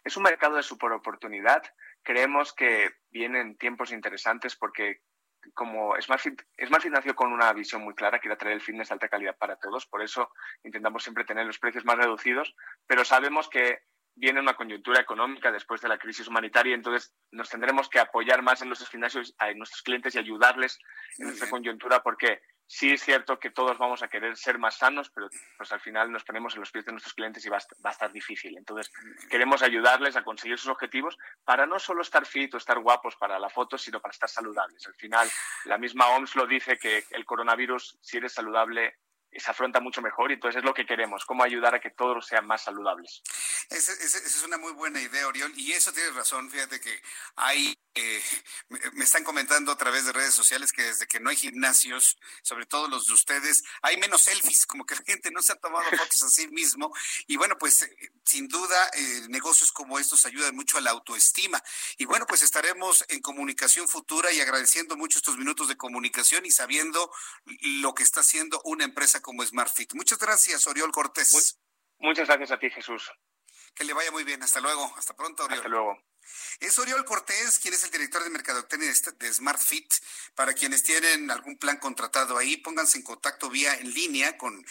[0.02, 1.62] Es un mercado de superoportunidad.
[2.02, 5.00] Creemos que vienen tiempos interesantes porque
[5.52, 8.94] como SmartFit, SmartFit nació con una visión muy clara, que era traer el fitness de
[8.94, 10.30] alta calidad para todos, por eso
[10.62, 12.54] intentamos siempre tener los precios más reducidos,
[12.86, 13.80] pero sabemos que
[14.16, 18.62] viene una coyuntura económica después de la crisis humanitaria, entonces nos tendremos que apoyar más
[18.62, 20.78] en nuestros gimnasios, en nuestros clientes y ayudarles
[21.18, 25.10] en esta coyuntura porque sí es cierto que todos vamos a querer ser más sanos,
[25.10, 27.90] pero pues al final nos ponemos en los pies de nuestros clientes y va a,
[27.90, 28.56] estar difícil.
[28.56, 28.92] Entonces
[29.30, 33.38] queremos ayudarles a conseguir sus objetivos para no solo estar fit o estar guapos para
[33.38, 34.86] la foto, sino para estar saludables.
[34.86, 35.28] Al final
[35.64, 38.98] la misma OMS lo dice que el coronavirus, si eres saludable,
[39.36, 42.26] se afronta mucho mejor y entonces es lo que queremos, cómo ayudar a que todos
[42.26, 43.22] sean más saludables.
[43.70, 47.02] Esa, es una muy buena idea, Oriol, y eso tienes razón, fíjate que
[47.36, 48.20] hay eh,
[48.94, 52.66] me están comentando a través de redes sociales que desde que no hay gimnasios, sobre
[52.66, 55.84] todo los de ustedes, hay menos selfies, como que la gente no se ha tomado
[55.96, 56.92] fotos a sí mismo.
[57.28, 61.62] Y bueno, pues eh, sin duda, eh, negocios como estos ayudan mucho a la autoestima.
[61.96, 66.50] Y bueno, pues estaremos en comunicación futura y agradeciendo mucho estos minutos de comunicación y
[66.50, 67.12] sabiendo
[67.80, 69.94] lo que está haciendo una empresa como SmartFit.
[69.94, 71.58] Muchas gracias, Oriol Cortés.
[71.98, 73.10] Muchas gracias a ti, Jesús.
[73.74, 74.42] Que le vaya muy bien.
[74.42, 74.94] Hasta luego.
[74.98, 75.60] Hasta pronto, Oriol.
[75.60, 75.98] Hasta luego.
[76.60, 79.92] Es Oriol Cortés, quien es el director de Mercadotecnia de SmartFit.
[80.34, 84.64] Para quienes tienen algún plan contratado ahí, pónganse en contacto vía en línea con,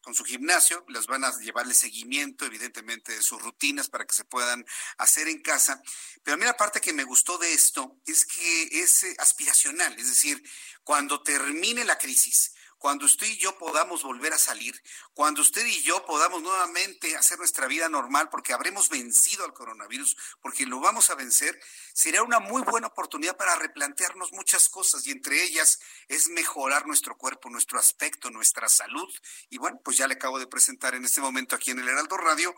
[0.00, 0.84] con su gimnasio.
[0.88, 4.64] Les van a llevarle seguimiento, evidentemente, de sus rutinas para que se puedan
[4.98, 5.82] hacer en casa.
[6.22, 9.92] Pero a mí la parte que me gustó de esto es que es eh, aspiracional,
[9.98, 10.42] es decir,
[10.84, 14.80] cuando termine la crisis, cuando usted y yo podamos volver a salir,
[15.14, 20.16] cuando usted y yo podamos nuevamente hacer nuestra vida normal porque habremos vencido al coronavirus,
[20.40, 21.58] porque lo vamos a vencer,
[21.94, 27.16] será una muy buena oportunidad para replantearnos muchas cosas y entre ellas es mejorar nuestro
[27.16, 29.12] cuerpo, nuestro aspecto, nuestra salud.
[29.48, 32.16] Y bueno, pues ya le acabo de presentar en este momento aquí en el Heraldo
[32.16, 32.54] Radio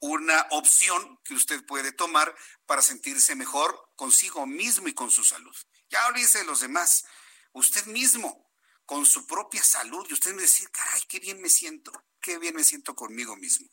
[0.00, 2.34] una opción que usted puede tomar
[2.66, 5.54] para sentirse mejor consigo mismo y con su salud.
[5.90, 7.04] Ya olvídese de los demás.
[7.52, 8.49] Usted mismo,
[8.90, 12.56] con su propia salud y usted me decir, caray, qué bien me siento, qué bien
[12.56, 13.68] me siento conmigo mismo.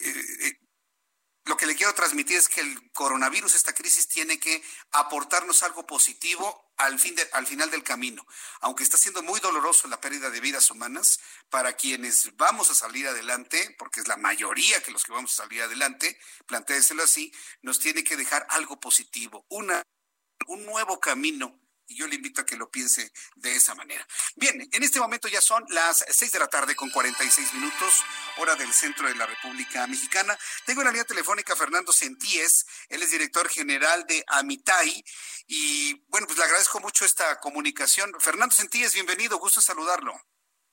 [0.00, 0.60] Eh, eh,
[1.44, 4.60] lo que le quiero transmitir es que el coronavirus, esta crisis, tiene que
[4.90, 8.26] aportarnos algo positivo al, fin al final del camino.
[8.60, 11.20] Aunque está siendo muy doloroso la pérdida de vidas humanas,
[11.50, 15.44] para quienes vamos a salir adelante, porque es la mayoría que los que vamos a
[15.44, 16.18] salir adelante,
[16.48, 17.32] plantéeselo así,
[17.62, 19.84] nos tiene que dejar algo positivo, una,
[20.48, 24.06] un nuevo camino y yo le invito a que lo piense de esa manera.
[24.36, 28.04] Bien, en este momento ya son las seis de la tarde con 46 minutos,
[28.36, 30.36] hora del centro de la República Mexicana.
[30.66, 35.02] Tengo en la línea telefónica a Fernando Sentíes, él es director general de Amitai.
[35.46, 38.12] Y bueno, pues le agradezco mucho esta comunicación.
[38.20, 40.14] Fernando Sentíes, bienvenido, gusto saludarlo.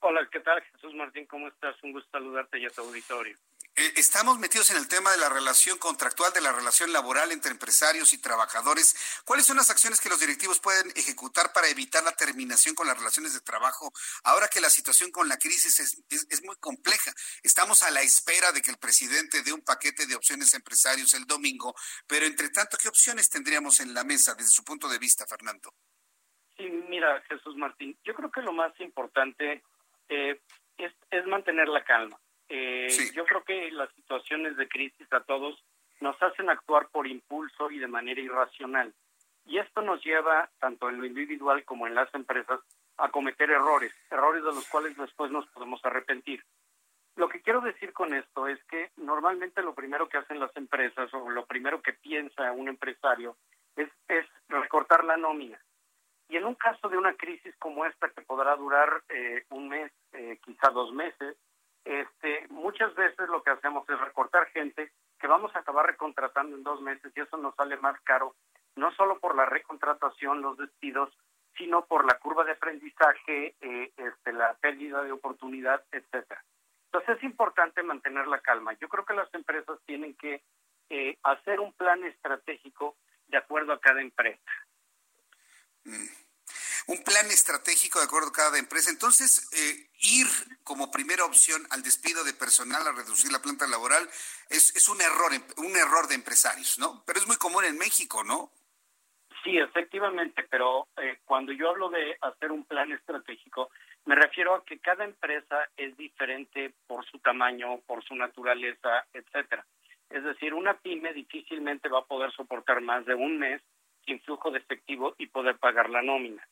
[0.00, 1.26] Hola, ¿qué tal Jesús Martín?
[1.26, 1.74] ¿Cómo estás?
[1.82, 3.36] Un gusto saludarte y a tu auditorio.
[3.78, 7.50] Eh, estamos metidos en el tema de la relación contractual, de la relación laboral entre
[7.50, 9.20] empresarios y trabajadores.
[9.26, 12.96] ¿Cuáles son las acciones que los directivos pueden ejecutar para evitar la terminación con las
[12.96, 13.92] relaciones de trabajo?
[14.24, 17.12] Ahora que la situación con la crisis es, muy compleja.
[17.42, 21.12] Estamos a la espera de que el presidente dé un paquete de opciones a empresarios
[21.12, 21.74] el domingo,
[22.06, 25.74] pero entre tanto, ¿qué opciones tendríamos en la mesa desde su punto de vista, Fernando?
[26.56, 29.62] Sí, mira, Jesús Martín, yo creo que lo más importante
[30.08, 30.40] eh,
[30.78, 35.62] es mantener la calma eh, Yo creo que las situaciones de crisis a todos
[36.00, 38.92] nos hacen actuar por impulso y de manera irracional.
[39.46, 42.60] Y esto nos lleva, tanto en lo individual como en las empresas,
[42.98, 46.42] a cometer errores, errores de los cuales después nos podemos arrepentir.
[47.16, 51.12] Lo que quiero decir con esto es que normalmente lo primero que hacen las empresas
[51.14, 53.36] o lo primero que piensa un empresario
[53.76, 55.58] es, es recortar la nómina.
[56.28, 59.92] Y en un caso de una crisis como esta que podrá durar eh, un mes,
[60.12, 61.36] eh, quizá dos meses,
[61.86, 64.90] este, muchas veces lo que hacemos es recortar gente
[65.20, 68.34] que vamos a acabar recontratando en dos meses y eso nos sale más caro,
[68.74, 71.16] no solo por la recontratación, los despidos,
[71.56, 76.42] sino por la curva de aprendizaje, eh, este, la pérdida de oportunidad, etcétera.
[76.86, 78.72] Entonces es importante mantener la calma.
[78.74, 80.42] Yo creo que las empresas tienen que
[80.90, 82.96] eh, hacer un plan estratégico
[83.28, 84.50] de acuerdo a cada empresa.
[85.84, 86.25] Mm
[86.86, 88.90] un plan estratégico de acuerdo a cada empresa.
[88.90, 90.26] Entonces, eh, ir
[90.62, 94.08] como primera opción al despido de personal, a reducir la planta laboral,
[94.48, 97.02] es, es un error, un error de empresarios, ¿no?
[97.06, 98.50] Pero es muy común en México, ¿no?
[99.42, 103.70] Sí, efectivamente, pero eh, cuando yo hablo de hacer un plan estratégico,
[104.04, 109.64] me refiero a que cada empresa es diferente por su tamaño, por su naturaleza, etcétera.
[110.10, 113.62] Es decir, una pyme difícilmente va a poder soportar más de un mes
[114.04, 116.46] sin flujo de efectivo y poder pagar la nómina.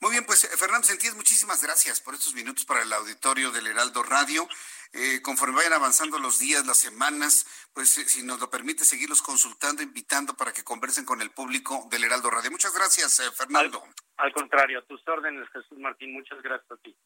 [0.00, 4.02] Muy bien, pues Fernando Sentíes, muchísimas gracias por estos minutos para el auditorio del Heraldo
[4.02, 4.48] Radio.
[4.92, 9.82] Eh, conforme vayan avanzando los días, las semanas, pues si nos lo permite, seguirlos consultando,
[9.82, 12.50] invitando para que conversen con el público del Heraldo Radio.
[12.50, 13.82] Muchas gracias, Fernando.
[14.16, 16.12] Al, al contrario, a tus órdenes, Jesús Martín.
[16.12, 16.96] Muchas gracias a ti.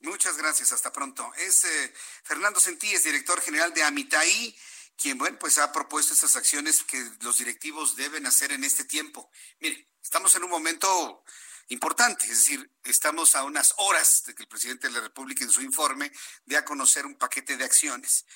[0.00, 1.32] Muchas gracias, hasta pronto.
[1.36, 1.94] Es eh,
[2.24, 4.56] Fernando Sentíes, director general de Amitaí,
[5.02, 9.30] quien, bueno, pues ha propuesto estas acciones que los directivos deben hacer en este tiempo.
[9.58, 11.24] Mire, estamos en un momento
[11.68, 15.50] importante, es decir, estamos a unas horas de que el presidente de la República en
[15.50, 16.12] su informe
[16.44, 18.26] dé a conocer un paquete de acciones.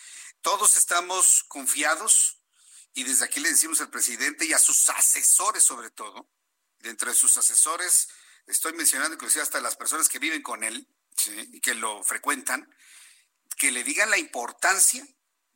[0.41, 2.41] Todos estamos confiados
[2.95, 6.29] y desde aquí le decimos al presidente y a sus asesores sobre todo,
[6.81, 8.09] dentro de sus asesores,
[8.47, 10.89] estoy mencionando inclusive hasta las personas que viven con él,
[11.53, 12.69] y que lo frecuentan,
[13.57, 15.07] que le digan la importancia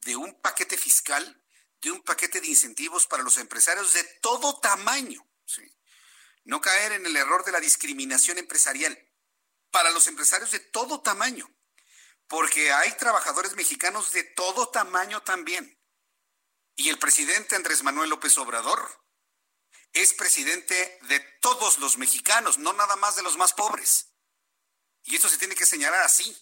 [0.02, 1.44] de un paquete fiscal,
[1.80, 5.26] de un paquete de incentivos para los empresarios de todo tamaño.
[6.44, 8.98] No caer en el error de la discriminación empresarial
[9.70, 11.48] para los empresarios de todo tamaño,
[12.26, 15.78] porque hay trabajadores mexicanos de todo tamaño también.
[16.76, 19.04] Y el presidente Andrés Manuel López Obrador
[19.92, 24.14] es presidente de todos los mexicanos, no nada más de los más pobres.
[25.04, 26.36] Y esto se tiene que señalar así.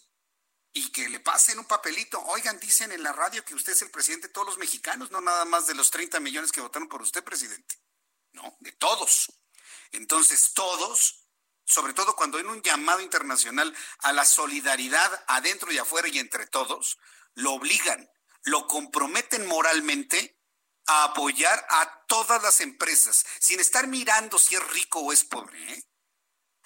[0.72, 2.20] Y que le pasen un papelito.
[2.26, 5.20] Oigan, dicen en la radio que usted es el presidente de todos los mexicanos, no
[5.20, 7.80] nada más de los 30 millones que votaron por usted, presidente.
[8.32, 9.32] No, de todos.
[9.92, 11.26] Entonces, todos,
[11.64, 16.46] sobre todo cuando hay un llamado internacional a la solidaridad adentro y afuera y entre
[16.46, 16.98] todos,
[17.34, 18.08] lo obligan,
[18.44, 20.38] lo comprometen moralmente
[20.86, 25.72] a apoyar a todas las empresas, sin estar mirando si es rico o es pobre.
[25.72, 25.87] ¿eh?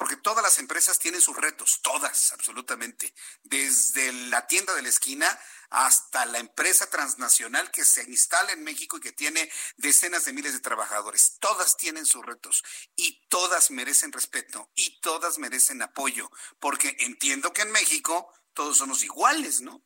[0.02, 3.14] Porque todas las empresas tienen sus retos, todas, absolutamente,
[3.44, 8.96] desde la tienda de la esquina hasta la empresa transnacional que se instala en México
[8.96, 11.36] y que tiene decenas de miles de trabajadores.
[11.38, 12.64] Todas tienen sus retos
[12.96, 19.04] y todas merecen respeto y todas merecen apoyo, porque entiendo que en México todos somos
[19.04, 19.84] iguales, ¿no?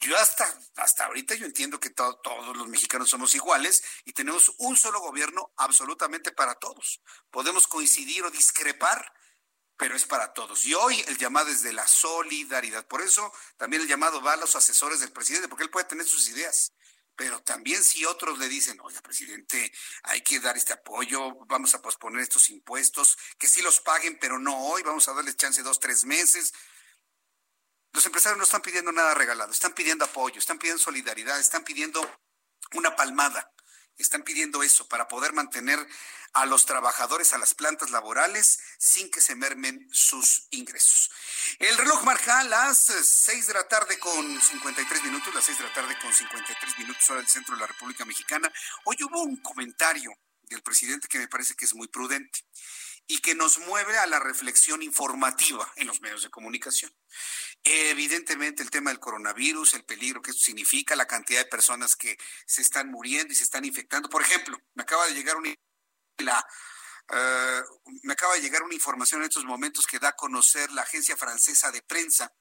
[0.00, 4.76] Yo hasta, hasta ahorita yo entiendo que todos los mexicanos somos iguales y tenemos un
[4.76, 7.00] solo gobierno absolutamente para todos.
[7.30, 9.12] Podemos coincidir o discrepar,
[9.76, 10.64] pero es para todos.
[10.64, 12.86] Y hoy el llamado es de la solidaridad.
[12.86, 16.06] Por eso también el llamado va a los asesores del presidente, porque él puede tener
[16.06, 16.72] sus ideas.
[17.14, 21.80] Pero también si otros le dicen, oye, presidente, hay que dar este apoyo, vamos a
[21.80, 25.80] posponer estos impuestos, que sí los paguen, pero no hoy, vamos a darles chance dos,
[25.80, 26.52] tres meses.
[27.96, 31.98] Los empresarios no están pidiendo nada regalado, están pidiendo apoyo, están pidiendo solidaridad, están pidiendo
[32.74, 33.50] una palmada,
[33.96, 35.78] están pidiendo eso para poder mantener
[36.34, 41.10] a los trabajadores a las plantas laborales sin que se mermen sus ingresos.
[41.58, 45.72] El reloj marca las 6 de la tarde con 53 minutos, las 6 de la
[45.72, 48.52] tarde con 53 minutos hora del centro de la República Mexicana.
[48.84, 50.12] Hoy hubo un comentario
[50.42, 52.44] del presidente que me parece que es muy prudente
[53.08, 56.92] y que nos mueve a la reflexión informativa en los medios de comunicación.
[57.68, 62.16] Evidentemente el tema del coronavirus, el peligro que eso significa, la cantidad de personas que
[62.46, 64.08] se están muriendo y se están infectando.
[64.08, 67.62] Por ejemplo, me acaba de llegar una, eh,
[68.04, 71.16] me acaba de llegar una información en estos momentos que da a conocer la agencia
[71.16, 72.32] francesa de prensa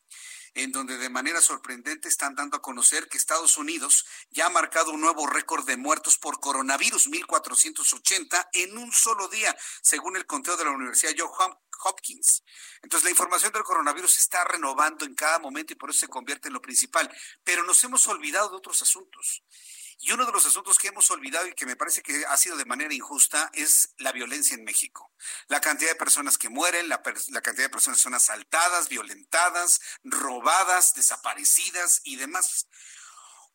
[0.56, 4.92] en donde de manera sorprendente están dando a conocer que Estados Unidos ya ha marcado
[4.92, 10.56] un nuevo récord de muertos por coronavirus, 1.480 en un solo día, según el conteo
[10.56, 12.44] de la Universidad Johns Hopkins.
[12.82, 16.48] Entonces, la información del coronavirus está renovando en cada momento y por eso se convierte
[16.48, 17.14] en lo principal.
[17.44, 19.44] Pero nos hemos olvidado de otros asuntos.
[20.00, 22.58] Y uno de los asuntos que hemos olvidado y que me parece que ha sido
[22.58, 25.12] de manera injusta es la violencia en México.
[25.48, 30.94] La cantidad de personas que mueren, la, cantidad de personas que son asaltadas, violentadas, robadas,
[30.94, 32.68] desaparecidas y demás.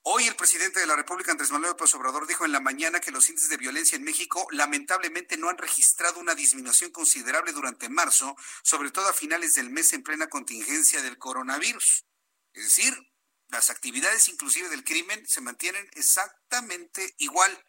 [0.03, 3.11] Hoy el presidente de la República, Andrés Manuel López Obrador, dijo en la mañana que
[3.11, 8.35] los índices de violencia en México lamentablemente no han registrado una disminución considerable durante marzo,
[8.63, 12.07] sobre todo a finales del mes en plena contingencia del coronavirus.
[12.55, 13.10] Es decir,
[13.51, 17.65] las actividades inclusive del crimen se mantienen exactamente igual.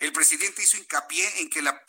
[0.00, 1.84] El presidente hizo hincapié en que la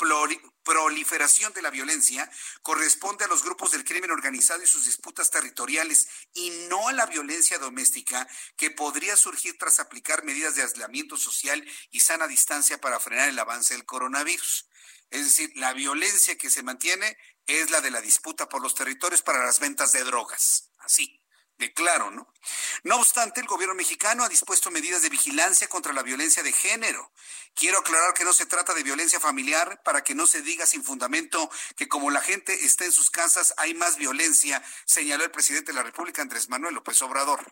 [0.64, 2.30] proliferación de la violencia
[2.62, 7.08] corresponde a los grupos del crimen organizado y sus disputas territoriales y no a la
[7.08, 13.00] violencia doméstica que podría surgir tras aplicar medidas de aislamiento social y sana distancia para
[13.00, 14.68] frenar el avance del coronavirus.
[15.10, 19.24] Es decir, la violencia que se mantiene es la de la disputa por los territorios
[19.24, 20.70] para las ventas de drogas.
[20.78, 21.23] Así
[21.58, 22.28] de claro, ¿no?
[22.84, 27.12] No obstante, el gobierno mexicano ha dispuesto medidas de vigilancia contra la violencia de género.
[27.56, 30.84] Quiero aclarar que no se trata de violencia familiar para que no se diga sin
[30.84, 35.72] fundamento que como la gente está en sus casas hay más violencia, señaló el presidente
[35.72, 37.46] de la República, Andrés Manuel López Obrador.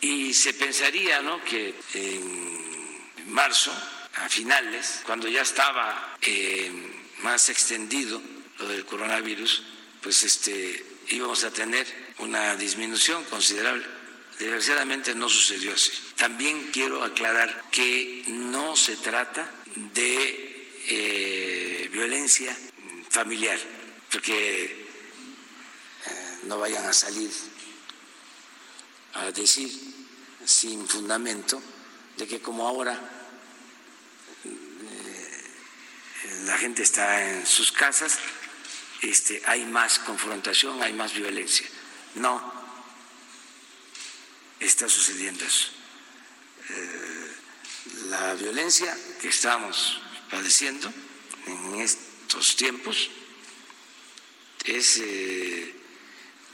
[0.00, 3.72] Y se pensaría, ¿no?, que en marzo,
[4.16, 6.70] a finales, cuando ya estaba eh,
[7.18, 8.22] más extendido
[8.58, 9.64] lo del coronavirus,
[10.02, 13.84] pues este íbamos a tener una disminución considerable.
[14.38, 15.92] Desgraciadamente no sucedió así.
[16.16, 22.56] También quiero aclarar que no se trata de eh, violencia
[23.10, 23.58] familiar,
[24.10, 27.30] porque eh, no vayan a salir
[29.14, 29.70] a decir
[30.44, 31.62] sin fundamento
[32.16, 32.98] de que como ahora
[34.44, 35.44] eh,
[36.44, 38.18] la gente está en sus casas,
[39.00, 41.66] este, hay más confrontación, hay más violencia.
[42.14, 42.52] No,
[44.60, 45.68] está sucediendo eso.
[46.70, 47.32] Eh,
[48.08, 50.00] la violencia que estamos
[50.30, 50.92] padeciendo
[51.46, 53.10] en estos tiempos
[54.64, 55.74] es eh,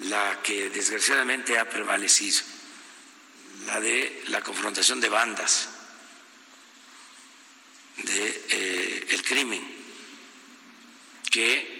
[0.00, 2.40] la que desgraciadamente ha prevalecido,
[3.66, 5.68] la de la confrontación de bandas,
[7.98, 9.78] de eh, el crimen,
[11.30, 11.78] que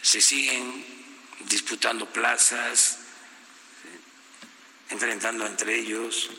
[0.00, 0.93] se siguen
[1.48, 2.98] disputando plazas,
[4.90, 6.30] enfrentando entre ellos.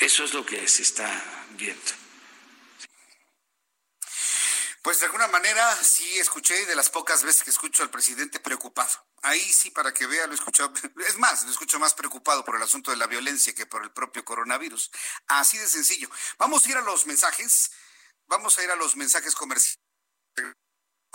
[0.00, 1.08] Eso es lo que se está
[1.56, 2.04] viendo.
[4.82, 9.06] Pues de alguna manera sí escuché de las pocas veces que escucho al presidente preocupado.
[9.22, 10.70] Ahí sí, para que vea, lo escucho.
[11.08, 13.92] Es más, lo escucho más preocupado por el asunto de la violencia que por el
[13.92, 14.90] propio coronavirus.
[15.26, 16.10] Así de sencillo.
[16.36, 17.70] Vamos a ir a los mensajes.
[18.26, 19.83] Vamos a ir a los mensajes comerciales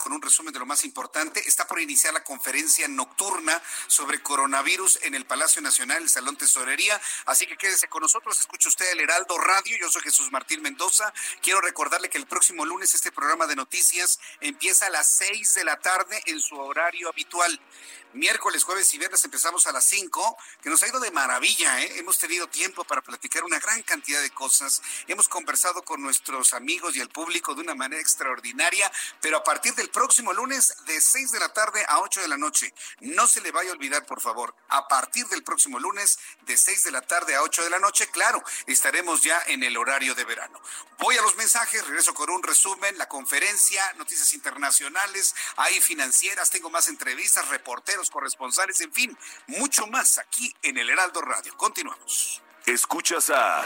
[0.00, 1.46] con un resumen de lo más importante.
[1.46, 7.00] Está por iniciar la conferencia nocturna sobre coronavirus en el Palacio Nacional, el Salón Tesorería.
[7.26, 8.40] Así que quédese con nosotros.
[8.40, 9.76] Escuche usted el Heraldo Radio.
[9.78, 11.12] Yo soy Jesús Martín Mendoza.
[11.42, 15.64] Quiero recordarle que el próximo lunes este programa de noticias empieza a las seis de
[15.64, 17.60] la tarde en su horario habitual
[18.12, 21.80] miércoles, jueves y viernes empezamos a las 5, que nos ha ido de maravilla.
[21.80, 21.98] ¿eh?
[21.98, 24.82] Hemos tenido tiempo para platicar una gran cantidad de cosas.
[25.06, 29.74] Hemos conversado con nuestros amigos y el público de una manera extraordinaria, pero a partir
[29.74, 32.72] del próximo lunes de 6 de la tarde a 8 de la noche.
[33.00, 36.84] No se le vaya a olvidar, por favor, a partir del próximo lunes de 6
[36.84, 40.24] de la tarde a 8 de la noche, claro, estaremos ya en el horario de
[40.24, 40.60] verano.
[40.98, 46.70] Voy a los mensajes, regreso con un resumen, la conferencia, noticias internacionales, hay financieras, tengo
[46.70, 49.18] más entrevistas, reporteros corresponsales, en fin,
[49.48, 51.54] mucho más aquí en el Heraldo Radio.
[51.56, 52.40] Continuamos.
[52.64, 53.64] Escuchas a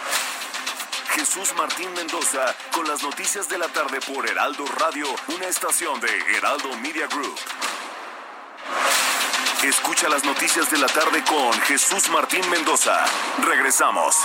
[1.15, 6.36] Jesús Martín Mendoza con las noticias de la tarde por Heraldo Radio, una estación de
[6.36, 7.39] Heraldo Media Group.
[9.62, 13.05] Escucha las noticias de la tarde con Jesús Martín Mendoza.
[13.43, 14.16] Regresamos.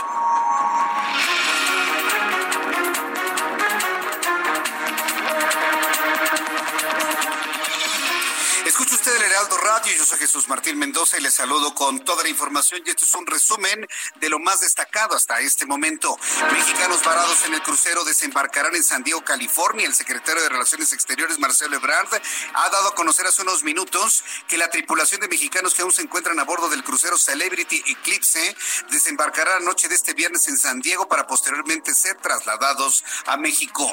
[9.40, 12.90] Heraldo Radio, yo soy Jesús Martín Mendoza y le saludo con toda la información y
[12.90, 16.18] esto es un resumen de lo más destacado hasta este momento.
[16.52, 19.88] Mexicanos varados en el crucero desembarcarán en San Diego, California.
[19.88, 22.10] El secretario de Relaciones Exteriores, Marcelo Ebrard,
[22.53, 26.02] ha dado a conocer hace unos minutos que la tripulación de mexicanos que aún se
[26.02, 28.57] encuentran a bordo del crucero Celebrity Eclipse
[28.91, 33.90] desembarcará la noche de este viernes en San Diego para posteriormente ser trasladados a México.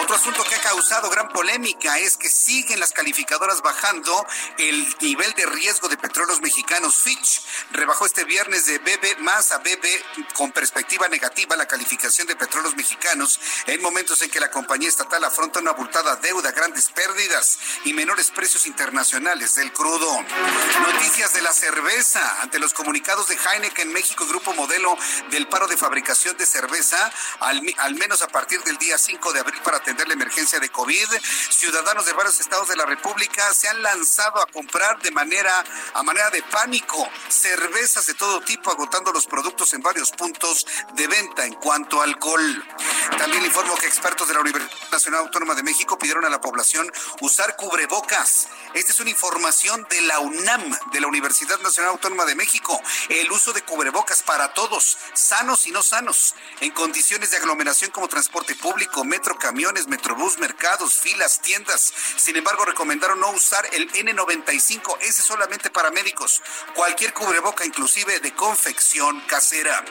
[0.00, 4.24] Otro asunto que ha causado gran polémica es que siguen las calificadoras bajando
[5.00, 6.96] nivel de riesgo de petróleos mexicanos.
[6.96, 7.42] Fitch
[7.72, 12.76] rebajó este viernes de BB más a BB con perspectiva negativa la calificación de petróleos
[12.76, 17.92] mexicanos en momentos en que la compañía estatal afronta una abultada deuda, grandes pérdidas y
[17.92, 20.24] menores precios internacionales del crudo.
[20.92, 22.42] Noticias de la cerveza.
[22.42, 24.96] Ante los comunicados de Heineken México, grupo modelo
[25.30, 29.40] del paro de fabricación de cerveza, al, al menos a partir del día 5 de
[29.40, 31.08] abril para atender la emergencia de COVID,
[31.50, 35.64] ciudadanos de varios estados de la República se han lanzado a comprar de manera,
[35.94, 41.06] a manera de pánico, cervezas de todo tipo, agotando los productos en varios puntos de
[41.06, 42.64] venta en cuanto a alcohol.
[43.16, 46.90] También informo que expertos de la Universidad Nacional Autónoma de México pidieron a la población
[47.20, 48.48] usar cubrebocas.
[48.74, 52.80] Esta es una información de la UNAM, de la Universidad Nacional Autónoma de México.
[53.10, 58.08] El uso de cubrebocas para todos, sanos y no sanos, en condiciones de aglomeración como
[58.08, 61.92] transporte público, metro, camiones, metrobús, mercados, filas, tiendas.
[62.16, 66.42] Sin embargo, recomendaron no usar el N95, ese solamente para médicos.
[66.74, 69.84] Cualquier cubreboca, inclusive de confección casera.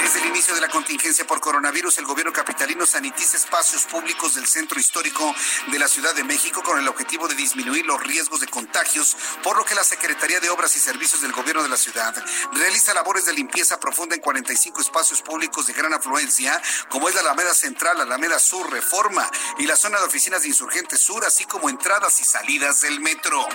[0.00, 4.46] Desde el inicio de la contingencia por coronavirus, el gobierno capitalino sanitiza espacios públicos del
[4.46, 5.34] centro histórico
[5.70, 9.56] de la Ciudad de México con el objetivo de disminuir los riesgos de contagios, por
[9.56, 12.14] lo que la Secretaría de Obras y Servicios del Gobierno de la Ciudad
[12.52, 17.20] realiza labores de limpieza profunda en 45 espacios públicos de gran afluencia, como es la
[17.20, 19.28] Alameda Central, Alameda Sur, Reforma
[19.58, 23.46] y la zona de oficinas de Insurgentes Sur, así como entradas y salidas del metro.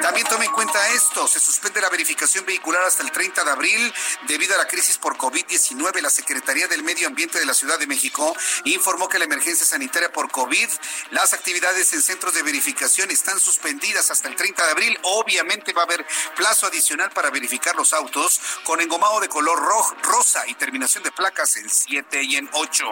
[0.00, 3.94] También tome en cuenta esto, se suspende la verificación vehicular hasta el 30 de abril
[4.26, 6.00] debido a la crisis por COVID-19.
[6.00, 8.34] La Secretaría del Medio Ambiente de la Ciudad de México
[8.64, 10.68] informó que la emergencia sanitaria por COVID,
[11.10, 14.98] las actividades en centros de verificación están suspendidas hasta el 30 de abril.
[15.02, 16.04] Obviamente va a haber
[16.36, 21.12] plazo adicional para verificar los autos con engomado de color rojo, rosa y terminación de
[21.12, 22.84] placas en 7 y en 8.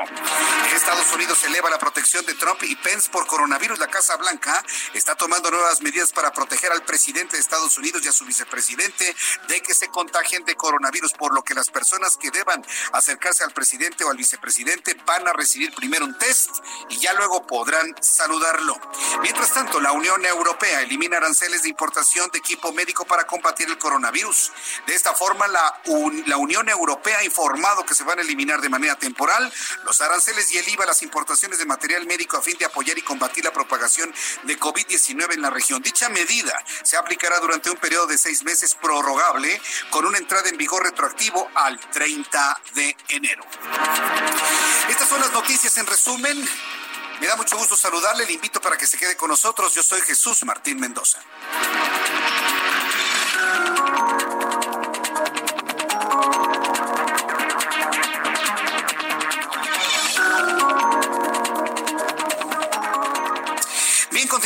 [0.74, 3.78] Estados Unidos eleva la protección de Trump y Pence por coronavirus.
[3.78, 4.64] La Casa Blanca
[4.94, 9.16] está tomando nuevas medidas para proteger al presidente de Estados Unidos y a su vicepresidente
[9.48, 13.52] de que se contagien de coronavirus, por lo que las personas que deban acercarse al
[13.52, 16.50] presidente o al vicepresidente van a recibir primero un test
[16.90, 18.78] y ya luego podrán saludarlo.
[19.22, 23.78] Mientras tanto, la Unión Europea elimina aranceles de importación de equipo médico para combatir el
[23.78, 24.52] coronavirus.
[24.86, 25.80] De esta forma, la,
[26.26, 29.52] la Unión Europea ha informado que se van a eliminar de manera temporal
[29.84, 32.98] los aranceles y el IVA a las importaciones de material médico a fin de apoyar
[32.98, 34.12] y combatir la propagación
[34.44, 35.82] de COVID-19 en la región.
[35.82, 36.49] Dicha medida
[36.82, 39.60] se aplicará durante un periodo de seis meses prorrogable
[39.90, 43.44] con una entrada en vigor retroactivo al 30 de enero.
[44.88, 46.48] Estas son las noticias en resumen.
[47.20, 49.74] Me da mucho gusto saludarle, le invito para que se quede con nosotros.
[49.74, 51.20] Yo soy Jesús Martín Mendoza.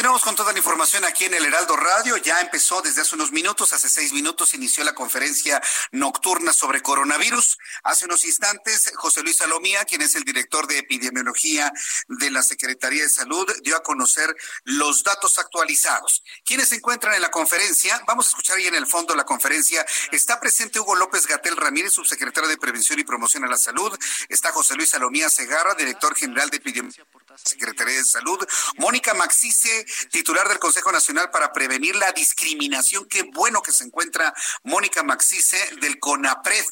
[0.04, 2.18] Continuamos con toda la información aquí en el Heraldo Radio.
[2.18, 5.62] Ya empezó desde hace unos minutos, hace seis minutos inició la conferencia
[5.92, 7.56] nocturna sobre coronavirus.
[7.84, 11.72] Hace unos instantes, José Luis Salomía, quien es el director de epidemiología
[12.06, 16.22] de la Secretaría de Salud, dio a conocer los datos actualizados.
[16.44, 17.98] ¿Quiénes se encuentran en la conferencia?
[18.06, 19.86] Vamos a escuchar ahí en el fondo la conferencia.
[20.12, 23.98] Está presente Hugo López Gatel Ramírez, subsecretario de Prevención y Promoción a la Salud.
[24.28, 27.06] Está José Luis Salomía Segarra, director general de epidemiología
[27.42, 28.38] Secretaría de Salud.
[28.76, 33.06] Mónica Maxice, titular del Consejo Nacional para Prevenir la Discriminación.
[33.08, 36.64] Qué bueno que se encuentra Mónica Maxice del CONAPRED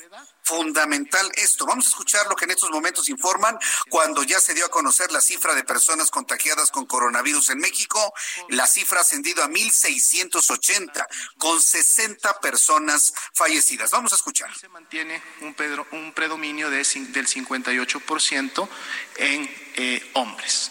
[0.52, 1.64] fundamental esto.
[1.64, 3.58] Vamos a escuchar lo que en estos momentos informan
[3.88, 8.12] cuando ya se dio a conocer la cifra de personas contagiadas con coronavirus en México.
[8.50, 11.06] La cifra ha ascendido a 1.680,
[11.38, 13.90] con 60 personas fallecidas.
[13.92, 14.54] Vamos a escuchar.
[14.54, 15.56] Se mantiene un,
[15.92, 18.68] un predominio de, del 58%
[19.16, 20.70] en eh, hombres.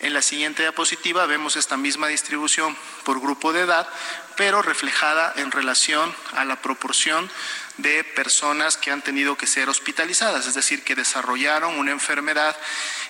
[0.00, 2.74] En la siguiente diapositiva vemos esta misma distribución
[3.04, 3.86] por grupo de edad,
[4.34, 7.30] pero reflejada en relación a la proporción
[7.76, 12.56] de personas que han tenido que ser hospitalizadas, es decir, que desarrollaron una enfermedad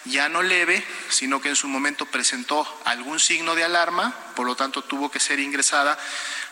[0.05, 4.57] ya no leve, sino que en su momento presentó algún signo de alarma, por lo
[4.57, 5.97] tanto tuvo que ser ingresada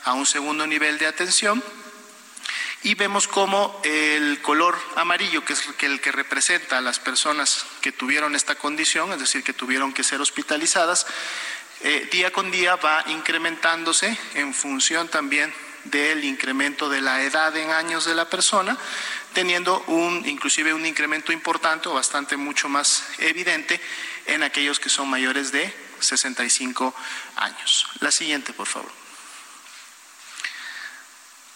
[0.05, 1.63] a un segundo nivel de atención.
[2.85, 7.91] Y vemos cómo el color amarillo, que es el que representa a las personas que
[7.91, 11.07] tuvieron esta condición, es decir, que tuvieron que ser hospitalizadas,
[11.81, 15.53] eh, día con día va incrementándose en función también
[15.85, 18.77] del incremento de la edad en años de la persona,
[19.33, 23.81] teniendo un, inclusive un incremento importante o bastante mucho más evidente
[24.27, 26.95] en aquellos que son mayores de 65
[27.37, 27.87] años.
[28.01, 29.08] La siguiente, por favor.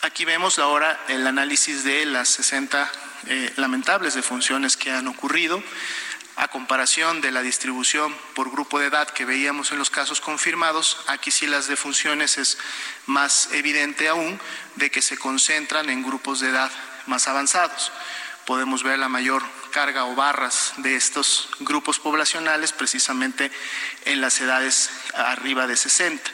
[0.05, 2.91] Aquí vemos ahora el análisis de las 60
[3.29, 5.62] eh, lamentables defunciones que han ocurrido
[6.35, 10.99] a comparación de la distribución por grupo de edad que veíamos en los casos confirmados,
[11.07, 12.59] aquí sí las defunciones es
[13.07, 14.41] más evidente aún
[14.74, 16.73] de que se concentran en grupos de edad
[17.07, 17.93] más avanzados.
[18.45, 23.53] Podemos ver la mayor carga o barras de estos grupos poblacionales precisamente
[24.05, 26.29] en las edades arriba de 60.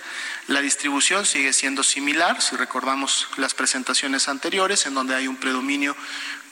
[0.49, 5.95] La distribución sigue siendo similar, si recordamos las presentaciones anteriores, en donde hay un predominio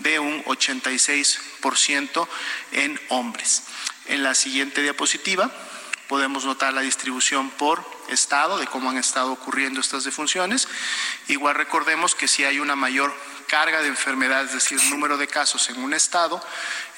[0.00, 2.28] de un 86%
[2.72, 3.62] en hombres.
[4.04, 5.50] En la siguiente diapositiva
[6.08, 10.68] podemos notar la distribución por estado de cómo han estado ocurriendo estas defunciones.
[11.28, 13.14] Igual recordemos que si hay una mayor
[13.46, 16.44] carga de enfermedades, es decir, número de casos en un estado,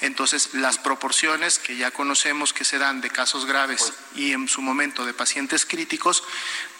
[0.01, 4.61] entonces las proporciones que ya conocemos que se dan de casos graves y en su
[4.61, 6.23] momento de pacientes críticos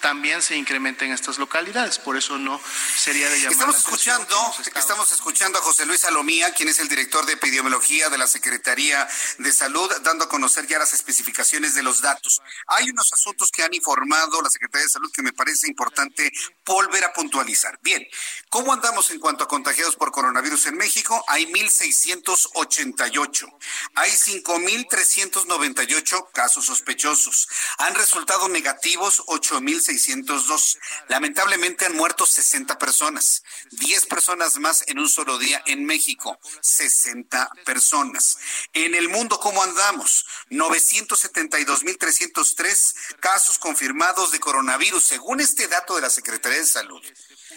[0.02, 2.00] también se incrementa en estas localidades.
[2.00, 2.60] Por eso no
[2.96, 7.26] sería de llamar Estamos escuchando, estamos escuchando a José Luis Alomía, quien es el director
[7.26, 9.08] de epidemiología de la Secretaría
[9.38, 12.42] de Salud, dando a conocer ya las especificaciones de los datos.
[12.68, 16.32] Hay unos asuntos que han informado la Secretaría de Salud que me parece importante
[16.66, 17.78] volver a puntualizar.
[17.82, 18.08] Bien,
[18.50, 21.24] ¿cómo andamos en cuanto a contagiados por coronavirus en México?
[21.28, 23.58] Hay 1.688.
[23.96, 27.48] Hay 5.398 casos sospechosos.
[27.80, 30.78] Han resultado negativos 8.000 602.
[31.08, 33.42] Lamentablemente han muerto 60 personas,
[33.72, 38.38] 10 personas más en un solo día en México, 60 personas.
[38.74, 40.28] En el mundo, ¿cómo andamos?
[40.52, 47.02] 972.303 casos confirmados de coronavirus, según este dato de la Secretaría de Salud.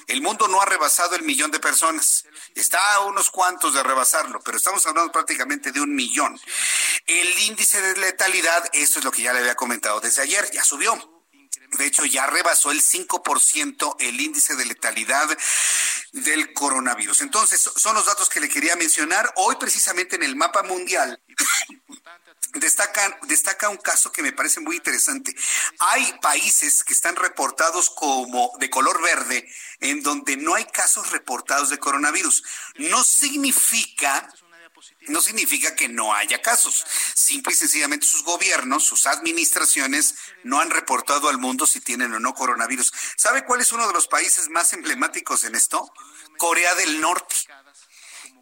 [0.06, 2.24] El mundo no ha rebasado el millón de personas.
[2.54, 6.40] Está a unos cuantos de rebasarlo, pero estamos hablando prácticamente de un millón.
[7.06, 10.64] El índice de letalidad, esto es lo que ya le había comentado desde ayer, ya
[10.64, 11.11] subió.
[11.78, 15.28] De hecho, ya rebasó el 5% el índice de letalidad
[16.12, 17.22] del coronavirus.
[17.22, 19.32] Entonces, son los datos que le quería mencionar.
[19.36, 21.20] Hoy, precisamente en el mapa mundial,
[22.54, 25.34] destaca, destaca un caso que me parece muy interesante.
[25.78, 29.48] Hay países que están reportados como de color verde,
[29.80, 32.42] en donde no hay casos reportados de coronavirus.
[32.76, 34.28] No significa
[35.08, 36.84] no significa que no haya casos.
[37.14, 40.14] Simple y sencillamente sus gobiernos, sus administraciones
[40.44, 42.92] no han reportado al mundo si tienen o no coronavirus.
[43.16, 45.92] ¿Sabe cuál es uno de los países más emblemáticos en esto?
[46.38, 47.36] Corea del Norte.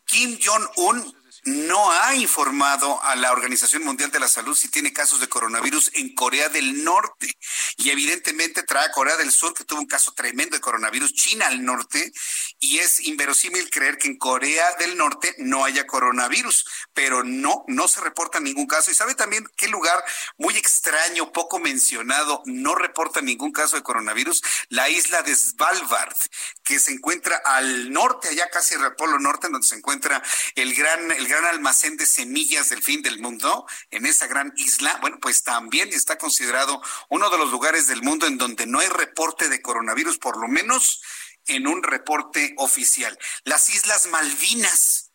[0.06, 5.20] Kim Jong-un no ha informado a la Organización Mundial de la Salud si tiene casos
[5.20, 7.36] de coronavirus en Corea del Norte.
[7.76, 11.46] Y evidentemente trae a Corea del Sur, que tuvo un caso tremendo de coronavirus, China
[11.46, 12.12] al norte,
[12.58, 17.88] y es inverosímil creer que en Corea del Norte no haya coronavirus, pero no, no
[17.88, 18.90] se reporta ningún caso.
[18.90, 20.04] Y sabe también qué lugar
[20.36, 26.16] muy extraño, poco mencionado, no reporta ningún caso de coronavirus, la isla de Svalbard,
[26.64, 30.22] que se encuentra al norte, allá casi en el Polo Norte, donde se encuentra
[30.54, 34.98] el gran, el gran almacén de semillas del fin del mundo, en esa gran isla,
[35.00, 38.88] bueno, pues también está considerado uno de los lugares del mundo en donde no hay
[38.88, 41.00] reporte de coronavirus, por lo menos
[41.46, 43.16] en un reporte oficial.
[43.44, 45.09] Las Islas Malvinas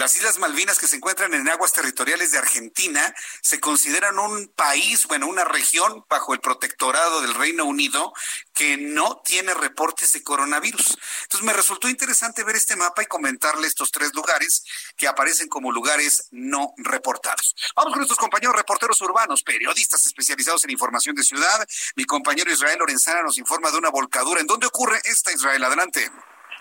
[0.00, 5.06] las Islas Malvinas que se encuentran en aguas territoriales de Argentina se consideran un país,
[5.06, 8.14] bueno, una región bajo el protectorado del Reino Unido
[8.54, 10.96] que no tiene reportes de coronavirus.
[11.24, 14.64] Entonces me resultó interesante ver este mapa y comentarle estos tres lugares
[14.96, 17.54] que aparecen como lugares no reportados.
[17.76, 21.68] Vamos con nuestros compañeros reporteros urbanos, periodistas especializados en información de ciudad.
[21.94, 24.40] Mi compañero Israel Lorenzana nos informa de una volcadura.
[24.40, 25.62] ¿En dónde ocurre esta, Israel?
[25.62, 26.10] Adelante.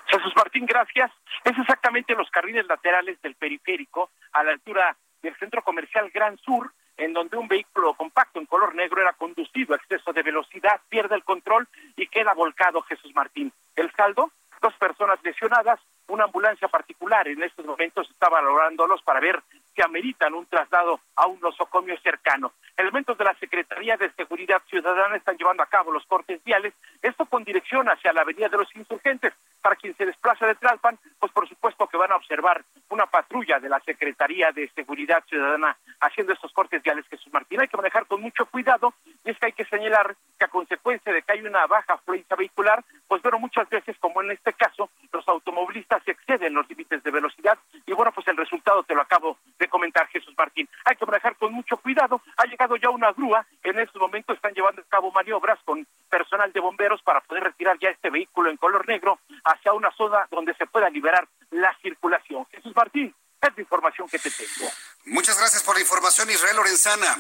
[0.10, 1.12] Jesús Martín, gracias.
[1.44, 6.74] Es exactamente los carriles laterales del periférico a la altura del centro comercial Gran Sur,
[6.98, 11.16] en donde un vehículo compacto en color negro era conducido a exceso de velocidad, pierde
[11.16, 13.54] el control y queda volcado Jesús Martín.
[13.76, 14.32] El saldo,
[14.62, 19.42] dos personas lesionadas, una ambulancia particular en estos momentos está valorándolos para ver
[19.76, 22.54] si ameritan un traslado a un nosocomio cercano.
[22.76, 27.26] Elementos de la Secretaría de Seguridad Ciudadana están llevando a cabo los cortes viales, esto
[27.26, 29.34] con dirección hacia la Avenida de los Insurgentes.
[29.62, 33.60] Para quien se desplaza de Tlalpan, pues por supuesto que van a observar una patrulla
[33.60, 37.06] de la Secretaría de Seguridad Ciudadana haciendo estos cortes viales.
[37.10, 38.94] Jesús Martín, hay que manejar con mucho cuidado
[39.26, 42.36] y es que hay que señalar que a consecuencia de que hay una baja afluencia
[42.36, 47.12] vehicular, pues bueno, muchas veces, como en este caso, los automovilistas exceden los límites de
[47.12, 50.70] velocidad y bueno, pues el resultado te lo acabo de comentar, Jesús Martín.
[50.86, 52.22] Hay que manejar con mucho cuidado.
[52.38, 53.46] Ha llegado ya una grúa.
[53.64, 57.78] En estos momentos están llevando a cabo maniobras con personal de bomberos para poder retirar
[57.80, 59.20] ya este vehículo en color negro
[59.52, 62.46] hacia una zona donde se pueda liberar la circulación.
[62.52, 64.72] Jesús Martín, es la información que te tengo.
[65.06, 67.18] Muchas gracias por la información, Israel Lorenzana.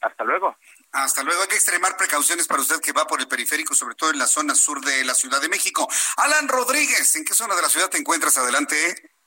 [0.00, 0.56] Hasta luego.
[0.92, 1.42] Hasta luego.
[1.42, 4.26] Hay que extremar precauciones para usted que va por el periférico, sobre todo en la
[4.26, 5.88] zona sur de la Ciudad de México.
[6.16, 8.36] Alan Rodríguez, ¿en qué zona de la ciudad te encuentras?
[8.38, 9.17] Adelante.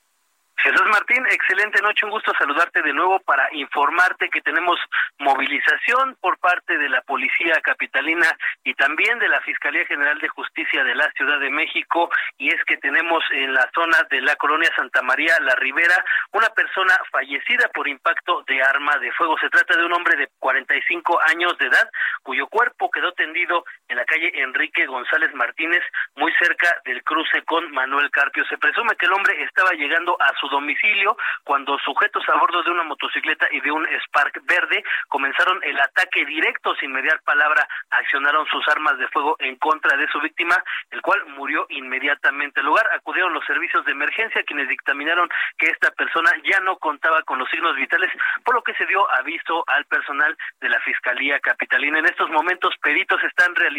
[0.56, 4.78] Jesús Martín, excelente noche, un gusto saludarte de nuevo para informarte que tenemos
[5.18, 8.26] movilización por parte de la Policía Capitalina
[8.62, 12.62] y también de la Fiscalía General de Justicia de la Ciudad de México y es
[12.64, 17.68] que tenemos en la zona de la colonia Santa María La Ribera una persona fallecida
[17.74, 19.36] por impacto de arma de fuego.
[19.38, 21.90] Se trata de un hombre de 45 años de edad
[22.22, 25.82] cuyo cuerpo quedó tendido en la calle Enrique González Martínez
[26.16, 28.44] muy cerca del cruce con Manuel Carpio.
[28.46, 32.70] Se presume que el hombre estaba llegando a su domicilio cuando sujetos a bordo de
[32.70, 38.46] una motocicleta y de un Spark verde comenzaron el ataque directo sin mediar palabra, accionaron
[38.46, 40.56] sus armas de fuego en contra de su víctima,
[40.90, 42.88] el cual murió inmediatamente al lugar.
[42.94, 45.28] Acudieron los servicios de emergencia quienes dictaminaron
[45.58, 48.10] que esta persona ya no contaba con los signos vitales,
[48.44, 51.98] por lo que se dio aviso al personal de la Fiscalía Capitalina.
[51.98, 53.71] En estos momentos peritos están realizando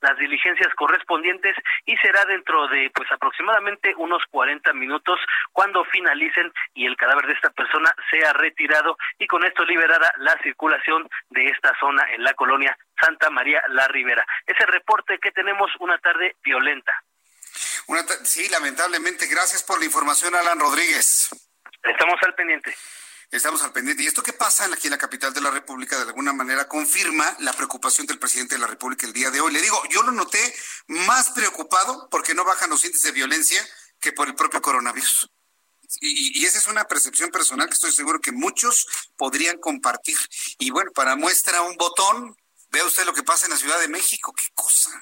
[0.00, 1.56] las diligencias correspondientes
[1.86, 5.18] y será dentro de pues aproximadamente unos 40 minutos
[5.52, 10.36] cuando finalicen y el cadáver de esta persona sea retirado y con esto liberará la
[10.42, 14.24] circulación de esta zona en la colonia Santa María La Ribera.
[14.46, 16.92] Ese reporte que tenemos una tarde violenta.
[18.24, 19.26] sí, lamentablemente.
[19.26, 21.30] Gracias por la información, Alan Rodríguez.
[21.82, 22.74] Estamos al pendiente.
[23.34, 24.04] Estamos al pendiente.
[24.04, 25.96] ¿Y esto qué pasa aquí en la capital de la República?
[25.96, 29.52] De alguna manera confirma la preocupación del presidente de la República el día de hoy.
[29.52, 30.38] Le digo, yo lo noté
[30.86, 33.60] más preocupado porque no bajan los índices de violencia
[33.98, 35.28] que por el propio coronavirus.
[36.00, 38.86] Y, esa es una percepción personal que estoy seguro que muchos
[39.16, 40.16] podrían compartir.
[40.60, 42.36] Y bueno, para muestra un botón,
[42.70, 44.32] vea usted lo que pasa en la Ciudad de México.
[44.32, 44.92] ¡Qué cosa!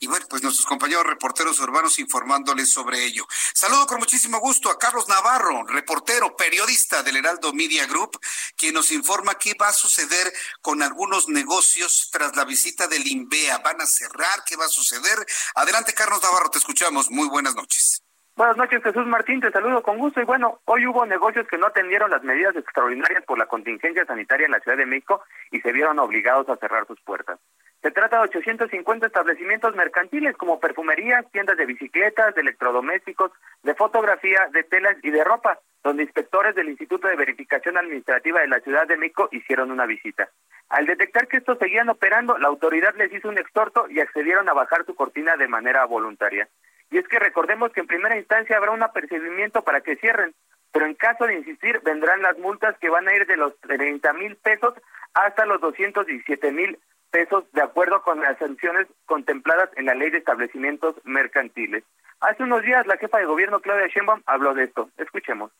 [0.00, 3.26] Y bueno, pues nuestros compañeros reporteros urbanos informándoles sobre ello.
[3.52, 8.20] Saludo con muchísimo gusto a Carlos Navarro, reportero, periodista del Heraldo Media Group,
[8.56, 13.58] quien nos informa qué va a suceder con algunos negocios tras la visita del INVEA.
[13.58, 14.44] ¿Van a cerrar?
[14.46, 15.18] ¿Qué va a suceder?
[15.56, 17.10] Adelante, Carlos Navarro, te escuchamos.
[17.10, 18.02] Muy buenas noches.
[18.38, 20.20] Buenas noches, Jesús Martín, te saludo con gusto.
[20.20, 24.46] Y bueno, hoy hubo negocios que no atendieron las medidas extraordinarias por la contingencia sanitaria
[24.46, 27.40] en la Ciudad de México y se vieron obligados a cerrar sus puertas.
[27.82, 33.30] Se trata de 850 establecimientos mercantiles como perfumerías, tiendas de bicicletas, de electrodomésticos,
[33.62, 38.48] de fotografía, de telas y de ropa, donde inspectores del Instituto de Verificación Administrativa de
[38.48, 40.28] la Ciudad de México hicieron una visita.
[40.70, 44.54] Al detectar que estos seguían operando, la autoridad les hizo un exhorto y accedieron a
[44.54, 46.48] bajar su cortina de manera voluntaria.
[46.90, 50.34] Y es que recordemos que en primera instancia habrá un apercibimiento para que cierren,
[50.72, 54.12] pero en caso de insistir vendrán las multas que van a ir de los 30
[54.14, 54.74] mil pesos
[55.14, 56.78] hasta los 217 mil
[57.10, 61.84] pesos de acuerdo con las sanciones contempladas en la ley de establecimientos mercantiles.
[62.20, 64.90] Hace unos días la jefa de gobierno Claudia Sheinbaum habló de esto.
[64.96, 65.50] Escuchemos.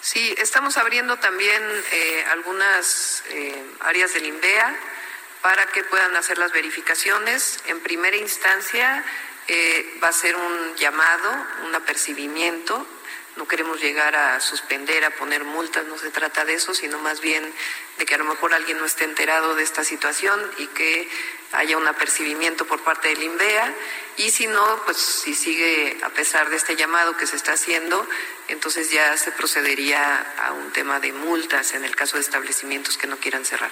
[0.00, 1.62] Sí, estamos abriendo también
[1.92, 4.74] eh, algunas eh, áreas del INVEA
[5.42, 7.62] para que puedan hacer las verificaciones.
[7.68, 9.04] En primera instancia
[9.48, 11.30] eh, va a ser un llamado,
[11.66, 12.86] un apercibimiento
[13.38, 17.20] no queremos llegar a suspender, a poner multas, no se trata de eso, sino más
[17.20, 17.44] bien
[17.98, 21.08] de que a lo mejor alguien no esté enterado de esta situación y que
[21.52, 23.72] haya un apercibimiento por parte del INVEA
[24.16, 28.04] y si no, pues si sigue a pesar de este llamado que se está haciendo,
[28.48, 33.06] entonces ya se procedería a un tema de multas en el caso de establecimientos que
[33.06, 33.70] no quieran cerrar.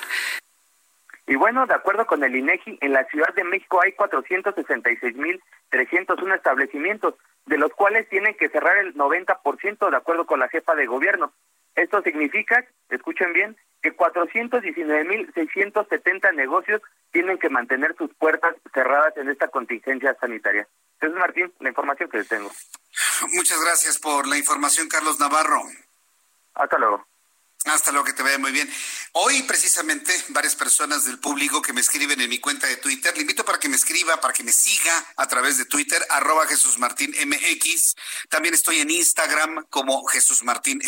[1.26, 7.14] Y bueno, de acuerdo con el INEGI, en la Ciudad de México hay 466.301 establecimientos,
[7.46, 11.32] de los cuales tienen que cerrar el 90% de acuerdo con la jefa de gobierno.
[11.74, 16.82] Esto significa, escuchen bien, que 419.670 negocios
[17.12, 20.66] tienen que mantener sus puertas cerradas en esta contingencia sanitaria.
[21.00, 22.50] Jesús Martín, la información que les tengo.
[23.32, 25.60] Muchas gracias por la información, Carlos Navarro.
[26.54, 27.06] Hasta luego.
[27.66, 28.72] Hasta luego, que te vaya muy bien.
[29.12, 33.22] Hoy, precisamente, varias personas del público que me escriben en mi cuenta de Twitter, le
[33.22, 36.46] invito para que me escriba, para que me siga a través de Twitter, arroba.
[38.28, 40.80] También estoy en Instagram como Jesús Martín.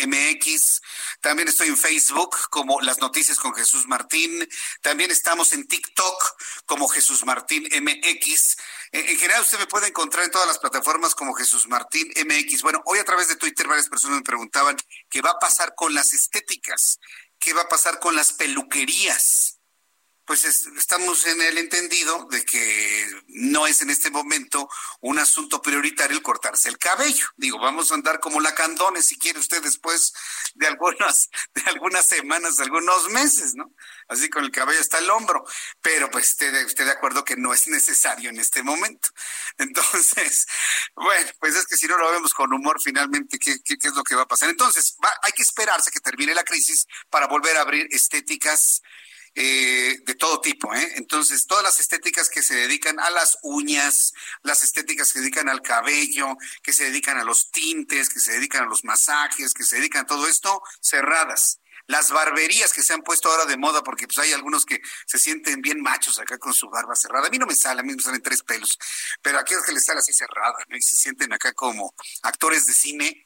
[1.19, 4.47] También estoy en Facebook como Las Noticias con Jesús Martín.
[4.81, 8.55] También estamos en TikTok como Jesús Martín MX.
[8.91, 12.63] En, general, usted me puede encontrar en todas las plataformas como Jesús Martín MX.
[12.63, 14.77] Bueno, hoy a través de Twitter varias personas me preguntaban
[15.09, 16.99] qué va a pasar con las estéticas,
[17.39, 19.58] qué va a pasar con las peluquerías
[20.29, 24.69] pues estamos en el entendido de que no es en este momento
[25.01, 27.25] un asunto prioritario el cortarse el cabello.
[27.35, 30.13] Digo, vamos a andar como la candone si quiere usted después
[30.53, 33.73] de algunas, de algunas semanas, algunos meses, ¿no?
[34.07, 35.43] Así con el cabello hasta el hombro.
[35.81, 39.09] Pero pues esté, usted de acuerdo que no es necesario en este momento.
[39.57, 40.45] Entonces,
[40.93, 44.03] bueno, pues es que si no lo vemos con humor finalmente, ¿qué, qué, es lo
[44.03, 44.51] que va a pasar?
[44.51, 48.83] Entonces, hay que esperarse que termine la crisis para volver a abrir estéticas
[49.41, 50.75] eh, de todo tipo.
[50.75, 50.95] ¿eh?
[50.97, 54.13] Entonces, todas las estéticas que se dedican a las uñas,
[54.43, 58.33] las estéticas que se dedican al cabello, que se dedican a los tintes, que se
[58.33, 61.61] dedican a los masajes, que se dedican a todo esto, cerradas.
[61.87, 65.17] Las barberías que se han puesto ahora de moda, porque pues hay algunos que se
[65.17, 67.27] sienten bien machos acá con su barba cerrada.
[67.27, 68.77] A mí no me sale, a mí me salen tres pelos,
[69.21, 70.75] pero aquellos que les sale así cerrada, ¿no?
[70.75, 73.25] Y se sienten acá como actores de cine,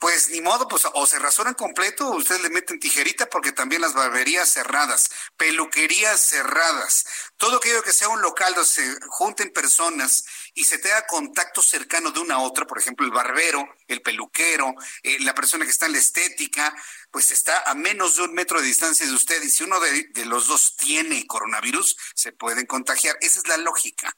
[0.00, 3.82] pues ni modo, pues o se rasuran completo o ustedes le meten tijerita porque también
[3.82, 7.04] las barberías cerradas, peluquerías cerradas,
[7.36, 10.24] todo aquello que sea un local donde se junten personas
[10.54, 14.74] y se tenga contacto cercano de una a otra, por ejemplo, el barbero, el peluquero,
[15.02, 16.74] eh, la persona que está en la estética,
[17.10, 20.24] pues está a menos de un metro de distancia de usted y si uno de,
[20.26, 23.16] los dos tiene coronavirus, se pueden contagiar.
[23.20, 24.14] Esa es la lógica.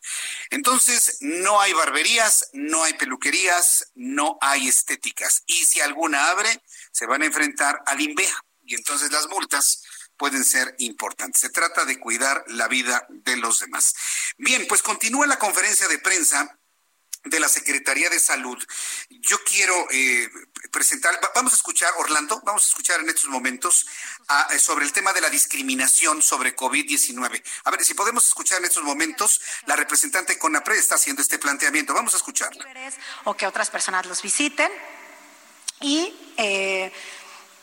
[0.51, 5.43] Entonces, no hay barberías, no hay peluquerías, no hay estéticas.
[5.47, 6.62] Y si alguna abre,
[6.93, 8.44] se van a enfrentar al INVEA.
[8.64, 9.82] Y entonces las multas
[10.16, 11.40] pueden ser importantes.
[11.40, 13.94] Se trata de cuidar la vida de los demás.
[14.36, 16.59] Bien, pues continúa la conferencia de prensa
[17.24, 18.59] de la Secretaría de Salud.
[19.11, 20.28] Yo quiero eh,
[20.70, 23.86] presentar, vamos a escuchar, Orlando, vamos a escuchar en estos momentos
[24.51, 27.43] eh, sobre el tema de la discriminación sobre COVID-19.
[27.65, 31.94] A ver, si podemos escuchar en estos momentos, la representante CONAPRED está haciendo este planteamiento.
[31.94, 32.66] Vamos a escucharla.
[33.24, 34.70] O que otras personas los visiten.
[35.81, 36.93] Y eh,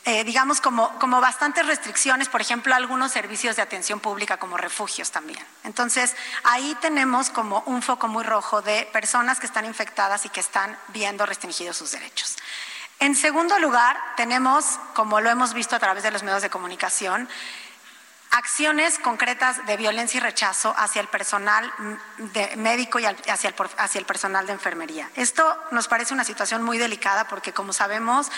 [0.06, 5.10] eh, digamos, como, como bastantes restricciones, por ejemplo, algunos servicios de atención pública como refugios
[5.10, 5.44] también.
[5.62, 10.40] Entonces, ahí tenemos como un foco muy rojo de personas que están infectadas y que
[10.40, 12.36] están viendo restringidos sus derechos.
[12.98, 17.28] En segundo lugar, tenemos, como lo hemos visto a través de los medios de comunicación,
[18.30, 21.70] acciones concretas de violencia y rechazo hacia el personal
[22.56, 25.10] médico y hacia el, hacia el personal de enfermería.
[25.16, 28.30] Esto nos parece una situación muy delicada porque, como sabemos,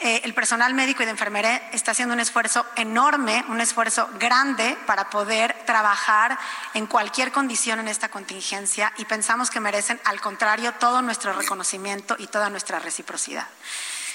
[0.00, 4.76] eh, el personal médico y de enfermería está haciendo un esfuerzo enorme, un esfuerzo grande
[4.86, 6.38] para poder trabajar
[6.74, 12.16] en cualquier condición en esta contingencia y pensamos que merecen, al contrario, todo nuestro reconocimiento
[12.18, 13.46] y toda nuestra reciprocidad.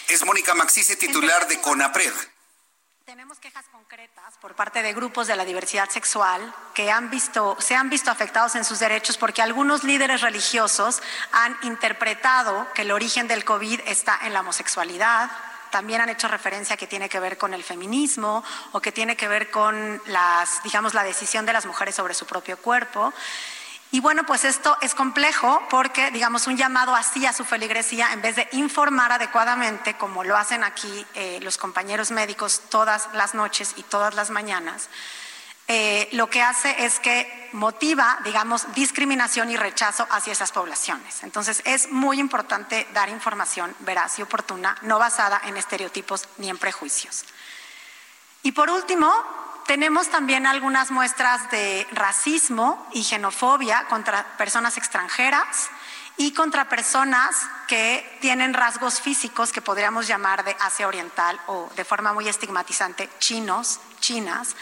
[0.08, 2.14] Es Mónica Maxice, titular de CONAPRED.
[3.06, 7.76] Tenemos quejas concretas por parte de grupos de la diversidad sexual que han visto, se
[7.76, 11.02] han visto afectados en sus derechos porque algunos líderes religiosos
[11.32, 15.32] han interpretado que el origen del COVID está en la homosexualidad,
[15.72, 19.28] también han hecho referencia que tiene que ver con el feminismo o que tiene que
[19.28, 23.14] ver con las, digamos, la decisión de las mujeres sobre su propio cuerpo.
[23.92, 28.22] Y bueno, pues esto es complejo porque, digamos, un llamado así a su feligresía, en
[28.22, 33.74] vez de informar adecuadamente, como lo hacen aquí eh, los compañeros médicos todas las noches
[33.78, 34.90] y todas las mañanas,
[35.72, 41.22] eh, lo que hace es que motiva, digamos, discriminación y rechazo hacia esas poblaciones.
[41.22, 46.58] Entonces, es muy importante dar información veraz y oportuna, no basada en estereotipos ni en
[46.58, 47.24] prejuicios.
[48.42, 49.14] Y por último,
[49.68, 55.70] tenemos también algunas muestras de racismo y xenofobia contra personas extranjeras
[56.18, 61.86] y contra personas que tienen rasgos físicos que podríamos llamar de Asia Oriental o de
[61.86, 64.56] forma muy estigmatizante chinos, chinas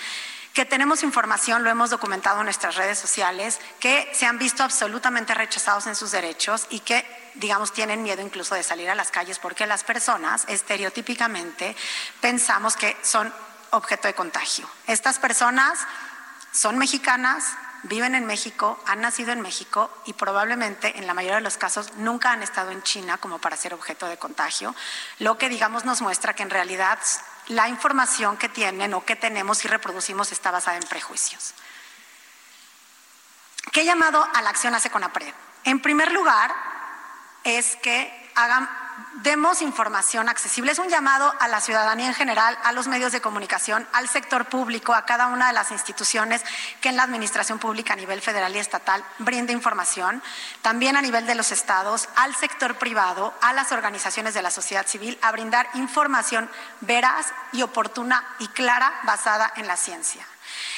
[0.57, 5.35] que tenemos información, lo hemos documentado en nuestras redes sociales, que se han visto absolutamente
[5.35, 7.05] rechazados en sus derechos y que,
[7.35, 11.75] digamos, tienen miedo incluso de salir a las calles porque las personas estereotípicamente
[12.21, 13.31] pensamos que son
[13.69, 14.67] objeto de contagio.
[14.88, 15.77] Estas personas
[16.51, 17.53] son mexicanas,
[17.84, 21.93] viven en México, han nacido en México y probablemente en la mayoría de los casos
[21.97, 24.73] nunca han estado en China como para ser objeto de contagio,
[25.19, 26.97] lo que digamos nos muestra que en realidad
[27.48, 31.53] la información que tienen o que tenemos y reproducimos está basada en prejuicios.
[33.72, 35.34] ¿Qué llamado a la acción hace CONAPRED?
[35.64, 36.53] En primer lugar,
[37.44, 38.69] es que hagan
[39.23, 40.72] demos información accesible.
[40.72, 44.45] Es un llamado a la ciudadanía en general, a los medios de comunicación, al sector
[44.45, 46.43] público, a cada una de las instituciones
[46.81, 50.22] que en la administración pública a nivel federal y estatal brinde información,
[50.61, 54.85] también a nivel de los estados, al sector privado, a las organizaciones de la sociedad
[54.85, 56.49] civil, a brindar información
[56.81, 60.26] veraz y oportuna y clara basada en la ciencia.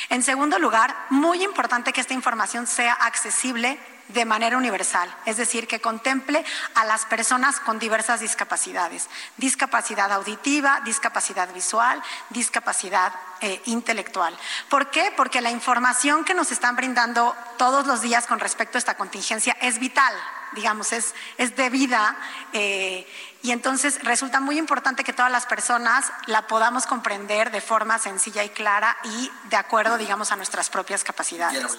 [0.10, 3.80] En segundo lugar, muy importante que esta información sea accesible
[4.10, 6.44] de manera universal, es decir, que contemple
[6.76, 9.08] a las personas con diversas discapacidades,
[9.38, 14.36] discapacidad auditiva, discapacidad visual, discapacidad eh, intelectual.
[14.68, 15.14] ¿Por qué?
[15.16, 19.56] Porque la información que nos están brindando todos los días con respecto a esta contingencia
[19.62, 20.14] es vital,
[20.54, 22.18] digamos, es, es de vida.
[22.54, 23.08] Eh,
[23.44, 28.44] y entonces resulta muy importante que todas las personas la podamos comprender de forma sencilla
[28.44, 31.78] y clara y de acuerdo, digamos, a nuestras propias capacidades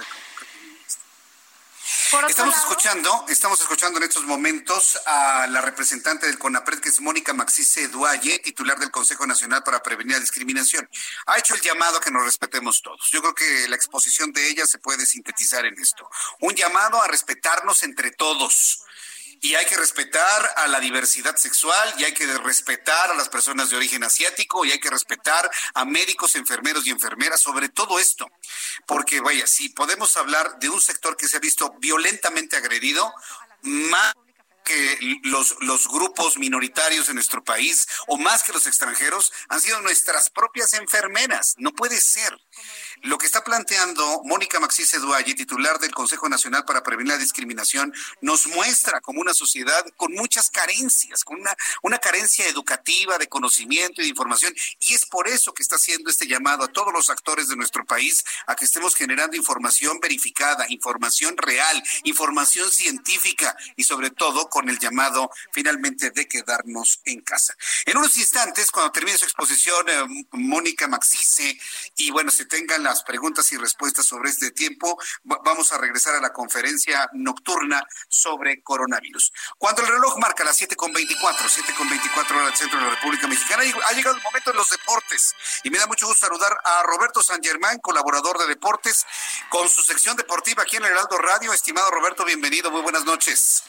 [2.29, 7.33] estamos escuchando, estamos escuchando en estos momentos a la representante del CONAPRED, que es Mónica
[7.33, 10.89] Maxice Duaye, titular del Consejo Nacional para Prevenir la Discriminación.
[11.27, 13.09] Ha hecho el llamado a que nos respetemos todos.
[13.11, 16.09] Yo creo que la exposición de ella se puede sintetizar en esto.
[16.41, 18.85] Un llamado a respetarnos entre todos
[19.41, 23.71] y hay que respetar a la diversidad sexual y hay que respetar a las personas
[23.71, 28.31] de origen asiático y hay que respetar a médicos, enfermeros y enfermeras sobre todo esto.
[28.87, 33.12] Porque vaya, si podemos hablar de un sector que se ha visto violentamente agredido,
[33.62, 34.15] más
[34.62, 39.81] que los, los grupos minoritarios en nuestro país, o más que los extranjeros, han sido
[39.81, 41.55] nuestras propias enfermeras.
[41.59, 42.39] No puede ser.
[43.02, 47.94] Lo que está planteando Mónica Maxís Edualle, titular del Consejo Nacional para Prevenir la Discriminación,
[48.20, 54.01] nos muestra como una sociedad con muchas carencias, con una, una carencia educativa, de conocimiento
[54.01, 54.55] y de información.
[54.81, 57.86] Y es por eso que está haciendo este llamado a todos los actores de nuestro
[57.86, 64.68] país a que estemos generando información verificada, información real, información científica y sobre todo con
[64.68, 67.56] el llamado finalmente de quedarnos en casa.
[67.86, 71.59] En unos instantes, cuando termine su exposición, eh, Mónica Maxice,
[71.97, 76.21] y bueno, se tengan las preguntas y respuestas sobre este tiempo, vamos a regresar a
[76.21, 79.33] la conferencia nocturna sobre coronavirus.
[79.59, 83.93] Cuando el reloj marca las 7.24, 7.24 horas del centro de la República Mexicana, ha
[83.93, 87.41] llegado el momento de los deportes y me da mucho gusto saludar a Roberto San
[87.41, 89.07] Germán, colaborador de deportes,
[89.49, 91.53] con su sección deportiva aquí en el Heraldo Radio.
[91.53, 93.62] Estimado Roberto, bienvenido, muy buenas noches.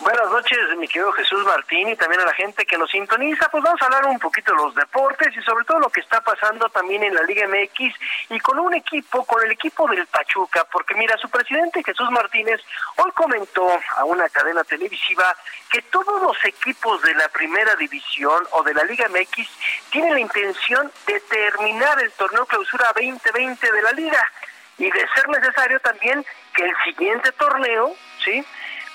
[0.00, 3.48] Buenas noches, mi querido Jesús Martín y también a la gente que nos sintoniza.
[3.48, 6.20] Pues vamos a hablar un poquito de los deportes y sobre todo lo que está
[6.20, 7.94] pasando también en la Liga MX
[8.30, 12.60] y con un equipo, con el equipo del Pachuca, porque mira, su presidente Jesús Martínez
[12.96, 15.36] hoy comentó a una cadena televisiva
[15.70, 19.48] que todos los equipos de la primera división o de la Liga MX
[19.90, 24.32] tienen la intención de terminar el torneo clausura 2020 de la liga
[24.76, 27.94] y de ser necesario también que el siguiente torneo,
[28.24, 28.44] ¿sí?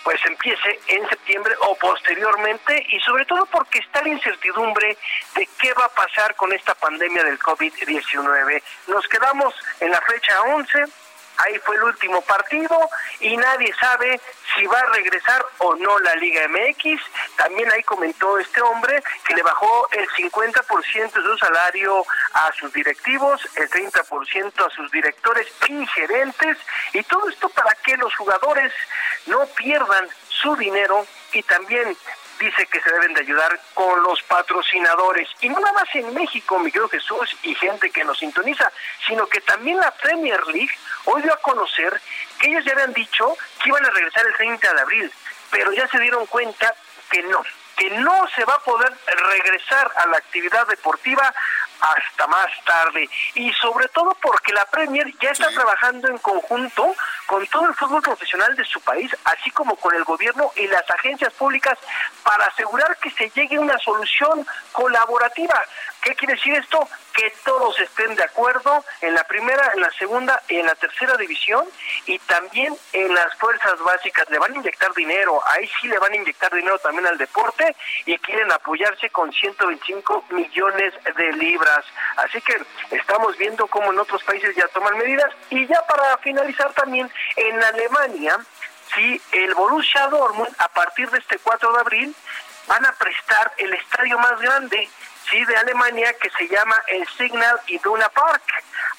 [0.03, 4.97] Pues empiece en septiembre o posteriormente y sobre todo porque está la incertidumbre
[5.35, 8.61] de qué va a pasar con esta pandemia del COVID-19.
[8.87, 10.85] Nos quedamos en la fecha 11
[11.39, 12.77] Ahí fue el último partido
[13.21, 14.19] y nadie sabe
[14.55, 17.01] si va a regresar o no la Liga MX.
[17.37, 22.73] También ahí comentó este hombre que le bajó el 50% de su salario a sus
[22.73, 26.57] directivos, el 30% a sus directores y gerentes.
[26.93, 28.73] Y todo esto para que los jugadores
[29.27, 31.95] no pierdan su dinero y también
[32.39, 35.27] dice que se deben de ayudar con los patrocinadores.
[35.41, 38.71] Y no nada más en México, mi querido Jesús, y gente que nos sintoniza,
[39.05, 40.71] sino que también la Premier League
[41.05, 41.99] hoy dio a conocer
[42.39, 45.11] que ellos ya habían dicho que iban a regresar el 30 de abril,
[45.51, 46.73] pero ya se dieron cuenta
[47.09, 47.43] que no,
[47.75, 51.33] que no se va a poder regresar a la actividad deportiva
[51.81, 56.95] hasta más tarde y sobre todo porque la Premier ya está trabajando en conjunto
[57.25, 60.89] con todo el fútbol profesional de su país, así como con el gobierno y las
[60.89, 61.77] agencias públicas
[62.23, 65.63] para asegurar que se llegue a una solución colaborativa.
[66.01, 66.87] ¿Qué quiere decir esto?
[67.19, 71.17] Que todos estén de acuerdo en la primera, en la segunda y en la tercera
[71.17, 71.65] división
[72.05, 74.29] y también en las fuerzas básicas.
[74.29, 77.75] Le van a inyectar dinero, ahí sí le van a inyectar dinero también al deporte
[78.05, 81.83] y quieren apoyarse con 125 millones de libras.
[82.15, 82.55] Así que
[82.91, 87.61] estamos viendo cómo en otros países ya toman medidas y ya para finalizar también en
[87.61, 88.37] Alemania,
[88.95, 92.15] sí, el Borussia Dortmund a partir de este 4 de abril
[92.69, 94.87] van a prestar el estadio más grande
[95.29, 98.43] sí de Alemania que se llama el Signal Iduna Park.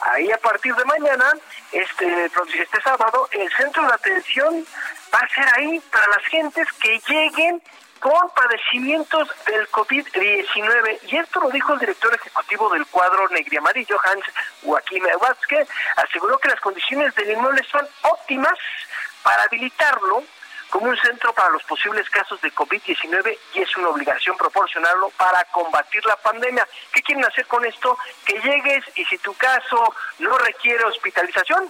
[0.01, 1.33] Ahí a partir de mañana,
[1.73, 4.67] este, este sábado, el centro de atención
[5.13, 7.63] va a ser ahí para las gentes que lleguen
[7.99, 10.99] con padecimientos del COVID-19.
[11.07, 14.25] Y esto lo dijo el director ejecutivo del cuadro negri amarillo, Hans
[14.63, 18.59] Joaquín Vázquez, aseguró que las condiciones del inmueble son óptimas
[19.23, 20.25] para habilitarlo
[20.71, 25.45] como un centro para los posibles casos de COVID-19 y es una obligación proporcionarlo para
[25.47, 26.67] combatir la pandemia.
[26.93, 27.99] ¿Qué quieren hacer con esto?
[28.25, 31.69] Que llegues y si tu caso no requiere hospitalización,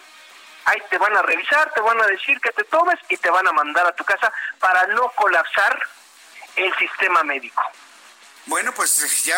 [0.66, 3.48] ahí te van a revisar, te van a decir que te tomes y te van
[3.48, 5.78] a mandar a tu casa para no colapsar
[6.56, 7.62] el sistema médico.
[8.46, 9.36] Bueno, pues ya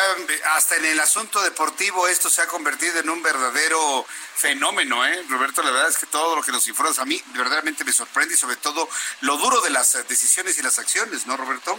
[0.54, 5.24] hasta en el asunto deportivo esto se ha convertido en un verdadero fenómeno, ¿eh?
[5.28, 8.34] Roberto, la verdad es que todo lo que nos informas a mí verdaderamente me sorprende
[8.34, 8.88] y sobre todo
[9.20, 11.78] lo duro de las decisiones y las acciones, ¿no, Roberto?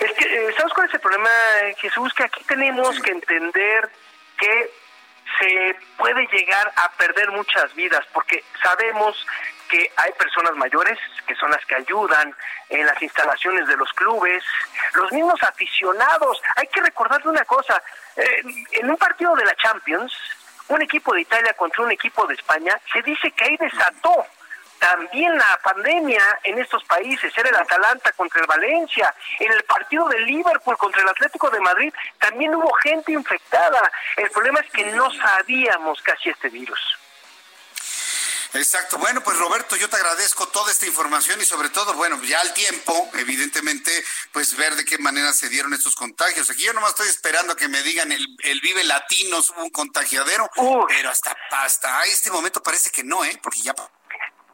[0.00, 1.30] Es que, eh, ¿sabes cuál es el problema,
[1.78, 2.12] Jesús?
[2.14, 3.90] Que aquí tenemos que entender
[4.38, 4.70] que
[5.38, 9.16] se puede llegar a perder muchas vidas, porque sabemos
[9.68, 12.34] que hay personas mayores que son las que ayudan
[12.68, 14.42] en las instalaciones de los clubes,
[14.94, 16.40] los mismos aficionados.
[16.56, 17.82] Hay que recordarle una cosa,
[18.16, 20.12] eh, en un partido de la Champions,
[20.68, 24.26] un equipo de Italia contra un equipo de España, se dice que ahí desató
[24.78, 30.08] también la pandemia en estos países, era el Atalanta contra el Valencia, en el partido
[30.08, 33.90] de Liverpool contra el Atlético de Madrid, también hubo gente infectada.
[34.16, 36.98] El problema es que no sabíamos casi este virus.
[38.54, 38.98] Exacto.
[38.98, 42.54] Bueno, pues Roberto, yo te agradezco toda esta información y sobre todo, bueno, ya al
[42.54, 43.90] tiempo, evidentemente,
[44.32, 46.48] pues ver de qué manera se dieron estos contagios.
[46.50, 49.70] Aquí yo nomás estoy esperando a que me digan el, el Vive Latino hubo un
[49.70, 50.50] contagiadero,
[50.88, 53.38] pero hasta, hasta este momento parece que no, ¿eh?
[53.42, 53.74] Porque ya...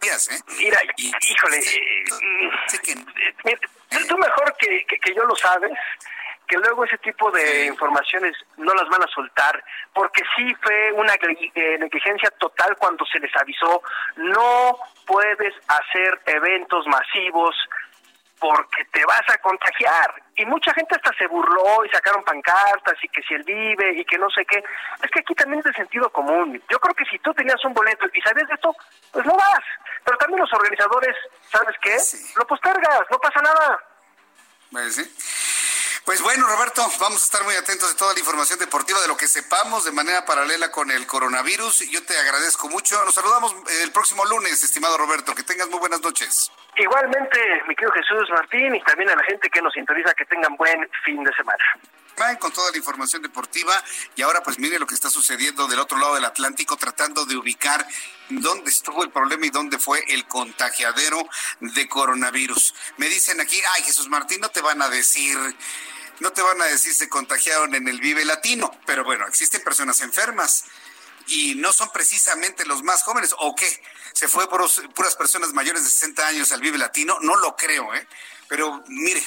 [0.03, 0.41] ¿eh?
[0.59, 5.73] Mira, híjole, eh, mm, Tú mejor que, que, yo lo sabes,
[6.53, 9.65] que luego ese tipo de informaciones no las van a soltar,
[9.95, 13.83] porque sí fue una eh, negligencia total cuando se les avisó,
[14.17, 14.77] no
[15.07, 17.57] puedes hacer eventos masivos
[18.39, 20.23] porque te vas a contagiar.
[20.37, 24.05] Y mucha gente hasta se burló y sacaron pancartas y que si él vive y
[24.05, 24.63] que no sé qué.
[25.03, 26.63] Es que aquí también es de sentido común.
[26.69, 28.77] Yo creo que si tú tenías un boleto y sabes de esto,
[29.11, 29.65] pues no vas.
[30.05, 31.17] Pero también los organizadores,
[31.51, 31.97] ¿sabes qué?
[32.37, 33.79] Lo postergas, no pasa nada.
[34.71, 35.62] Pues sí.
[36.05, 39.17] Pues bueno, Roberto, vamos a estar muy atentos de toda la información deportiva, de lo
[39.17, 41.89] que sepamos de manera paralela con el coronavirus.
[41.91, 43.03] Yo te agradezco mucho.
[43.05, 45.33] Nos saludamos el próximo lunes, estimado Roberto.
[45.35, 46.51] Que tengas muy buenas noches.
[46.77, 47.39] Igualmente,
[47.69, 50.91] mi querido Jesús Martín, y también a la gente que nos sintoniza, que tengan buen
[51.05, 51.65] fin de semana
[52.39, 53.83] con toda la información deportiva
[54.15, 57.37] y ahora pues mire lo que está sucediendo del otro lado del Atlántico tratando de
[57.37, 57.87] ubicar
[58.29, 61.29] dónde estuvo el problema y dónde fue el contagiadero
[61.61, 62.75] de coronavirus.
[62.97, 65.37] Me dicen aquí, ay Jesús Martín, no te van a decir
[66.21, 70.01] no te van a decir se contagiaron en el Vive Latino, pero bueno, existen personas
[70.03, 70.65] enfermas
[71.27, 73.83] y no son precisamente los más jóvenes, ¿o qué?
[74.13, 74.65] ¿Se fue por
[74.95, 77.19] puras personas mayores de 60 años al Vive Latino?
[77.23, 78.07] No lo creo, ¿eh?
[78.49, 79.23] Pero mire,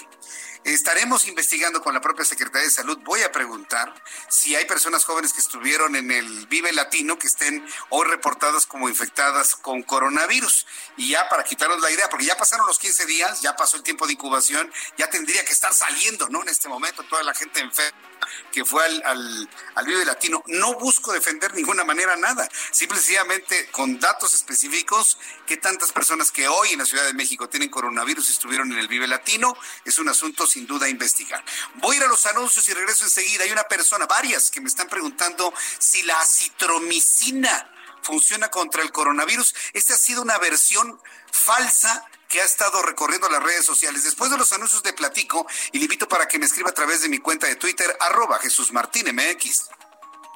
[0.65, 2.97] Estaremos investigando con la propia Secretaría de Salud.
[3.03, 3.93] Voy a preguntar
[4.29, 8.89] si hay personas jóvenes que estuvieron en el Vive Latino que estén hoy reportadas como
[8.89, 10.65] infectadas con coronavirus.
[10.97, 13.83] Y ya para quitarnos la idea, porque ya pasaron los 15 días, ya pasó el
[13.83, 16.41] tiempo de incubación, ya tendría que estar saliendo, ¿no?
[16.41, 18.14] En este momento toda la gente enferma
[18.51, 20.43] que fue al, al, Vive Latino.
[20.47, 26.47] No busco defender de ninguna manera nada, simplemente con datos específicos que tantas personas que
[26.47, 30.09] hoy en la Ciudad de México tienen coronavirus estuvieron en el Vive Latino, es un
[30.09, 31.43] asunto sin duda a investigar.
[31.75, 33.43] Voy a ir a los anuncios y regreso enseguida.
[33.43, 37.74] Hay una persona, varias, que me están preguntando si la citromicina
[38.05, 39.53] funciona contra el coronavirus.
[39.73, 41.01] Esta ha sido una versión
[41.31, 44.03] falsa que ha estado recorriendo las redes sociales.
[44.03, 47.01] Después de los anuncios de Platico, y le invito para que me escriba a través
[47.01, 49.69] de mi cuenta de Twitter, arroba Jesús Martín MX.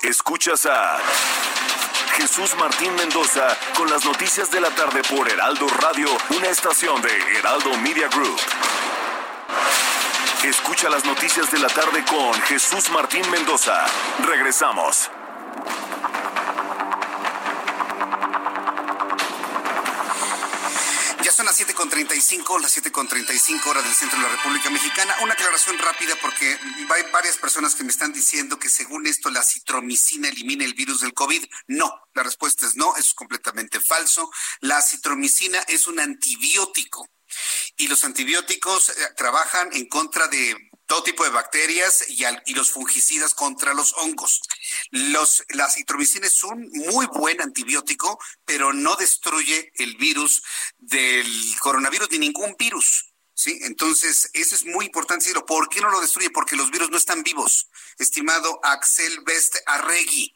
[0.02, 0.98] Escuchas a
[2.16, 7.16] Jesús Martín Mendoza con las noticias de la tarde por Heraldo Radio, una estación de
[7.38, 8.40] Heraldo Media Group.
[10.44, 13.86] Escucha las noticias de la tarde con Jesús Martín Mendoza.
[14.26, 15.12] Regresamos.
[21.40, 25.16] Son las 7.35, las 7.35 horas del centro de la República Mexicana.
[25.22, 26.60] Una aclaración rápida porque
[26.90, 31.00] hay varias personas que me están diciendo que según esto la citromicina elimina el virus
[31.00, 31.46] del COVID.
[31.68, 34.30] No, la respuesta es no, eso es completamente falso.
[34.60, 37.08] La citromicina es un antibiótico
[37.78, 43.36] y los antibióticos eh, trabajan en contra de todo tipo de bacterias y, los fungicidas
[43.36, 44.42] contra los hongos.
[44.90, 50.42] Los, la citromicina es muy buen antibiótico, pero no destruye el virus
[50.80, 51.28] del
[51.62, 53.14] coronavirus ni ningún virus.
[53.36, 53.58] ¿Sí?
[53.62, 55.46] Entonces, eso es muy importante decirlo.
[55.46, 56.32] ¿Por qué no lo destruye?
[56.32, 60.34] Porque los virus no están vivos, estimado Axel Best Arregui.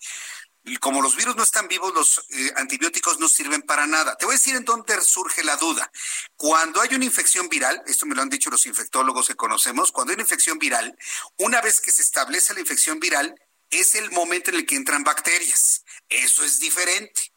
[0.79, 4.15] Como los virus no están vivos, los eh, antibióticos no sirven para nada.
[4.15, 5.91] Te voy a decir en dónde surge la duda.
[6.37, 10.11] Cuando hay una infección viral, esto me lo han dicho los infectólogos que conocemos, cuando
[10.11, 10.97] hay una infección viral,
[11.37, 13.35] una vez que se establece la infección viral,
[13.69, 15.83] es el momento en el que entran bacterias.
[16.07, 17.32] Eso es diferente.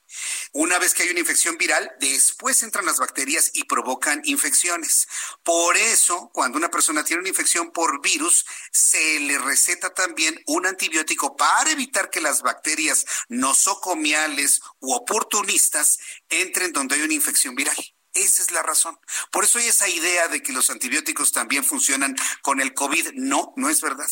[0.52, 5.08] Una vez que hay una infección viral, después entran las bacterias y provocan infecciones.
[5.42, 10.66] Por eso, cuando una persona tiene una infección por virus, se le receta también un
[10.66, 15.98] antibiótico para evitar que las bacterias nosocomiales u oportunistas
[16.28, 17.95] entren donde hay una infección viral.
[18.16, 18.98] Esa es la razón.
[19.30, 23.12] Por eso hay esa idea de que los antibióticos también funcionan con el COVID.
[23.14, 24.08] No, no es verdad.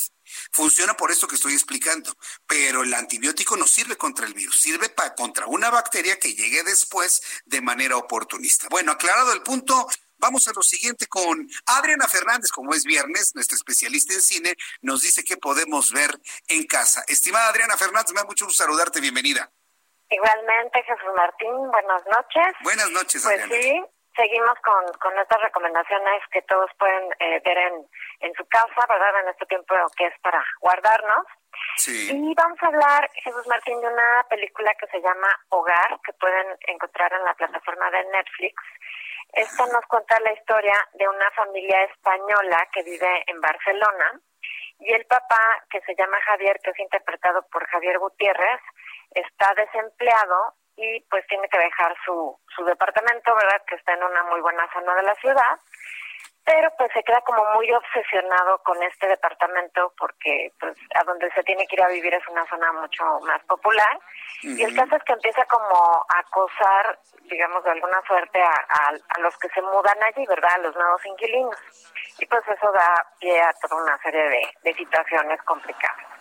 [0.52, 2.14] Funciona por esto que estoy explicando,
[2.47, 6.62] pero el antibiótico no sirve contra el virus, sirve para contra una bacteria que llegue
[6.64, 8.68] después de manera oportunista.
[8.70, 13.56] Bueno, aclarado el punto, Vamos a lo siguiente con Adriana Fernández, como es viernes, nuestra
[13.56, 16.18] especialista en cine, nos dice qué podemos ver
[16.48, 17.05] en casa.
[17.09, 19.53] Estimada Adriana Fernández, me da mucho gusto saludarte, bienvenida.
[20.09, 22.54] Igualmente, Jesús Martín, buenas noches.
[22.62, 23.48] Buenas noches, pues Adriana.
[23.48, 23.85] Pues sí,
[24.16, 27.86] seguimos con, con estas recomendaciones que todos pueden eh, ver en,
[28.20, 29.20] en su casa, ¿verdad?
[29.22, 31.26] En este tiempo que es para guardarnos.
[31.76, 32.10] Sí.
[32.12, 36.46] Y vamos a hablar, Jesús Martín, de una película que se llama Hogar, que pueden
[36.66, 38.54] encontrar en la plataforma de Netflix.
[39.32, 44.20] Esta nos cuenta la historia de una familia española que vive en Barcelona
[44.78, 48.60] y el papá, que se llama Javier, que es interpretado por Javier Gutiérrez,
[49.10, 53.62] está desempleado y pues tiene que dejar su, su departamento, ¿verdad?
[53.66, 55.59] Que está en una muy buena zona de la ciudad.
[56.44, 61.43] pero pues se queda como muy obsesionado con este departamento porque pues a donde se
[61.44, 63.98] tiene que ir a vivir es una zona mucho más popular.
[64.43, 69.20] Y el caso es que empieza como a acosar digamos de alguna suerte a, a,
[69.20, 71.56] los que se mudan allí verdad a los nuevos inquilinos.
[72.19, 76.13] Y pues eso da pie a toda una serie de, de situaciones complicadas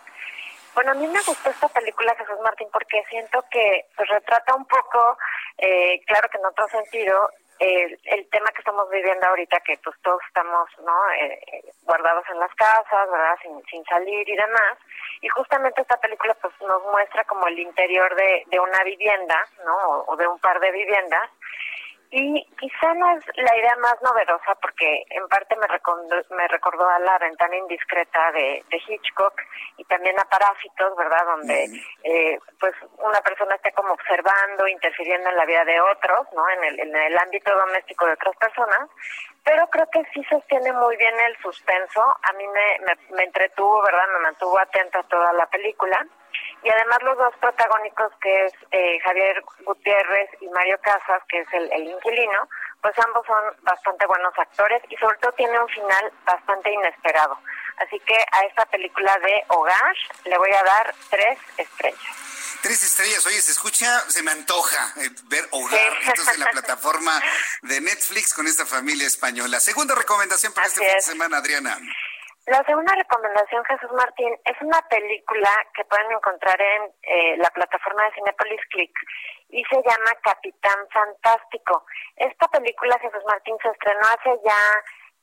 [0.73, 4.65] bueno, a mí me gustó esta película, Jesús Martín, porque siento que pues, retrata un
[4.65, 5.17] poco,
[5.57, 7.29] eh, claro que en otro sentido,
[7.59, 12.39] el, tema que estamos viviendo ahorita, que pues todos estamos no eh, eh, guardados en
[12.39, 14.77] las casas, verdad, sin, sin salir y demás.
[15.21, 20.03] Y justamente esta película pues nos muestra como el interior de, de una vivienda, ¿no?
[20.07, 21.29] o de un par de viviendas
[22.15, 26.87] y quizá no es la idea más novedosa porque en parte me recordó, me recordó
[26.87, 29.33] a La ventana indiscreta de, Hitchcock
[29.77, 31.25] y también a Parásitos, ¿verdad?
[31.25, 31.65] Donde
[32.03, 36.47] eh, pues una persona está como observando, interfiriendo en la vida de otros, ¿no?
[36.51, 38.89] En el, en el ámbito doméstico de otras personas.
[39.43, 41.99] Pero creo que sí sostiene muy bien el suspenso.
[42.21, 44.05] A mí me, me, me entretuvo, ¿verdad?
[44.13, 46.05] Me mantuvo atenta toda la película
[46.63, 51.47] y además los dos protagónicos que es eh, Javier Gutiérrez y Mario Casas, que es
[51.51, 52.47] el, inquilino,
[52.81, 57.37] pues ambos son bastante buenos actores y sobre todo tiene un final bastante inesperado.
[57.77, 62.59] Así que a esta película de Hogar le voy a dar tres estrellas.
[62.61, 67.21] Tres estrellas, oye, se escucha, se me antoja eh, ver Hogar, entonces en la plataforma
[67.61, 69.59] de Netflix con esta familia española.
[69.59, 71.77] Segunda recomendación para este fin de semana, Adriana.
[72.45, 78.03] La segunda recomendación, Jesús Martín, es una película que pueden encontrar en eh, la plataforma
[78.03, 78.91] de Cinepolis Click
[79.49, 81.85] y se llama Capitán Fantástico.
[82.17, 84.59] Esta película, Jesús Martín, se estrenó hace ya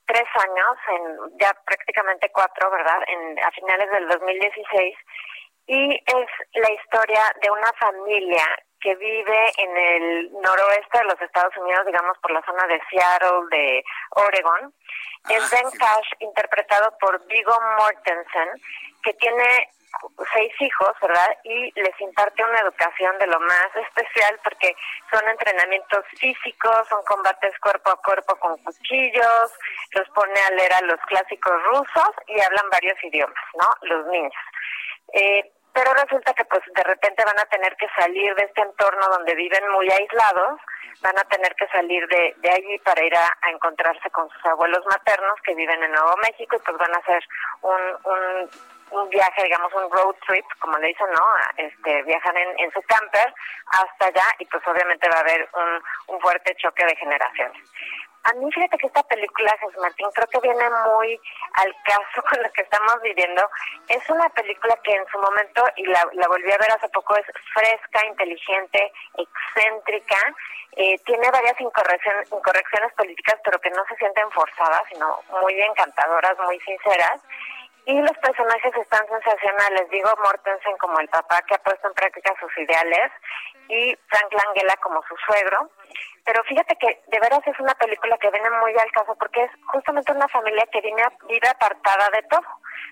[0.07, 3.03] tres años, en ya prácticamente cuatro, ¿verdad?
[3.07, 4.95] En, a finales del 2016
[5.67, 8.43] y es la historia de una familia
[8.81, 13.47] que vive en el noroeste de los Estados Unidos, digamos por la zona de Seattle,
[13.51, 14.73] de Oregon.
[15.29, 18.49] es Ben Cash, interpretado por Vigo Mortensen,
[19.03, 19.69] que tiene
[20.33, 21.37] seis hijos, ¿verdad?
[21.43, 24.75] Y les imparte una educación de lo más especial porque
[25.11, 29.51] son entrenamientos físicos, son combates cuerpo a cuerpo con cuchillos,
[29.91, 33.67] los pone a leer a los clásicos rusos y hablan varios idiomas, ¿no?
[33.81, 34.33] Los niños.
[35.13, 39.07] Eh, pero resulta que pues de repente van a tener que salir de este entorno
[39.09, 40.59] donde viven muy aislados,
[41.01, 44.85] van a tener que salir de, de allí para ir a, encontrarse con sus abuelos
[44.85, 47.23] maternos que viven en Nuevo México y pues van a hacer
[47.61, 48.49] un, un,
[48.91, 51.25] un viaje, digamos un road trip, como le dicen, ¿no?
[51.57, 53.33] Este, viajan en, en su camper
[53.67, 57.63] hasta allá y pues obviamente va a haber un, un fuerte choque de generaciones.
[58.23, 61.19] A mí fíjate que esta película, Jesús Martín, creo que viene muy
[61.53, 63.49] al caso con lo que estamos viviendo.
[63.87, 67.15] Es una película que en su momento, y la, la volví a ver hace poco,
[67.15, 70.17] es fresca, inteligente, excéntrica,
[70.73, 76.37] eh, tiene varias incorrecciones, incorrecciones políticas, pero que no se sienten forzadas, sino muy encantadoras,
[76.45, 77.21] muy sinceras.
[77.85, 79.89] Y los personajes están sensacionales.
[79.89, 83.11] Digo Mortensen como el papá que ha puesto en práctica sus ideales
[83.67, 85.69] y Frank Langella como su suegro.
[86.25, 89.51] Pero fíjate que de veras es una película que viene muy al caso porque es
[89.67, 92.45] justamente una familia que viene, vive apartada de todo.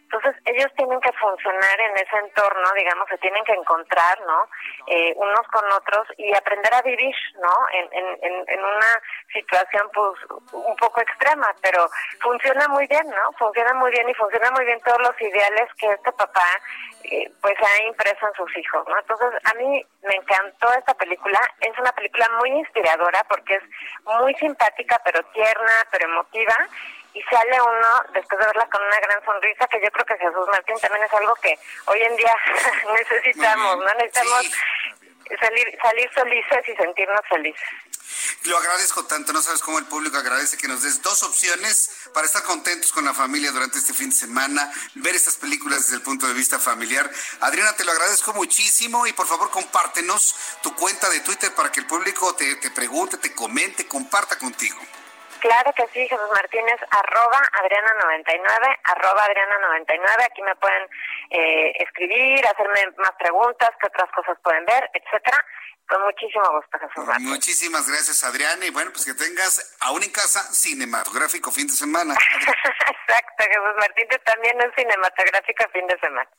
[0.03, 4.50] Entonces ellos tienen que funcionar en ese entorno, digamos, se tienen que encontrar, ¿no?
[4.88, 7.53] Eh, unos con otros y aprender a vivir, ¿no?
[7.74, 9.01] En, en, en una
[9.32, 10.19] situación pues
[10.51, 11.88] un poco extrema, pero
[12.22, 13.32] funciona muy bien, ¿no?
[13.38, 16.48] Funciona muy bien y funciona muy bien todos los ideales que este papá
[17.03, 18.98] eh, pues ha impreso en sus hijos, ¿no?
[19.00, 23.64] Entonces a mí me encantó esta película, es una película muy inspiradora porque es
[24.03, 26.56] muy simpática, pero tierna, pero emotiva
[27.14, 30.48] y sale uno después de verla con una gran sonrisa que yo creo que Jesús
[30.50, 32.36] Martín también es algo que hoy en día
[32.94, 33.94] necesitamos, ¿no?
[33.96, 34.46] Necesitamos
[35.40, 37.70] salir salir felices y sentirnos felices.
[38.46, 42.26] Lo agradezco tanto, no sabes cómo el público agradece que nos des dos opciones para
[42.26, 46.02] estar contentos con la familia durante este fin de semana, ver estas películas desde el
[46.02, 47.10] punto de vista familiar.
[47.42, 51.82] Adriana, te lo agradezco muchísimo y por favor compártenos tu cuenta de Twitter para que
[51.82, 54.80] el público te, te pregunte, te comente, comparta contigo.
[55.40, 60.26] Claro que sí, Jesús Martínez, arroba Adriana99, arroba Adriana99.
[60.26, 60.84] Aquí me pueden
[61.30, 65.45] eh, escribir, hacerme más preguntas, qué otras cosas pueden ver, etcétera.
[65.88, 67.32] Con muchísimo gusto, Jesús Martínez.
[67.32, 68.66] Muchísimas gracias, Adriana.
[68.66, 72.14] Y bueno, pues que tengas aún en casa cinematográfico fin de semana.
[73.08, 76.30] Exacto, Jesús Martínez también es cinematográfico fin de semana.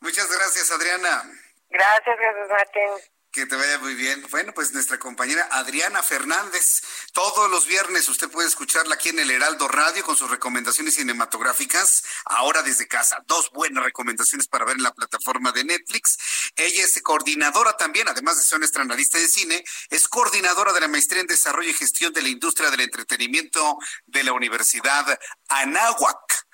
[0.00, 1.22] Muchas gracias, Adriana.
[1.70, 3.17] Gracias, Jesús Martínez.
[3.38, 4.26] Que te vaya muy bien.
[4.32, 9.30] Bueno, pues nuestra compañera Adriana Fernández, todos los viernes usted puede escucharla aquí en el
[9.30, 13.22] Heraldo Radio con sus recomendaciones cinematográficas, ahora desde casa.
[13.28, 16.18] Dos buenas recomendaciones para ver en la plataforma de Netflix.
[16.56, 20.88] Ella es coordinadora también, además de ser nuestra analista de cine, es coordinadora de la
[20.88, 26.47] maestría en desarrollo y gestión de la industria del entretenimiento de la Universidad Anáhuac.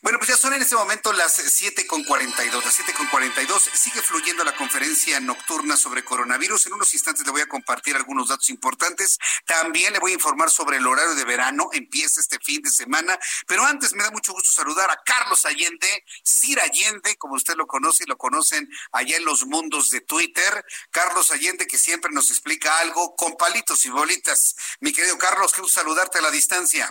[0.00, 2.64] Bueno, pues ya son en este momento las 7 con 42.
[2.64, 6.66] Las 7 con 42 sigue fluyendo la conferencia nocturna sobre coronavirus.
[6.66, 9.18] En unos instantes le voy a compartir algunos datos importantes.
[9.44, 11.70] También le voy a informar sobre el horario de verano.
[11.72, 13.18] Empieza este fin de semana.
[13.48, 17.66] Pero antes me da mucho gusto saludar a Carlos Allende, Sir Allende, como usted lo
[17.66, 20.64] conoce y lo conocen allá en los mundos de Twitter.
[20.92, 24.54] Carlos Allende, que siempre nos explica algo con palitos y bolitas.
[24.78, 26.88] Mi querido Carlos, quiero saludarte a la distancia.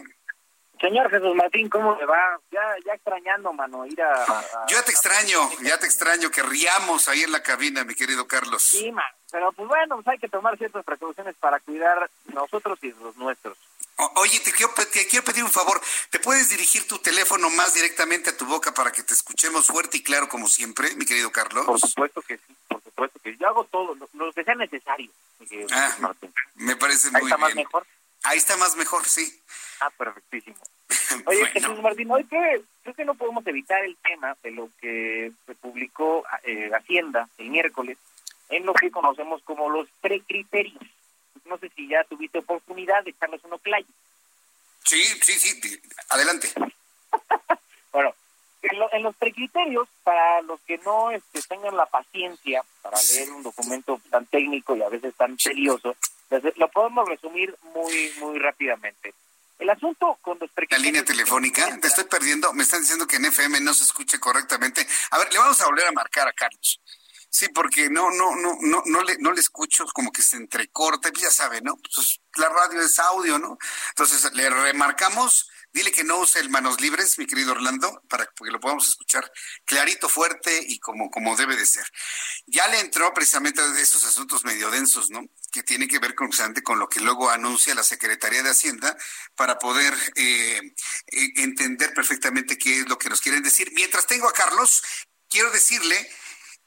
[0.80, 2.40] Señor Jesús Martín, ¿cómo le va?
[2.52, 4.66] Ya, ya extrañando, mano, ir a...
[4.68, 8.62] Yo te extraño, ya te extraño, que riamos ahí en la cabina, mi querido Carlos.
[8.64, 12.92] Sí, man, pero pues bueno, pues hay que tomar ciertas precauciones para cuidar nosotros y
[12.92, 13.58] los nuestros.
[14.16, 15.82] oye, te quiero, te quiero pedir un favor,
[16.12, 19.98] ¿te puedes dirigir tu teléfono más directamente a tu boca para que te escuchemos fuerte
[19.98, 21.66] y claro como siempre, mi querido Carlos?
[21.66, 23.38] Por supuesto que sí, por supuesto que sí.
[23.40, 26.32] Yo hago todo, lo, que sea necesario, mi querido ah, Martín.
[26.56, 27.34] Me parece muy bien.
[27.34, 27.88] ¿Ahí está más mejor?
[28.28, 29.42] Ahí está más mejor, sí.
[29.80, 30.58] Ah, perfectísimo.
[31.26, 35.32] Oye, Jesús Martín, hoy que creo que no podemos evitar el tema de lo que
[35.46, 37.98] se publicó eh, Hacienda el miércoles
[38.50, 40.82] en lo que conocemos como los precriterios.
[41.46, 43.86] No sé si ya tuviste oportunidad de echarles uno clay.
[44.84, 46.50] Sí, sí, sí, adelante.
[47.94, 48.14] bueno,
[48.62, 54.02] en, los precriterios, para los que no este, tengan la paciencia para leer un documento
[54.10, 55.38] tan técnico y a veces tan
[56.56, 59.14] lo podemos resumir muy, muy rápidamente.
[59.60, 62.54] El asunto con los La línea telefónica, te estoy perdiendo.
[62.54, 64.86] Me están diciendo que en FM no se escuche correctamente.
[65.12, 66.80] A ver, le vamos a volver a marcar a Carlos.
[67.30, 71.12] Sí, porque no, no, no, no, no le, no le escucho, como que se entrecorta,
[71.14, 71.76] ya sabe, ¿no?
[71.78, 73.58] Pues la radio es audio, ¿no?
[73.90, 78.52] Entonces le remarcamos Dile que no use el manos libres, mi querido Orlando, para que
[78.52, 79.32] lo podamos escuchar
[79.66, 81.86] clarito, fuerte y como, como debe de ser.
[82.46, 85.26] Ya le entró precisamente de esos asuntos medio densos, ¿no?
[85.52, 86.30] Que tiene que ver con,
[86.64, 88.98] con lo que luego anuncia la Secretaría de Hacienda
[89.36, 90.62] para poder eh,
[91.08, 93.72] eh, entender perfectamente qué es lo que nos quieren decir.
[93.74, 94.82] Mientras tengo a Carlos,
[95.30, 96.10] quiero decirle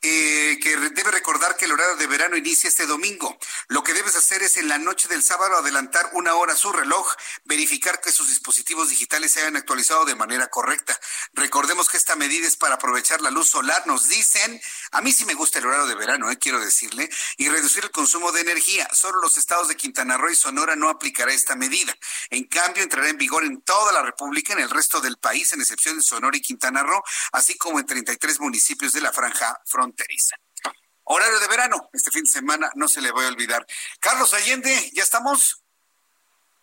[0.03, 3.37] eh, que debe recordar que el horario de verano inicia este domingo.
[3.69, 7.07] Lo que debes hacer es en la noche del sábado adelantar una hora su reloj,
[7.45, 10.99] verificar que sus dispositivos digitales se hayan actualizado de manera correcta.
[11.35, 14.59] Recordemos que esta medida es para aprovechar la luz solar, nos dicen.
[14.93, 17.91] A mí sí me gusta el horario de verano, eh, quiero decirle, y reducir el
[17.91, 18.89] consumo de energía.
[18.95, 21.95] Solo los estados de Quintana Roo y Sonora no aplicará esta medida.
[22.31, 25.61] En cambio, entrará en vigor en toda la República, en el resto del país, en
[25.61, 29.90] excepción de Sonora y Quintana Roo, así como en 33 municipios de la franja fronteriza
[29.91, 30.36] fronteriza.
[31.05, 33.67] Horario de verano, este fin de semana no se le voy a olvidar.
[33.99, 35.65] Carlos Allende, ¿ya estamos?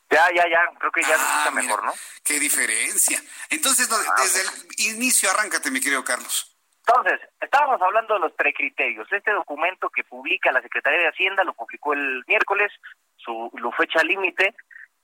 [0.09, 1.93] Ya, ya, ya, creo que ya ah, está mejor, ¿no?
[2.23, 3.21] Qué diferencia.
[3.49, 6.55] Entonces, ah, desde el inicio, arráncate, mi querido Carlos.
[6.87, 9.11] Entonces, estábamos hablando de los precriterios.
[9.11, 12.71] Este documento que publica la Secretaría de Hacienda lo publicó el miércoles,
[13.17, 14.55] su, fecha límite,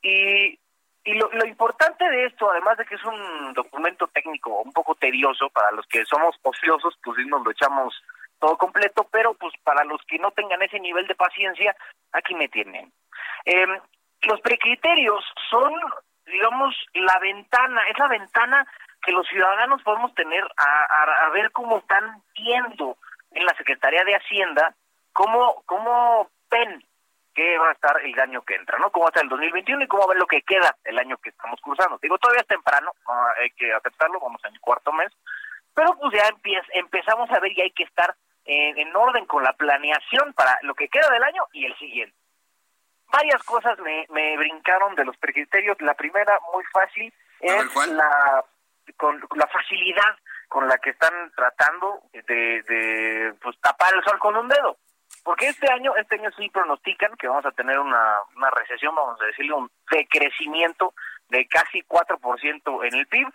[0.01, 0.57] y,
[1.05, 4.95] y lo, lo, importante de esto, además de que es un documento técnico un poco
[4.95, 7.93] tedioso, para los que somos ociosos, pues sí nos lo echamos
[8.39, 11.75] todo completo, pero pues para los que no tengan ese nivel de paciencia,
[12.11, 12.91] aquí me tienen.
[13.45, 13.65] Eh,
[14.23, 15.73] los precriterios son,
[16.25, 18.67] digamos, la ventana, es la ventana
[19.01, 22.97] que los ciudadanos podemos tener a, ver cómo están viendo
[23.31, 24.75] en la Secretaría de Hacienda,
[25.11, 26.83] cómo, cómo ven
[27.33, 28.91] que va a estar el año que entra, ¿no?
[28.91, 31.29] Cómo va a estar el 2021 y cómo ven lo que queda el año que
[31.29, 31.97] estamos cruzando.
[32.01, 32.91] Digo, todavía es temprano,
[33.39, 35.11] hay que aceptarlo, vamos en el cuarto mes,
[35.73, 36.29] pero pues ya
[36.73, 40.89] empezamos a ver y hay que estar en, orden con la planeación para lo que
[40.89, 42.15] queda del año y el siguiente.
[43.11, 45.79] Varias cosas me, me brincaron de los precriterios.
[45.81, 48.43] La primera, muy fácil, es la,
[48.97, 54.35] con, la facilidad con la que están tratando de, de pues, tapar el sol con
[54.35, 54.77] un dedo.
[55.23, 59.21] Porque este año, este año sí pronostican que vamos a tener una, una recesión, vamos
[59.21, 60.93] a decirle un decrecimiento
[61.29, 63.27] de casi 4% en el PIB,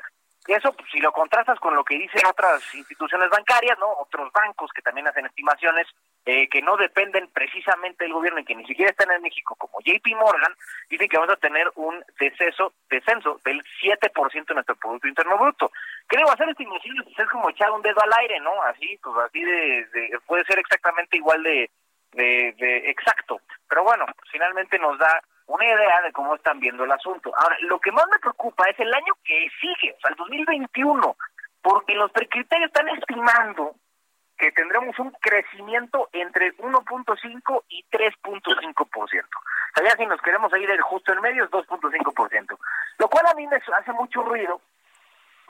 [0.48, 3.86] eso, pues, si lo contrastas con lo que dicen otras instituciones bancarias, ¿no?
[4.00, 5.86] Otros bancos que también hacen estimaciones
[6.24, 9.78] eh, que no dependen precisamente del gobierno y que ni siquiera están en México, como
[9.84, 10.54] JP Morgan,
[10.88, 15.70] dicen que vamos a tener un deceso, descenso del 7% de nuestro Producto Interno Bruto.
[16.06, 18.62] Creo hacer estimaciones pues, es como echar un dedo al aire, ¿no?
[18.62, 21.70] Así, pues así de, puede ser exactamente igual de,
[22.12, 23.40] de, de exacto.
[23.68, 27.32] Pero bueno, finalmente nos da una idea de cómo están viendo el asunto.
[27.36, 31.16] Ahora, lo que más me preocupa es el año que sigue, o sea, el 2021,
[31.62, 33.74] porque los precriterios están estimando
[34.36, 38.94] que tendremos un crecimiento entre 1.5 y 3.5%.
[39.00, 42.58] O sea, si nos queremos ir justo en medio es 2.5%,
[42.98, 44.60] lo cual a mí me hace mucho ruido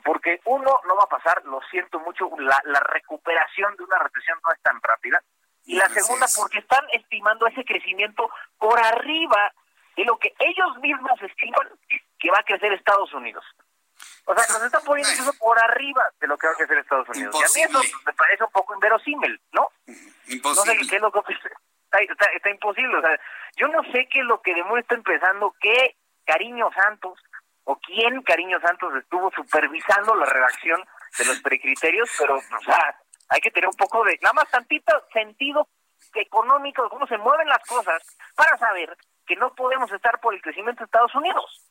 [0.03, 4.39] porque uno no va a pasar, lo siento mucho, la, la recuperación de una recesión
[4.45, 5.21] no es tan rápida.
[5.69, 9.53] Y la segunda, porque están estimando ese crecimiento por arriba
[9.95, 11.69] de lo que ellos mismos estiman
[12.17, 13.45] que va a crecer Estados Unidos.
[14.25, 17.07] O sea, nos están poniendo eso por arriba de lo que va a crecer Estados
[17.09, 17.35] Unidos.
[17.35, 19.69] Y a mí eso me parece un poco inverosímil, ¿no?
[20.25, 20.73] Imposible.
[20.73, 21.19] No sé qué es lo que...
[21.91, 22.97] Está, está, imposible.
[22.97, 23.19] O sea,
[23.55, 27.19] yo no sé qué es lo que demuestra empezando que Cariño Santos
[27.63, 30.83] o quién Cariño Santos estuvo supervisando la redacción
[31.17, 32.95] de los precriterios, pero, o sea,
[33.29, 35.67] hay que tener un poco de, nada más tantito sentido
[36.15, 38.01] económico de cómo se mueven las cosas
[38.35, 38.95] para saber
[39.27, 41.65] que no podemos estar por el crecimiento de Estados Unidos.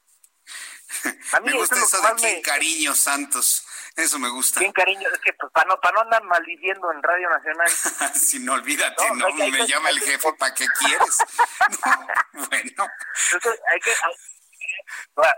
[1.33, 3.67] A mí me gusta eso, de quién cariño Santos.
[3.97, 4.61] Eso me gusta.
[4.61, 7.69] Bien cariño, es que pues, para, no, para no andar maldiciendo en Radio Nacional.
[8.15, 11.19] si no, olvídate, no, me llama el jefe, ¿para qué quieres?
[12.33, 12.87] bueno.
[13.33, 13.93] Entonces, hay que,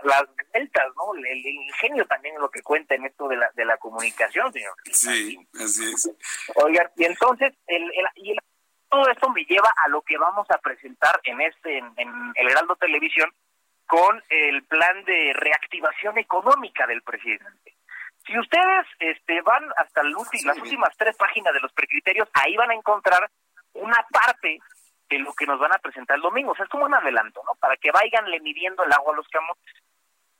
[0.03, 1.13] las deltas, ¿no?
[1.15, 4.73] El, ingenio también es lo que cuenta en esto de la, de la comunicación, señor.
[4.91, 6.11] Sí, así es.
[6.55, 8.35] Oigan, y entonces, el, y
[8.89, 12.75] todo esto me lleva a lo que vamos a presentar en este, en, el Heraldo
[12.75, 13.31] Televisión,
[13.87, 17.75] con el plan de reactivación económica del presidente.
[18.25, 20.15] Si ustedes este, van hasta las
[20.57, 23.29] últimas tres páginas de los precriterios, ahí van a encontrar
[23.73, 24.59] una parte
[25.11, 26.53] de lo que nos van a presentar el domingo.
[26.53, 27.53] O sea, es como un adelanto, ¿no?
[27.55, 29.75] Para que vayanle midiendo el agua a los camotes.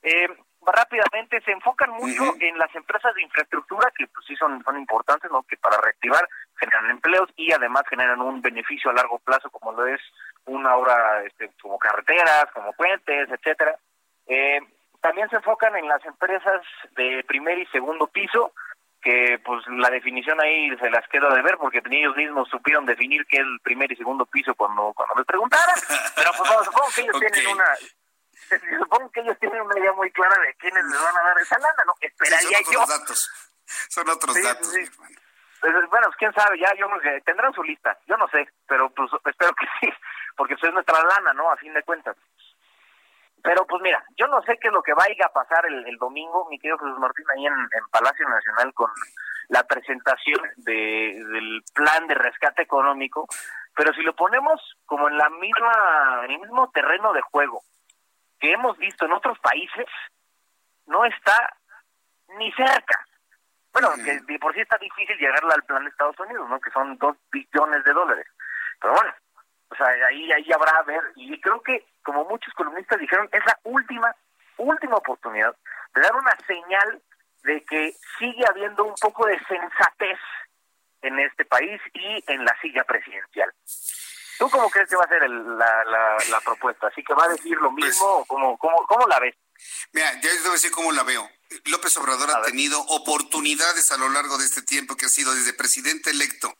[0.02, 0.28] Eh,
[0.64, 5.30] rápidamente se enfocan mucho en las empresas de infraestructura que pues sí son, son importantes,
[5.30, 5.42] ¿no?
[5.42, 6.26] Que para reactivar
[6.56, 10.00] generan empleos y además generan un beneficio a largo plazo como lo es
[10.46, 13.76] una obra este, como carreteras, como puentes, etcétera.
[14.26, 14.60] Eh,
[15.00, 16.62] también se enfocan en las empresas
[16.96, 18.52] de primer y segundo piso,
[19.02, 23.26] que pues la definición ahí se las queda de ver porque ellos mismos supieron definir
[23.26, 25.74] qué es el primer y segundo piso cuando cuando les preguntaron.
[26.16, 27.64] Pero pues supongo que ellos tienen una
[28.78, 31.58] supongo que ellos tienen una idea muy clara de quiénes les van a dar esa
[31.58, 33.30] lana no esperaría son otros datos
[33.88, 34.68] son otros datos
[35.60, 36.86] pues, bueno pues, quién sabe ya yo
[37.24, 39.92] tendrán su lista yo no sé pero pues espero que sí
[40.36, 42.16] porque eso es nuestra lana no a fin de cuentas
[43.42, 46.48] pero pues mira, yo no sé qué es lo que vaya a pasar el, domingo,
[46.48, 47.54] mi querido Jesús Martín, ahí en,
[47.90, 48.90] Palacio Nacional con
[49.48, 53.26] la presentación de, del plan de rescate económico,
[53.74, 57.62] pero si lo ponemos como en la misma, en el mismo terreno de juego
[58.38, 59.86] que hemos visto en otros países,
[60.86, 61.56] no está
[62.38, 63.06] ni cerca.
[63.72, 66.60] Bueno, que de por sí está difícil llegar al plan de Estados Unidos, ¿no?
[66.60, 68.26] Que son dos billones de dólares.
[68.80, 69.14] Pero bueno,
[69.70, 73.44] o sea, ahí, ahí habrá a ver, y creo que, como muchos columnistas dijeron, es
[73.44, 74.14] la última,
[74.58, 75.54] última oportunidad
[75.94, 77.02] de dar una señal
[77.44, 80.18] de que sigue habiendo un poco de sensatez
[81.02, 83.52] en este país y en la silla presidencial.
[84.42, 86.88] ¿Tú cómo crees que va a ser la, la, propuesta?
[86.88, 89.36] ¿Así que va a decir lo pues mismo o cómo, cómo, cómo la ves?
[89.92, 91.30] Mira, ya les voy a decir cómo la veo.
[91.66, 95.52] López Obrador ha tenido oportunidades a lo largo de este tiempo que ha sido desde
[95.52, 96.52] presidente electo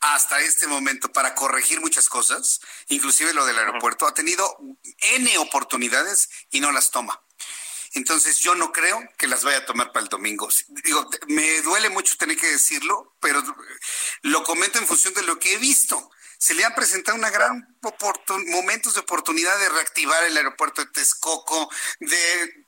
[0.00, 4.06] hasta este momento para corregir muchas cosas, inclusive lo del aeropuerto.
[4.06, 4.58] Ha tenido
[5.14, 7.22] N oportunidades y no las toma.
[7.94, 10.46] Entonces yo no creo que las vaya a tomar para el domingo.
[10.84, 13.42] Digo, me duele mucho tener que decirlo, pero
[14.24, 16.10] lo comento en función de lo que he visto
[16.40, 17.76] se le han presentado una gran
[18.46, 21.68] momentos de oportunidad de reactivar el aeropuerto de Texcoco,
[22.00, 22.16] de,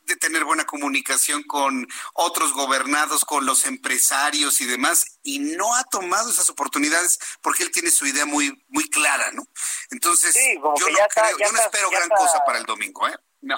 [0.04, 5.84] de, tener buena comunicación con otros gobernados, con los empresarios y demás, y no ha
[5.84, 9.42] tomado esas oportunidades porque él tiene su idea muy muy clara, ¿no?
[9.90, 13.16] Entonces, yo no creo, yo no espero gran cosa para el domingo, ¿eh?
[13.40, 13.56] No.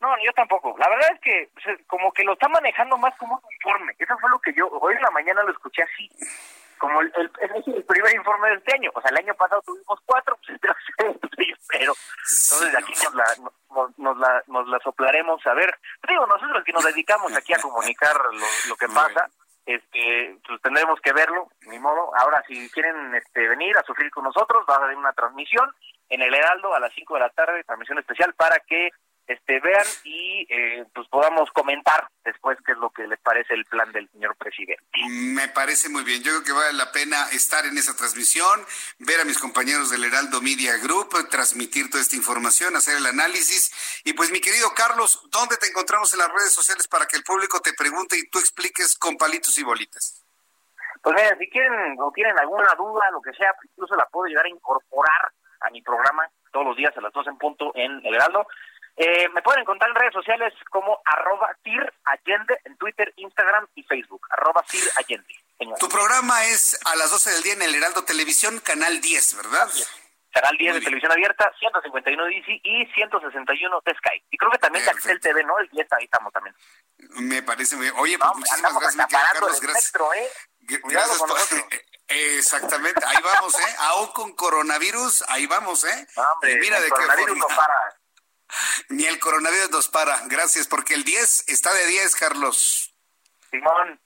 [0.00, 0.74] No, yo tampoco.
[0.78, 3.94] La verdad es que pues, como que lo está manejando más como un informe.
[3.98, 6.10] Eso fue lo que yo hoy en la mañana lo escuché así
[6.78, 8.90] como el, el, es el primer informe de este año.
[8.94, 10.58] O sea, el año pasado tuvimos cuatro, pues
[11.68, 13.24] pero entonces aquí nos la,
[13.70, 15.78] nos, nos, la, nos la soplaremos a ver.
[16.08, 19.28] Digo, nosotros que nos dedicamos aquí a comunicar lo, lo que pasa,
[19.66, 22.10] este, pues tendremos que verlo, ni modo.
[22.16, 25.70] Ahora, si quieren este, venir a sufrir con nosotros, va a haber una transmisión
[26.08, 28.90] en el Heraldo a las 5 de la tarde, transmisión especial para que
[29.26, 33.64] este vean y eh, pues podamos comentar después qué es lo que les parece el
[33.66, 34.82] plan del señor presidente.
[35.08, 36.22] Me parece muy bien.
[36.22, 38.60] Yo creo que vale la pena estar en esa transmisión,
[38.98, 44.02] ver a mis compañeros del Heraldo Media Group, transmitir toda esta información, hacer el análisis.
[44.04, 47.22] Y pues mi querido Carlos, ¿dónde te encontramos en las redes sociales para que el
[47.22, 50.22] público te pregunte y tú expliques con palitos y bolitas?
[51.02, 54.46] Pues mira, si quieren o tienen alguna duda, lo que sea, incluso la puedo llegar
[54.46, 58.14] a incorporar a mi programa todos los días a las 2 en punto en el
[58.14, 58.46] Heraldo.
[58.96, 63.82] Eh, me pueden encontrar en redes sociales como arroba Tir Allende en Twitter, Instagram y
[63.84, 64.26] Facebook.
[64.30, 65.34] Arroba Tir Allende.
[65.78, 69.68] Tu programa es a las 12 del día en el Heraldo Televisión, Canal 10, ¿verdad?
[70.50, 74.24] El 10 de televisión abierta, 151 de Easy y 161 de Sky.
[74.30, 75.58] Y creo que también de Axel TV, ¿no?
[75.58, 76.56] El 10 ahí estamos también.
[77.20, 77.94] Me parece muy bien.
[77.98, 79.60] Oye, pues muchísimas gracias, Carlos.
[79.60, 79.92] Gracias.
[80.16, 80.80] ¿eh?
[80.80, 81.64] Cuidado con nosotros.
[82.08, 83.74] Exactamente, ahí vamos, ¿eh?
[83.78, 86.06] Aún con coronavirus, ahí vamos, ¿eh?
[86.16, 88.01] Hombre, Mira de coronavirus no para.
[88.88, 90.26] Ni el coronavirus nos para.
[90.26, 92.94] Gracias, porque el 10 está de 10, Carlos.
[93.50, 94.00] Simón.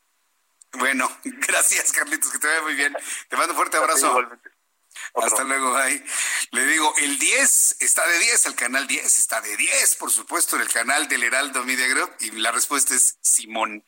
[0.73, 2.97] Bueno, gracias, Carlitos, que te vaya muy bien.
[3.29, 4.29] Te mando un fuerte abrazo.
[5.15, 6.05] Hasta luego, bye.
[6.53, 10.57] Le digo, el 10 está de 10, el canal 10 está de 10, por supuesto,
[10.57, 13.85] en el canal del Heraldo Media Group, y la respuesta es Simón.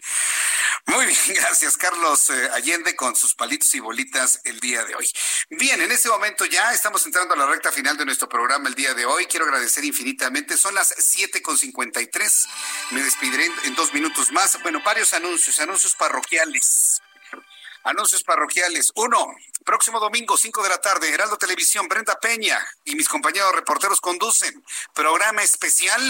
[0.86, 5.10] Muy bien, gracias, Carlos eh, Allende, con sus palitos y bolitas el día de hoy.
[5.50, 8.74] Bien, en este momento ya estamos entrando a la recta final de nuestro programa el
[8.74, 9.26] día de hoy.
[9.26, 10.56] Quiero agradecer infinitamente.
[10.56, 12.48] Son las 7.53.
[12.90, 14.60] Me despediré en dos minutos más.
[14.62, 17.00] Bueno, varios anuncios, anuncios parroquiales.
[17.88, 18.92] Anuncios parroquiales.
[18.96, 19.34] Uno,
[19.64, 24.62] próximo domingo, 5 de la tarde, Heraldo Televisión, Brenda Peña y mis compañeros reporteros conducen
[24.94, 26.02] programa especial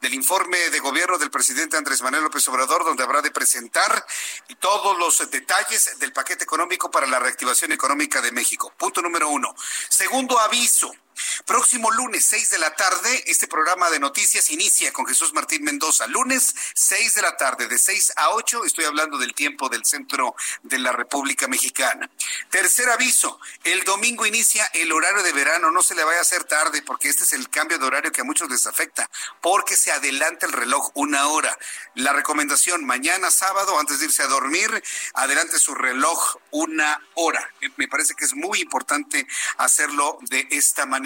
[0.00, 4.06] del informe de gobierno del presidente Andrés Manuel López Obrador, donde habrá de presentar
[4.60, 8.72] todos los detalles del paquete económico para la reactivación económica de México.
[8.78, 9.54] Punto número uno.
[9.90, 10.90] Segundo aviso.
[11.44, 16.06] Próximo lunes, 6 de la tarde, este programa de noticias inicia con Jesús Martín Mendoza.
[16.06, 20.34] Lunes, 6 de la tarde, de 6 a 8, estoy hablando del tiempo del centro
[20.62, 22.10] de la República Mexicana.
[22.50, 26.44] Tercer aviso, el domingo inicia el horario de verano, no se le vaya a hacer
[26.44, 29.08] tarde porque este es el cambio de horario que a muchos les afecta,
[29.40, 31.56] porque se adelanta el reloj una hora.
[31.94, 34.82] La recomendación, mañana sábado, antes de irse a dormir,
[35.14, 37.50] adelante su reloj una hora.
[37.76, 39.26] Me parece que es muy importante
[39.58, 41.05] hacerlo de esta manera.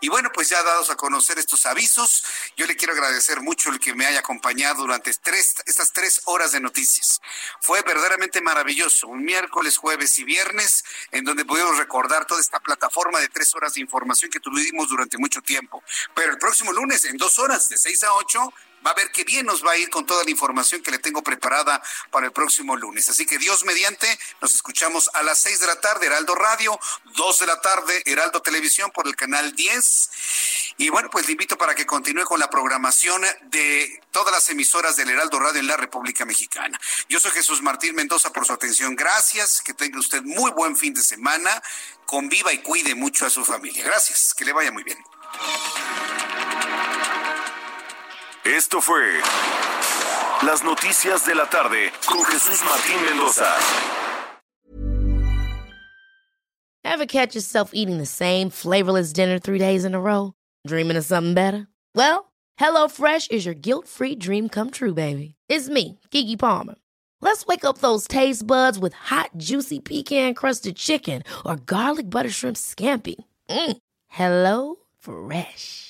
[0.00, 2.24] Y bueno, pues ya dados a conocer estos avisos,
[2.56, 6.52] yo le quiero agradecer mucho el que me haya acompañado durante tres, estas tres horas
[6.52, 7.20] de noticias.
[7.60, 13.20] Fue verdaderamente maravilloso, un miércoles, jueves y viernes, en donde pudimos recordar toda esta plataforma
[13.20, 15.82] de tres horas de información que tuvimos durante mucho tiempo.
[16.14, 18.52] Pero el próximo lunes, en dos horas, de seis a ocho,
[18.86, 20.98] va a ver qué bien nos va a ir con toda la información que le
[20.98, 23.08] tengo preparada para el próximo lunes.
[23.08, 24.06] Así que Dios mediante,
[24.40, 26.78] nos escuchamos a las seis de la tarde, Heraldo Radio,
[27.16, 30.10] dos de la tarde, Heraldo Televisión por el canal 10.
[30.78, 34.96] Y bueno, pues le invito para que continúe con la programación de todas las emisoras
[34.96, 36.80] del Heraldo Radio en la República Mexicana.
[37.08, 38.96] Yo soy Jesús Martín Mendoza por su atención.
[38.96, 39.60] Gracias.
[39.62, 41.62] Que tenga usted muy buen fin de semana.
[42.06, 43.84] Conviva y cuide mucho a su familia.
[43.84, 44.34] Gracias.
[44.34, 44.98] Que le vaya muy bien.
[48.44, 49.20] Esto fue
[50.46, 53.54] Las Noticias de la Tarde con Jesús Martín Mendoza.
[56.82, 60.32] Ever catch yourself eating the same flavorless dinner three days in a row?
[60.66, 61.68] Dreaming of something better?
[61.94, 65.34] Well, HelloFresh is your guilt-free dream come true, baby.
[65.50, 66.76] It's me, Kiki Palmer.
[67.20, 72.56] Let's wake up those taste buds with hot, juicy pecan-crusted chicken or garlic butter shrimp
[72.56, 73.16] scampi.
[73.50, 73.76] Mm.
[74.08, 75.89] Hello Fresh.